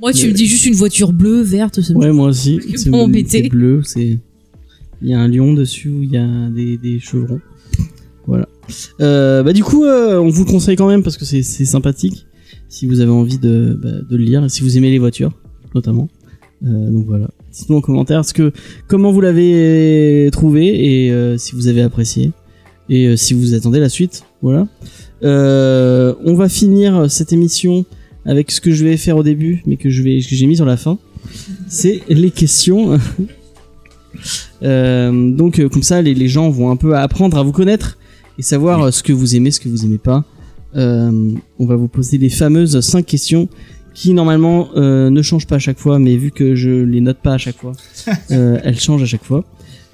[0.00, 2.60] Moi, tu Mais- me dis juste une voiture bleue, verte, ça me- Ouais, moi aussi.
[2.76, 3.42] C'est pas embêter.
[3.44, 4.18] c'est bleu, c'est.
[5.02, 7.40] Il y a un lion dessus, il y a des, des chevrons.
[9.00, 12.26] Euh, bah du coup, euh, on vous le conseille quand même parce que c'est sympathique.
[12.68, 15.32] Si vous avez envie de, bah, de le lire, si vous aimez les voitures,
[15.74, 16.08] notamment.
[16.64, 17.28] Euh, donc voilà.
[17.52, 18.52] Dites-nous en commentaire ce que,
[18.88, 22.32] comment vous l'avez trouvé et si vous avez apprécié
[22.88, 24.24] et si vous attendez la suite.
[24.42, 24.66] Voilà.
[25.22, 27.84] On va finir cette émission
[28.24, 30.98] avec ce que je vais faire au début, mais que j'ai mis sur la fin.
[31.66, 32.98] C'est les questions.
[34.60, 37.96] Donc comme ça, les gens vont un peu apprendre à vous connaître
[38.38, 40.24] et savoir euh, ce que vous aimez, ce que vous aimez pas.
[40.76, 43.48] Euh, on va vous poser les fameuses 5 questions
[43.94, 47.18] qui normalement euh, ne changent pas à chaque fois, mais vu que je les note
[47.18, 47.72] pas à chaque fois,
[48.30, 49.44] euh, elles changent à chaque fois.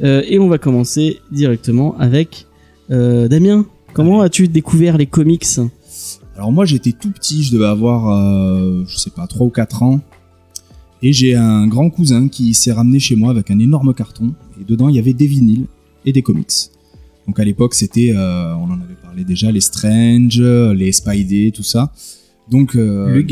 [0.04, 2.48] Et on va commencer directement avec
[2.88, 3.64] Damien.
[3.92, 5.46] Comment as-tu découvert les comics?
[6.34, 10.00] Alors moi j'étais tout petit, je devais avoir je sais pas 3 ou 4 ans.
[11.02, 14.64] Et j'ai un grand cousin qui s'est ramené chez moi avec un énorme carton et
[14.64, 15.66] dedans il y avait des vinyles
[16.04, 16.71] et des comics.
[17.26, 21.62] Donc à l'époque c'était euh, on en avait parlé déjà les Strange, les Spidey, tout
[21.62, 21.92] ça.
[22.50, 23.22] Donc euh,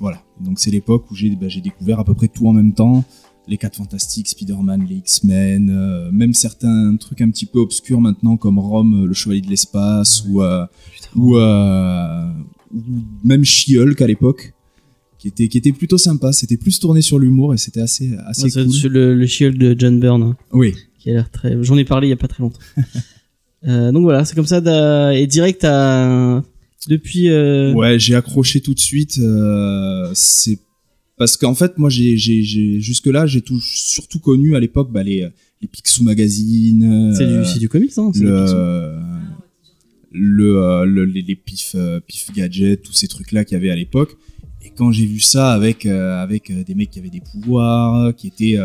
[0.00, 0.22] voilà.
[0.40, 3.04] Donc c'est l'époque où j'ai bah, j'ai découvert à peu près tout en même temps.
[3.48, 8.36] Les 4 Fantastiques, Spider-Man, les X-Men, euh, même certains trucs un petit peu obscurs maintenant
[8.36, 10.64] comme Rome, le Chevalier de l'espace ou euh,
[11.16, 12.30] ou, euh,
[12.72, 12.80] ou
[13.24, 14.52] même She-Hulk à l'époque,
[15.18, 16.32] qui était, qui était plutôt sympa.
[16.32, 18.72] C'était plus tourné sur l'humour et c'était assez, assez Ouais, cool.
[18.72, 20.22] sur le, le She-Hulk de John Byrne.
[20.22, 20.36] hein.
[20.52, 20.74] Oui.
[21.00, 21.56] Qui a l'air très.
[21.62, 22.60] J'en ai parlé il y a pas très longtemps.
[23.68, 24.62] Euh, donc voilà, c'est comme ça.
[25.14, 26.42] Et direct à
[26.88, 27.28] depuis.
[27.28, 27.74] Euh...
[27.74, 29.18] Ouais, j'ai accroché tout de suite.
[29.18, 30.58] euh, c'est
[31.18, 34.90] parce qu'en fait, moi, j'ai, j'ai, j'ai jusque là, j'ai tout, surtout connu à l'époque
[34.90, 35.28] bah, les,
[35.60, 37.12] les Picsou magazines.
[37.14, 38.10] C'est du, c'est du comics, hein.
[38.14, 38.96] c'est le,
[40.12, 41.76] le, le- les, les pif,
[42.06, 44.16] pif gadgets, tous ces trucs-là qu'il y avait à l'époque.
[44.64, 48.58] Et quand j'ai vu ça avec, avec des mecs qui avaient des pouvoirs, qui étaient,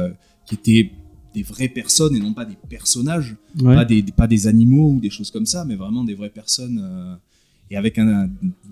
[0.45, 0.91] qui étaient
[1.35, 3.75] des vraies personnes et non pas des personnages, Ouais.
[3.75, 6.79] pas, des, pas des animaux ou des choses comme ça, mais vraiment des vraies personnes.
[6.83, 7.15] euh,
[7.71, 8.29] et avec un,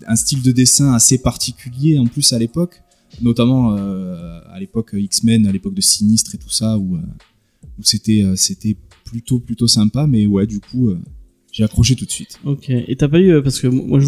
[0.08, 2.82] un style de dessin assez particulier en plus à l'époque.
[3.22, 7.00] notamment euh, à l'époque X-Men, à l'époque de Sinistre et tout ça, où, euh,
[7.80, 10.06] où c'était c'était plutôt plutôt sympa.
[10.08, 10.92] Mais ouais, du coup,
[11.52, 12.40] j'ai accroché tout de suite.
[12.46, 12.70] Ok.
[12.70, 14.08] Et t'as pas eu parce que moi je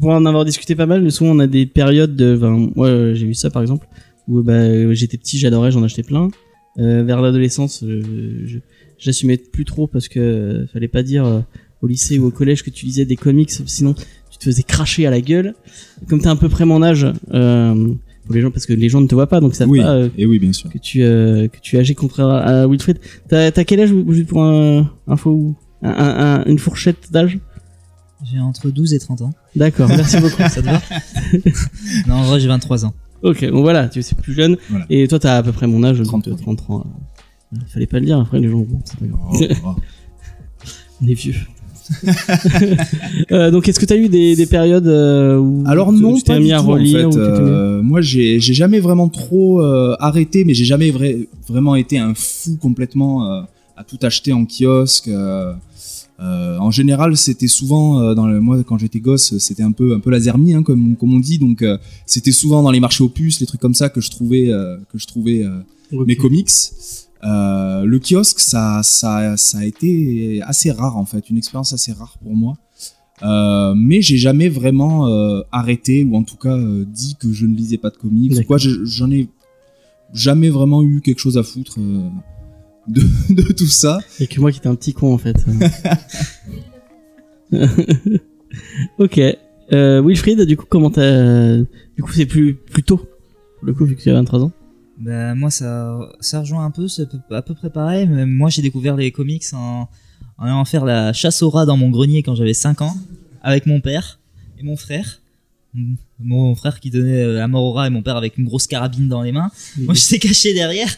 [0.00, 2.36] pour en avoir discuté pas mal, mais souvent on a des périodes de.
[2.36, 3.86] Enfin, moi j'ai vu ça par exemple
[4.28, 6.28] où bah, j'étais petit, j'adorais, j'en achetais plein.
[6.78, 8.02] Euh, vers l'adolescence, euh,
[8.98, 11.40] j'assumais plus trop parce que euh, fallait pas dire euh,
[11.82, 15.06] au lycée ou au collège que tu lisais des comics, sinon tu te faisais cracher
[15.06, 15.54] à la gueule.
[16.08, 17.94] Comme t'as à peu près mon âge, euh,
[18.26, 19.92] pour les gens parce que les gens ne te voient pas, donc ça Oui, pas
[19.94, 20.68] euh, et oui, bien sûr.
[20.68, 22.98] que tu euh, que tu agis contraire à à Wilfried.
[23.28, 27.38] T'as quel âge juste pour un info ou un, un- un- une fourchette d'âge?
[28.24, 29.32] J'ai entre 12 et 30 ans.
[29.54, 30.38] D'accord, merci beaucoup.
[30.48, 30.80] Ça te va?
[32.08, 32.94] Non, en vrai, j'ai 23 ans.
[33.24, 34.56] Ok, bon voilà, tu c'est plus jeune.
[34.70, 34.86] Voilà.
[34.90, 36.36] Et toi, t'as à peu près mon âge, donc 33.
[36.36, 36.76] 33.
[36.76, 36.86] ans.
[37.52, 39.20] Il fallait pas le dire, après les gens, pas grave.
[39.32, 39.74] Oh, oh.
[41.02, 41.34] On est vieux.
[43.32, 46.22] Euh, donc, est-ce que t'as eu des, des périodes euh, où Alors tu- non, tu
[46.22, 46.76] t'es pas mis à tout, en
[47.10, 47.18] fait.
[47.18, 52.14] Euh, moi, j'ai jamais vraiment trop euh, arrêté, mais j'ai jamais vrai- vraiment été un
[52.14, 53.42] fou complètement euh,
[53.76, 55.08] à tout acheter en kiosque.
[56.20, 59.94] Euh, en général, c'était souvent euh, dans le moi quand j'étais gosse, c'était un peu
[59.94, 61.38] un peu la zermie, hein, comme comme on dit.
[61.38, 64.10] Donc, euh, c'était souvent dans les marchés aux puces, les trucs comme ça que je
[64.10, 64.46] trouvais
[64.90, 65.44] que je trouvais
[65.92, 66.50] mes comics.
[67.22, 72.16] Le kiosque, ça, ça, ça a été assez rare en fait, une expérience assez rare
[72.22, 72.54] pour moi.
[73.74, 75.06] Mais j'ai jamais vraiment
[75.50, 76.56] arrêté ou en tout cas
[76.86, 78.32] dit que je ne lisais pas de comics.
[78.46, 79.28] Quoi, je- j'en ai
[80.12, 81.78] jamais vraiment eu quelque chose à foutre
[82.86, 83.98] de, de tout ça.
[84.20, 85.36] Et que moi qui étais un petit con en fait.
[88.98, 89.20] ok.
[89.72, 91.56] Euh, Wilfried, du coup, comment t'as.
[91.56, 94.52] Du coup, c'est plus, plus tôt, pour le coup, vu que tu as 23 ans?
[94.98, 98.06] Bah, moi, ça, ça rejoint un peu, c'est à peu, près pareil.
[98.08, 99.88] Mais moi, j'ai découvert les comics en,
[100.38, 102.94] en allant faire la chasse au rat dans mon grenier quand j'avais 5 ans,
[103.42, 104.20] avec mon père
[104.58, 105.20] et mon frère.
[106.20, 108.68] Mon frère qui donnait euh, la mort au rat et mon père avec une grosse
[108.68, 109.50] carabine dans les mains.
[109.78, 110.94] Moi, j'étais caché derrière.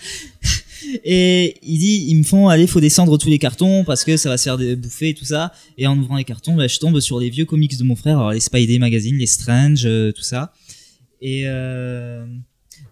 [1.04, 4.28] Et il dit, ils me font, allez, faut descendre tous les cartons parce que ça
[4.28, 5.52] va se faire bouffer et tout ça.
[5.78, 8.30] Et en ouvrant les cartons, bah, je tombe sur les vieux comics de mon frère,
[8.30, 10.52] les Spidey Magazine, les Strange, euh, tout ça.
[11.20, 12.26] Et euh,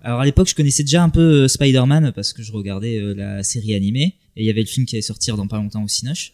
[0.02, 3.42] alors à l'époque, je connaissais déjà un peu euh, Spider-Man parce que je regardais la
[3.42, 5.88] série animée et il y avait le film qui allait sortir dans pas longtemps au
[5.88, 6.32] Cinoche.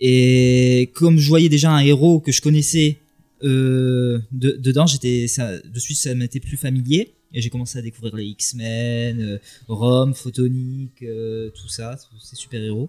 [0.00, 2.96] Et comme je voyais déjà un héros que je connaissais
[3.42, 8.26] de- dedans, j'étais de suite ça m'était plus familier et j'ai commencé à découvrir les
[8.26, 12.88] X-Men, euh, Rome, Photonic, euh, tout ça, tous ces super héros.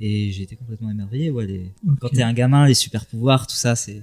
[0.00, 1.30] Et j'ai été complètement émerveillé.
[1.30, 1.72] Ouais, les...
[2.00, 4.02] Quand t'es un gamin, les super pouvoirs, tout ça, c'est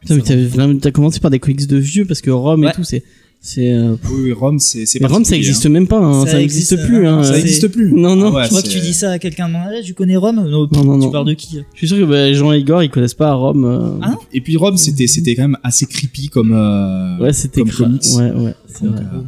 [0.00, 3.04] Putain, mais t'as commencé par des comics de vieux parce que Rome et tout, c'est,
[3.40, 5.68] c'est, euh, Oui, oui, Rome, c'est c'est mais Rome, ça existe hein.
[5.68, 7.22] même pas, hein, Ça ça n'existe existe, plus, non, hein.
[7.24, 7.92] Ça existe plus.
[7.92, 10.16] Non, non, Ah ouais, Je crois que tu dis ça à quelqu'un de tu connais
[10.16, 10.36] Rome?
[10.48, 12.82] Non, Non, non, Tu parles de qui Je suis sûr que bah, Jean et Igor,
[12.82, 13.64] ils connaissent pas Rome.
[13.64, 17.62] euh, Ah Et puis Rome, c'était c'était quand même assez creepy comme euh, ouais, c'était
[17.62, 18.02] comics.
[18.16, 18.54] Ouais, Donc, vrai.
[18.82, 19.22] euh,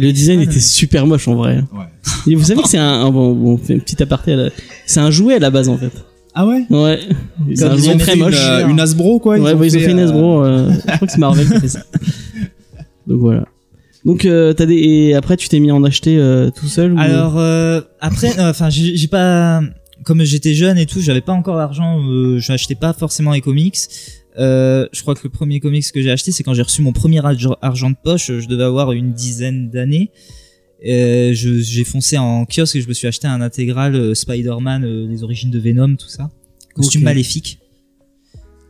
[0.00, 1.58] le design fans, était mais- super moche en vrai.
[1.72, 2.32] ouais.
[2.32, 4.34] Et vous savez que c'est un, un- bon, bon, on fait un petit aparté.
[4.34, 4.50] la-
[4.86, 5.92] C'est un jouet à la base en fait.
[6.34, 6.64] Ah ouais?
[6.70, 6.98] Ouais.
[7.54, 8.34] C'est un Ils jouet ont très fait moche.
[8.64, 9.38] Une, une Hasbro quoi.
[9.38, 10.44] ouais, ils ont fait une euh, Hasbro.
[10.44, 11.84] euh, je crois que c'est Marvel qui a fait ça.
[13.06, 13.46] Donc voilà.
[14.04, 16.92] Donc euh, t'as des et après tu t'es mis à en acheter euh, tout seul
[16.92, 16.98] ou...
[16.98, 19.62] Alors euh, après, enfin, j'ai pas,
[20.04, 23.78] comme j'étais jeune et tout, j'avais pas encore l'argent, euh, j'achetais pas forcément les comics.
[24.36, 27.20] Je crois que le premier comics que j'ai acheté, c'est quand j'ai reçu mon premier
[27.20, 28.30] arg- argent de poche.
[28.30, 30.10] Je devais avoir une dizaine d'années.
[30.82, 35.50] Je- j'ai foncé en kiosque et je me suis acheté un intégral Spider-Man, les origines
[35.50, 36.30] de Venom, tout ça,
[36.74, 37.58] costume maléfique.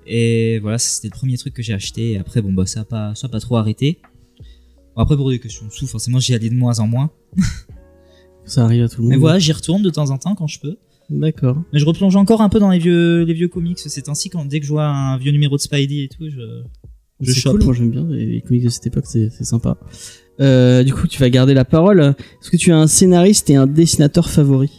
[0.07, 2.13] Et voilà, c'était le premier truc que j'ai acheté.
[2.13, 3.99] Et après, bon bah ça a pas, ça a pas trop arrêté.
[4.97, 7.11] Bon, après pour des questions de sous, forcément j'y allais de moins en moins.
[8.45, 9.11] Ça arrive à tout le monde.
[9.13, 10.77] Mais voilà, j'y retourne de temps en temps quand je peux.
[11.11, 11.63] D'accord.
[11.73, 14.31] Mais je replonge encore un peu dans les vieux, les vieux comics ces temps-ci.
[14.31, 16.63] Quand dès que je vois un vieux numéro de Spidey et tout, je,
[17.21, 17.53] je C'est chope.
[17.57, 19.79] cool, moi j'aime bien les, les comics de cette époque, c'est c'est sympa.
[20.41, 22.01] Euh, du coup, tu vas garder la parole.
[22.01, 24.71] Est-ce que tu as un scénariste et un dessinateur favori?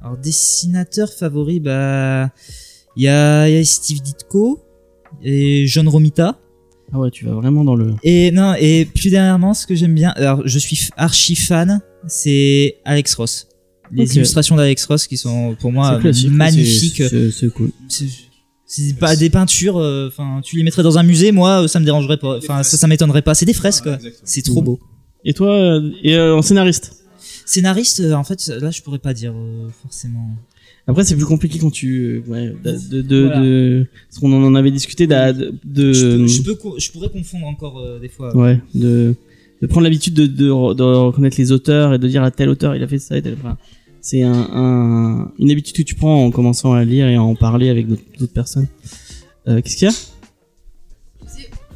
[0.00, 2.30] Alors dessinateur favori, bah
[2.96, 4.60] il y a, y a Steve Ditko
[5.22, 6.38] et John Romita.
[6.94, 7.94] Ah ouais, tu vas vraiment dans le.
[8.02, 12.76] Et non, et plus dernièrement, ce que j'aime bien, alors je suis archi fan, c'est
[12.84, 13.48] Alex Ross.
[13.90, 15.98] Les illustrations d'Alex Ross qui sont pour moi
[16.30, 17.02] magnifiques.
[17.02, 17.70] c'est- cool.
[17.88, 18.06] C'est-
[18.98, 21.84] pas des peintures, euh, enfin tu les mettrais dans un musée, moi euh, ça me
[21.84, 23.98] dérangerait pas, enfin ça, ça m'étonnerait pas, c'est des fresques, quoi.
[24.24, 24.80] c'est trop beau.
[25.26, 27.04] Et toi, euh, et euh, en scénariste?
[27.44, 30.30] Scénariste, euh, en fait, là je pourrais pas dire euh, forcément.
[30.88, 32.22] Après, c'est plus compliqué quand tu.
[32.26, 32.76] Ouais, de.
[32.90, 33.40] de, de, Voilà.
[33.40, 35.52] de- parce qu'on en avait discuté de.
[35.64, 38.36] de- je, peux, je, peux co- je pourrais confondre encore euh, des fois.
[38.36, 39.14] Ouais, de,
[39.60, 42.48] de prendre l'habitude de, de, re- de reconnaître les auteurs et de dire à tel
[42.48, 43.34] auteur il a fait ça et tel.
[43.38, 43.56] Enfin,
[44.00, 47.36] c'est un, un, une habitude que tu prends en commençant à lire et à en
[47.36, 48.66] parler avec d'autres d'autres personnes.
[49.46, 49.94] Euh, Qu'est-ce qu'il y a?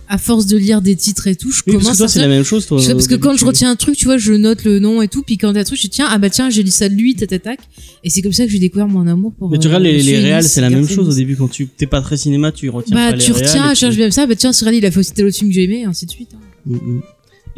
[0.08, 2.08] À force de lire des titres et tout, je Oui, parce commence que toi, à
[2.08, 2.78] c'est la même chose, toi.
[2.78, 4.78] Je sais, parce que quand tu- je retiens un truc, tu vois, je note le
[4.78, 6.62] nom et tout, puis quand t'as un truc, je dis tiens, ah bah tiens, j'ai
[6.62, 7.60] lu ça de lui, tac, tac, tac.
[8.04, 9.50] Et c'est comme ça que j'ai découvert mon amour pour.
[9.50, 11.36] Mais tu euh, regardes les, les réals, c'est la même chose au début.
[11.36, 13.92] Quand tu t'es pas très cinéma, tu retiens Bah, pas les tu réals retiens, tu-
[13.92, 15.54] je vais ça, bah tiens, sur elle, il a fait aussi tel autre film que
[15.54, 16.30] j'ai aimé, et ainsi de suite.
[16.34, 16.38] hein.
[16.66, 17.02] Mm, mm.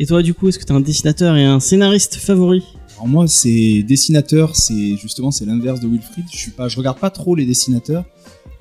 [0.01, 2.63] Et toi, du coup, est-ce que t'as un dessinateur et un scénariste favori?
[2.95, 6.25] Alors moi, c'est dessinateur, c'est justement c'est l'inverse de Wilfried.
[6.33, 8.05] Je suis pas, je regarde pas trop les dessinateurs.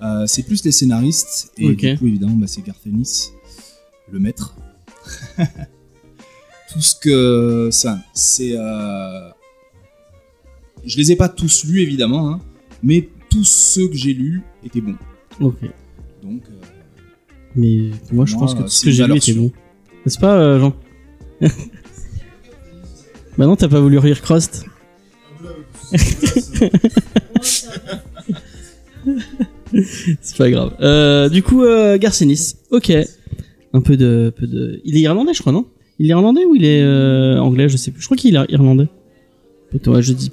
[0.04, 1.78] Euh, c'est plus les scénaristes et Ok.
[1.78, 3.32] du coup évidemment bah, c'est Garth Ennis,
[4.12, 4.56] le maître.
[6.72, 9.30] Tout ce que ça, c'est, euh...
[10.86, 12.42] je les ai pas tous lus évidemment, hein,
[12.84, 14.98] mais tous ceux que j'ai lus étaient bons.
[15.40, 15.62] Ok.
[16.22, 16.66] Donc euh,
[17.56, 19.52] Mais moi, je Moi, pense que tout ce que j'ai lu était bon.
[20.06, 20.76] N'est-ce pas, euh, Jean?
[23.38, 24.66] Bah non, t'as pas voulu lire Crost?
[30.22, 30.76] C'est pas grave.
[30.82, 32.56] Euh, du coup, euh, Garcenis.
[32.72, 32.92] Ok.
[33.74, 34.82] Un peu de, peu de.
[34.86, 35.66] Il est irlandais, je crois, non?
[36.00, 38.02] Il est irlandais ou il est euh, anglais Je sais plus.
[38.02, 38.88] Je crois qu'il est irlandais.
[39.74, 40.32] Ouais, je dis.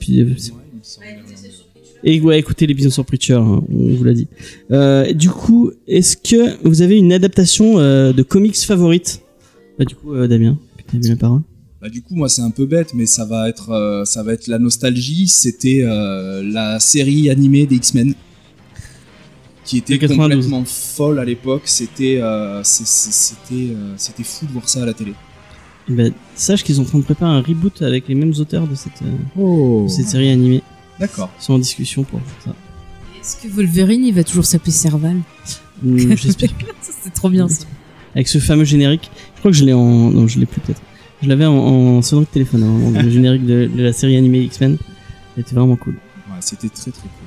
[2.07, 4.28] Et ouais, écoutez l'épisode sur Preacher, hein, on vous l'a dit.
[4.70, 9.22] Euh, du coup, est-ce que vous avez une adaptation euh, de comics favorite?
[9.78, 10.59] Bah du coup, euh, Damien,
[10.91, 11.41] tu as la parole.
[11.85, 14.32] Bah, du coup, moi, c'est un peu bête, mais ça va être, euh, ça va
[14.32, 15.28] être la nostalgie.
[15.28, 18.14] C'était euh, la série animée des X-Men,
[19.64, 20.44] qui était De 92.
[20.44, 21.62] complètement folle à l'époque.
[21.64, 25.14] C'était, euh, c'était, euh, c'était fou de voir ça à la télé.
[25.88, 28.66] Eh ben, sache qu'ils sont en train de préparer un reboot avec les mêmes auteurs
[28.66, 29.84] de cette, euh, Oh.
[29.86, 30.62] de cette série animée.
[30.98, 31.30] D'accord.
[31.40, 32.54] Ils sont en discussion pour ça.
[33.20, 35.16] Est-ce que Wolverine, il va toujours s'appeler Serval?
[35.84, 36.50] Hum, J'espère.
[36.82, 37.64] C'est trop bien ça.
[38.14, 39.10] Avec ce fameux générique.
[39.34, 40.10] Je crois que je l'ai en.
[40.10, 40.80] Non, je l'ai plus peut-être.
[41.22, 44.76] Je l'avais en, en sonnerie de téléphone, le générique de, de la série animée X-Men.
[45.36, 45.94] Il était vraiment cool.
[45.94, 47.23] Ouais, c'était très très cool.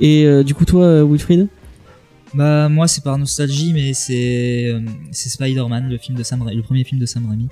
[0.00, 1.48] Et euh, du coup, toi, euh, Wilfried?
[2.34, 4.80] Bah moi c'est par nostalgie mais c'est euh,
[5.12, 7.48] c'est Spider-Man le film de Sam Ra- le premier film de Sam Raimi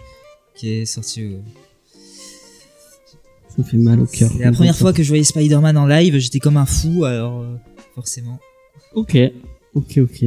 [0.54, 1.38] qui est sorti euh,
[3.48, 4.30] Ça me fait mal au cœur.
[4.38, 7.42] la première fois que je voyais Spider-Man en live j'étais comme un fou alors
[7.94, 8.38] forcément
[8.94, 9.16] Ok,
[9.74, 10.20] ok, ok.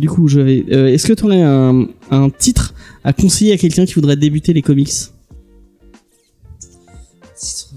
[0.00, 0.58] Du coup, je vais.
[0.92, 2.72] Est-ce que tu aurais un, un titre
[3.04, 4.88] à conseiller à quelqu'un qui voudrait débuter les comics?
[7.38, 7.67] Titre-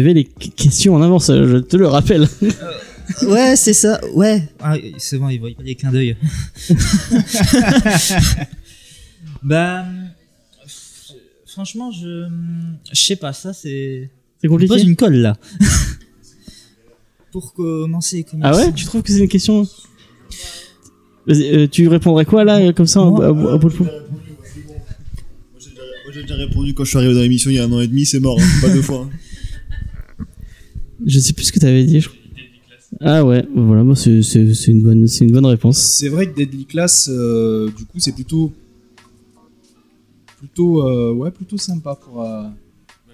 [0.00, 2.26] Tu avais les qu- questions en avance, je te le rappelle.
[3.26, 6.16] ouais c'est ça ouais ah, c'est bon il voit pas les clins d'œil
[9.42, 9.84] bah
[11.46, 12.26] franchement je
[12.92, 14.08] je sais pas ça c'est
[14.40, 14.82] C'est pose compliqué.
[14.88, 15.36] une colle là
[17.32, 18.24] pour commencer.
[18.42, 19.66] Ah ouais Tu trouves que c'est une question?
[21.28, 23.86] Euh, Tu répondrais quoi là, euh, comme ça, Moi, à, à- à bout de poing
[23.86, 23.94] Moi,
[25.60, 27.64] j'ai déjà- moi, j'ai déjà répondu quand je suis arrivé dans l'émission il y a
[27.66, 29.06] un an et demi, c'est mort, hein, pas deux fois.
[29.08, 29.10] hein.
[31.06, 32.00] Je sais plus ce que t'avais dit.
[32.00, 32.08] Je...
[33.00, 35.78] Ah ouais, voilà, moi c'est c'est- c'est une bonne, c'est une bonne réponse.
[35.78, 38.52] C'est vrai que Deadly Class, euh, du coup, c'est plutôt,
[40.38, 42.22] plutôt, euh, ouais, plutôt sympa pour.
[42.22, 42.44] euh,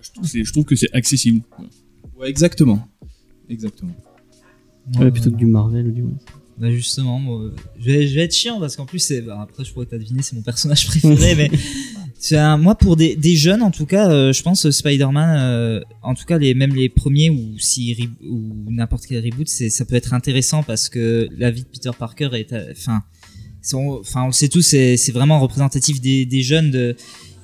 [0.03, 1.43] Je trouve, que c'est- je trouve que c'est accessible.
[2.19, 2.87] Ouais, exactement,
[3.49, 3.93] exactement.
[4.99, 6.05] Ouais, plutôt que du Marvel ou du.
[6.59, 9.65] Bah justement, moi, je, vais, je vais être chiant parce qu'en plus, c'est, bah, après
[9.65, 11.51] je pourrais t'as deviné, c'est mon personnage préféré, mais
[12.19, 15.39] c'est un- moi pour des, des jeunes en tout cas, euh, je pense euh, Spider-Man,
[15.39, 19.71] euh, en tout cas les même les premiers ou si ou n'importe quel reboot, c'est
[19.71, 23.03] ça peut être intéressant parce que la vie de Peter Parker est, enfin,
[23.73, 26.97] enfin on le sait tous, c'est c'est vraiment représentatif des, des jeunes de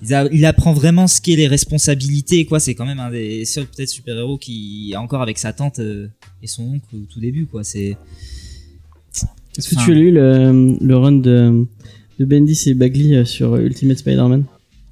[0.05, 2.59] il, a- il apprend vraiment ce qu'est les responsabilités quoi.
[2.59, 6.09] C'est quand même un des seuls peut-être super héros qui encore avec sa tante euh,
[6.43, 7.63] et son oncle au tout début quoi.
[7.63, 7.97] C'est
[9.57, 11.67] Est-ce que tu as lu le, le run de,
[12.19, 14.45] de Bendis et Bagley sur Ultimate Spider-Man?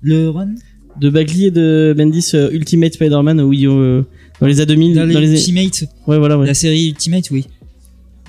[0.02, 0.54] Le run
[1.00, 4.02] De Bagley et de Bendis euh, Ultimate Spider-Man, où ils ont, euh,
[4.40, 4.94] dans les années 2000.
[4.96, 6.46] dans les dans les- Ultimate Ouais, voilà, ouais.
[6.46, 7.46] la série Ultimate oui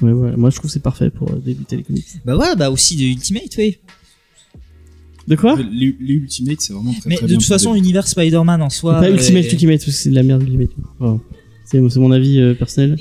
[0.01, 0.31] ouais, ouais.
[0.37, 2.05] Moi, je trouve que c'est parfait pour euh, débuter les comics.
[2.25, 3.77] bah ouais bah aussi de Ultimate oui
[5.27, 8.07] De quoi Les, les Ultimate, c'est vraiment très mais très de bien toute façon l'univers
[8.07, 10.69] Spider-Man en soi Pas euh, Ultimate est- Ultimate, parce que c'est de la merde Ultimate.
[10.99, 11.17] Voilà.
[11.65, 12.97] C'est mon avis euh, personnel.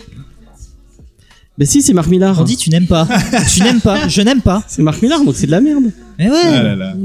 [1.58, 2.40] Bah si, c'est Marc Millar.
[2.40, 3.06] on dit tu n'aimes pas
[3.52, 5.84] tu n'aimes pas je n'aime pas C'est Marc Millar, donc c'est de la merde.
[6.18, 6.96] mais ouais Ah là là.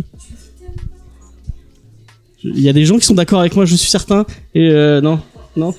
[2.54, 4.26] Il y a des gens qui sont d'accord avec moi, je suis certain.
[4.54, 5.20] Et euh, non,
[5.56, 5.74] non.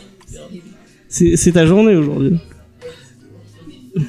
[1.09, 2.36] C'est ta journée aujourd'hui.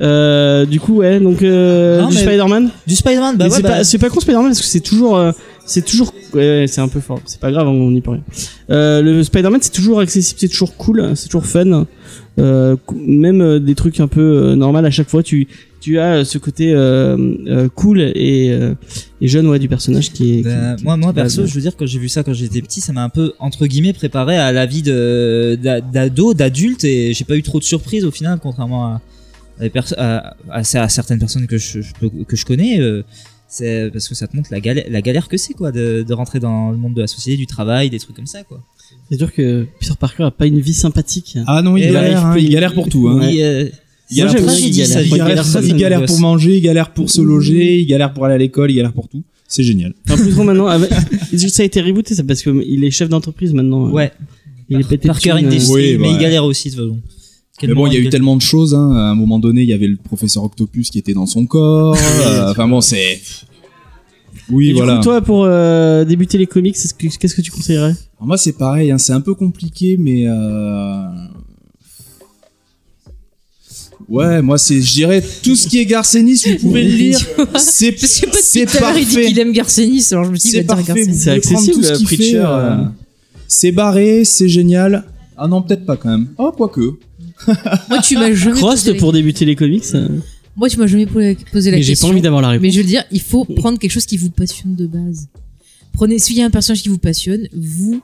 [0.00, 2.70] Euh, du coup, ouais, donc euh, Non, du Spider-Man.
[2.86, 5.16] du Spider-Man bah ouais c'est bah, pas, c'est pas con Spider-Man parce que c'est toujours,
[5.16, 5.32] euh,
[5.66, 7.20] c'est toujours, ouais, c'est un peu fort.
[7.24, 8.22] C'est pas grave, on n'y peut rien.
[8.70, 11.84] Euh, le Spider-Man, c'est toujours accessible, c'est toujours cool, c'est toujours fun.
[12.38, 15.48] Euh, même euh, des trucs un peu euh, normal à chaque fois, tu,
[15.80, 18.74] tu as euh, ce côté euh, euh, cool et, euh,
[19.20, 20.42] et jeune ouais du personnage qui est.
[20.42, 22.60] Bah, qui- moi, moi qui- perso, je veux dire, quand j'ai vu ça quand j'étais
[22.62, 27.24] petit, ça m'a un peu entre guillemets préparé à la vie d'ado, d'adulte, et j'ai
[27.24, 29.00] pas eu trop de surprises au final, contrairement à,
[29.58, 31.80] à, des perso- à- à- à certaines personnes que je,
[32.26, 32.80] que je connais.
[32.80, 33.02] euh,
[33.50, 36.12] c'est parce que ça te montre la galère, la galère que c'est quoi de, de
[36.14, 38.60] rentrer dans le monde de la société, du travail, des trucs comme ça quoi.
[39.10, 41.38] C'est sûr que Peter Parker a pas une vie sympathique.
[41.46, 43.08] Ah non, il Et galère, ouais, hein, il il peut- galère pour tout.
[43.08, 43.20] Hein.
[43.22, 43.68] Euh,
[44.10, 44.88] Il Moi, bien qu'il il galère.
[44.88, 47.86] galère, Moi, il galère, ça, il galère pour manger, il galère pour se loger, il
[47.86, 49.22] galère pour aller à l'école, il galère pour tout.
[49.46, 49.94] C'est génial.
[50.08, 50.66] Enfin, plus maintenant.
[50.68, 50.90] avec-
[51.48, 53.90] Ça a été rebooté, ça, parce qu'il est chef d'entreprise maintenant.
[53.90, 54.12] ouais,
[54.70, 56.84] Il est pété de Parker thunes, euh, Industries, Oui, mais il galère aussi de toute
[56.84, 57.00] façon.
[57.58, 58.74] Quel Mais bon, il y a moment eu tellement de choses.
[58.74, 58.92] Hein.
[58.94, 61.96] À un moment donné, il y avait le professeur Octopus qui était dans son corps.
[61.96, 63.20] euh, Enfin bon, c'est.
[64.50, 64.94] Oui, Et voilà.
[64.94, 67.94] Du coup, toi, pour euh, débuter les comics, est-ce que- qu'est-ce que tu conseillerais?
[68.16, 68.90] Alors moi, c'est pareil.
[68.90, 68.98] Hein.
[68.98, 70.24] C'est un peu compliqué, mais.
[70.26, 71.02] Euh...
[74.08, 77.18] Ouais, moi, c'est, je dirais, tout ce qui est Garcenis, vous pouvez le lire.
[77.58, 78.24] C'est, c'est
[78.80, 79.26] l'heure, il dit parfait.
[79.28, 81.04] qu'il aime Garcenis, alors je me dis, C'est va dire parfait.
[81.04, 81.12] Garcenis.
[81.12, 82.84] vous C'est pouvez prendre accessible, tout ce qu'il Preacher, fait, euh.
[83.46, 85.04] C'est barré, c'est génial.
[85.36, 86.28] Ah non, peut-être pas quand même.
[86.38, 86.80] Oh, quoique.
[87.90, 90.08] Moi, tu m'as jamais Crost pour débuter les comics euh,
[90.56, 92.08] Moi, tu m'as jamais posé la Mais j'ai question.
[92.08, 92.62] pas envie d'avoir la réponse.
[92.62, 95.28] Mais je veux dire, il faut prendre quelque chose qui vous passionne de base.
[95.92, 98.00] Prenez, s'il y a un personnage qui vous passionne, vous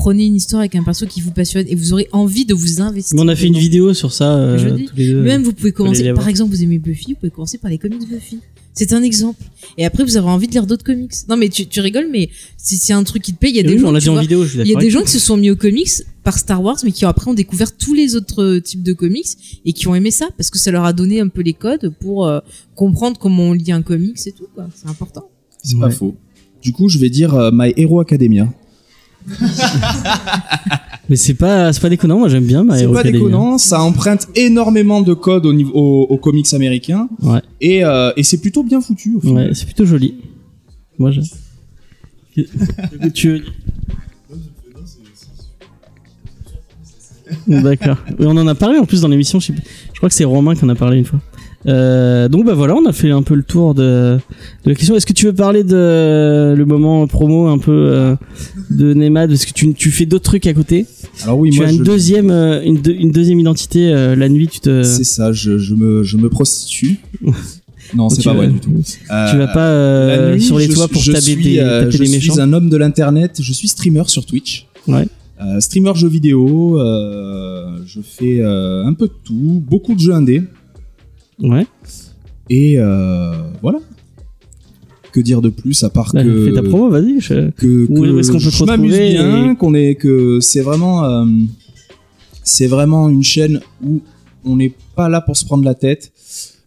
[0.00, 2.80] prenez une histoire avec un perso qui vous passionne et vous aurez envie de vous
[2.80, 3.14] investir.
[3.16, 5.22] Mais on a fait une vidéo sur ça euh, Je dis, tous les deux.
[5.22, 8.08] Même vous pouvez commencer, par exemple, vous aimez Buffy, vous pouvez commencer par les comics
[8.08, 8.38] Buffy.
[8.72, 9.42] C'est un exemple.
[9.76, 11.12] Et après, vous aurez envie de lire d'autres comics.
[11.28, 13.58] Non, mais tu, tu rigoles, mais si c'est un truc qui te plaît, il y
[13.58, 13.88] a Et des oui, gens.
[13.88, 15.50] on l'a dit en vois, vidéo, il y a des gens qui se sont mis
[15.50, 15.90] aux comics
[16.22, 19.26] par Star Wars, mais qui après ont découvert tous les autres euh, types de comics
[19.66, 21.92] et qui ont aimé ça parce que ça leur a donné un peu les codes
[22.00, 22.38] pour euh,
[22.74, 24.46] comprendre comment on lit un comics et tout.
[24.54, 24.68] quoi.
[24.74, 25.28] C'est important.
[25.62, 25.80] C'est Ouais.
[25.82, 26.14] pas faux.
[26.62, 28.48] Du coup, je vais dire euh, My Hero Academia.
[31.08, 32.62] Mais c'est pas, c'est pas déconnant, moi j'aime bien.
[32.64, 37.08] My C'est pas déconnant, ça emprunte énormément de codes au niveau, aux, aux comics américains.
[37.22, 37.40] Ouais.
[37.60, 39.48] Et, euh, et c'est plutôt bien foutu au final.
[39.48, 40.14] Ouais, c'est plutôt joli.
[40.98, 41.20] Moi, je...
[43.14, 43.44] tu veux-
[47.46, 47.96] D'accord.
[48.18, 49.38] Oui, on en a parlé en plus dans l'émission.
[49.40, 49.54] Je, sais
[49.92, 51.20] je crois que c'est Romain qui en a parlé une fois.
[51.66, 54.16] Euh, donc bah voilà, on a fait un peu le tour de,
[54.64, 54.96] de la question.
[54.96, 58.16] Est-ce que tu veux parler de le moment promo un peu euh,
[58.70, 60.86] de Nemad parce que tu, tu fais d'autres trucs à côté.
[61.24, 64.16] Alors oui, tu moi, as je- une deuxième euh, une, deux- une deuxième identité euh,
[64.16, 64.48] la nuit.
[64.48, 66.96] Tu te c'est ça, je, je, me, je me prostitue.
[67.94, 68.72] non, c'est pas vrai du tout.
[68.82, 72.08] tu vas pas euh, nuit, sur les je toits pour taper, suis, taper je des
[72.08, 72.32] méchants.
[72.32, 74.66] suis un homme de l'internet, je suis streamer sur Twitch.
[74.88, 75.06] Ouais.
[75.58, 76.78] Streamer jeux vidéo,
[77.86, 80.42] je fais un peu de tout, beaucoup de jeux indés.
[81.42, 81.66] Ouais.
[82.48, 83.78] Et euh, voilà.
[85.12, 87.20] Que dire de plus à part Bah, que Fais ta promo, vas-y.
[87.20, 91.04] je- que, que est-ce qu'on peut je m'amuse bien, et- qu'on est que c'est vraiment
[91.04, 91.24] euh,
[92.44, 94.00] c'est vraiment une chaîne où
[94.44, 96.12] on n'est pas là pour se prendre la tête.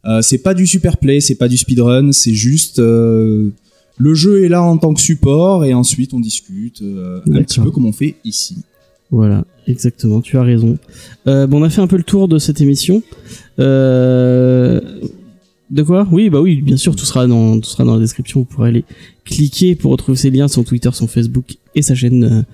[0.06, 3.50] Euh, c'est pas du super play, c'est pas du speedrun, c'est juste euh,
[3.98, 7.60] le jeu est là en tant que support et ensuite on discute euh, un petit
[7.62, 8.58] peu comme on fait ici.
[9.16, 10.80] Voilà, exactement, tu as raison.
[11.28, 13.04] Euh, bon, on a fait un peu le tour de cette émission.
[13.60, 14.82] Euh,
[15.70, 16.08] de quoi?
[16.12, 18.40] Oui, bah oui, bien sûr, tout sera dans, tout sera dans la description.
[18.40, 18.84] Vous pourrez aller
[19.24, 22.46] cliquer pour retrouver ses liens, son Twitter, son Facebook et sa chaîne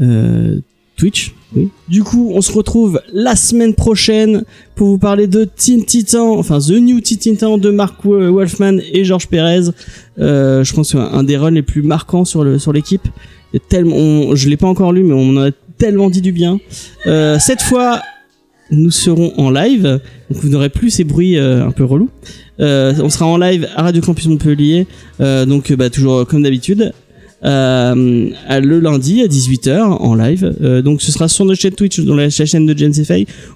[0.00, 0.60] euh, euh,
[0.96, 1.34] Twitch.
[1.56, 1.68] Oui.
[1.88, 4.44] Du coup, on se retrouve la semaine prochaine
[4.76, 5.84] pour vous parler de Teen
[6.16, 9.70] enfin The New Teen Titan de Mark Wo- Wolfman et George Perez.
[10.20, 13.06] Euh, je pense que un des runs les plus marquants sur le sur l'équipe.
[13.68, 16.58] Tellement, on- je l'ai pas encore lu, mais on en a tellement dit du bien.
[17.06, 18.00] Euh, cette fois,
[18.70, 22.10] nous serons en live, donc vous n'aurez plus ces bruits euh, un peu relous.
[22.60, 24.86] Euh, on sera en live à Radio Campus Montpellier,
[25.20, 26.92] euh, donc bah, toujours comme d'habitude.
[27.44, 27.94] Euh,
[28.48, 30.54] le lundi à 18h en live.
[30.82, 33.02] Donc ce sera sur notre chaîne Twitch, dans la chaîne de Jens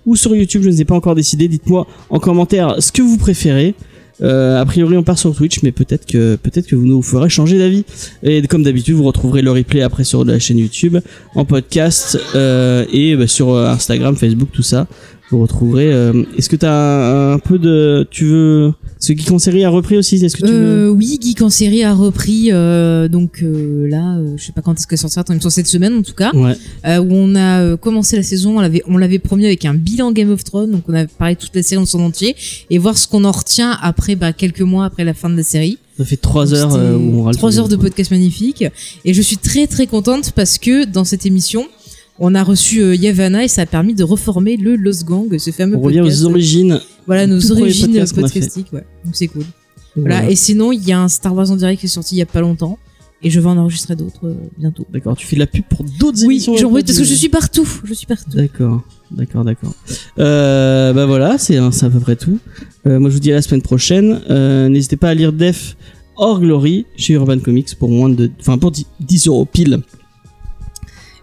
[0.04, 1.48] ou sur YouTube, je ne sais pas encore décidé.
[1.48, 3.74] Dites-moi en commentaire ce que vous préférez.
[4.20, 7.28] Euh, a priori on part sur Twitch, mais peut-être que peut-être que vous nous ferez
[7.28, 7.84] changer d'avis.
[8.22, 10.96] Et comme d'habitude, vous retrouverez le replay après sur la chaîne YouTube,
[11.34, 14.86] en podcast euh, et bah, sur euh, Instagram, Facebook, tout ça.
[15.30, 15.92] Vous retrouverez.
[15.92, 19.70] euh, Est-ce que t'as un, un peu de, tu veux, ce Geek en série a
[19.70, 23.42] repris aussi Est-ce que tu veux Euh, oui, Geek en série a repris euh, donc
[23.42, 26.02] euh, là, euh, je sais pas quand est-ce qu'elle sortira, tant sur cette semaine en
[26.02, 26.54] tout cas, Ouais.
[26.86, 29.74] euh, où on a euh, commencé la saison, on l'avait on l'avait promis avec un
[29.74, 32.34] bilan Game of Thrones, donc on a parlé de toute la série en son entier
[32.70, 35.42] et voir ce qu'on en retient après bah, quelques mois après la fin de la
[35.42, 35.78] série.
[35.96, 38.64] Ça fait trois heures où on trois heures de podcast magnifique
[39.04, 41.66] et je suis très très contente parce que dans cette émission
[42.20, 45.50] on a reçu euh, Yavanna et ça a permis de reformer le Lost Gang, ce
[45.50, 46.22] fameux On revient podcast.
[46.22, 46.80] aux origines.
[47.06, 48.84] Voilà nos origines podcast podcastiques, ouais.
[49.04, 49.44] Donc c'est cool.
[49.96, 50.16] Voilà.
[50.18, 50.30] Voilà.
[50.30, 52.22] Et sinon, il y a un Star Wars en direct qui est sorti il y
[52.22, 52.78] a pas longtemps.
[53.20, 54.86] Et je vais en enregistrer d'autres euh, bientôt.
[54.92, 56.56] D'accord, tu fais de la pub pour d'autres Oui, émissions.
[56.56, 57.66] j'en euh, parce que je suis partout.
[57.82, 58.30] Je suis partout.
[58.32, 59.74] D'accord, d'accord, d'accord.
[60.20, 62.38] Euh, bah voilà, c'est à peu près tout.
[62.86, 64.20] Euh, moi, je vous dis à la semaine prochaine.
[64.68, 65.76] N'hésitez pas à lire Def
[66.14, 69.80] or Glory chez Urban Comics pour moins de, enfin pour 10 10 euros pile.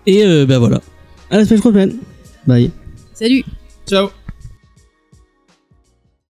[0.05, 0.81] Et euh, bah voilà.
[1.29, 1.97] À la semaine prochaine.
[2.45, 2.71] Bye.
[3.13, 3.43] Salut.
[3.87, 4.09] Ciao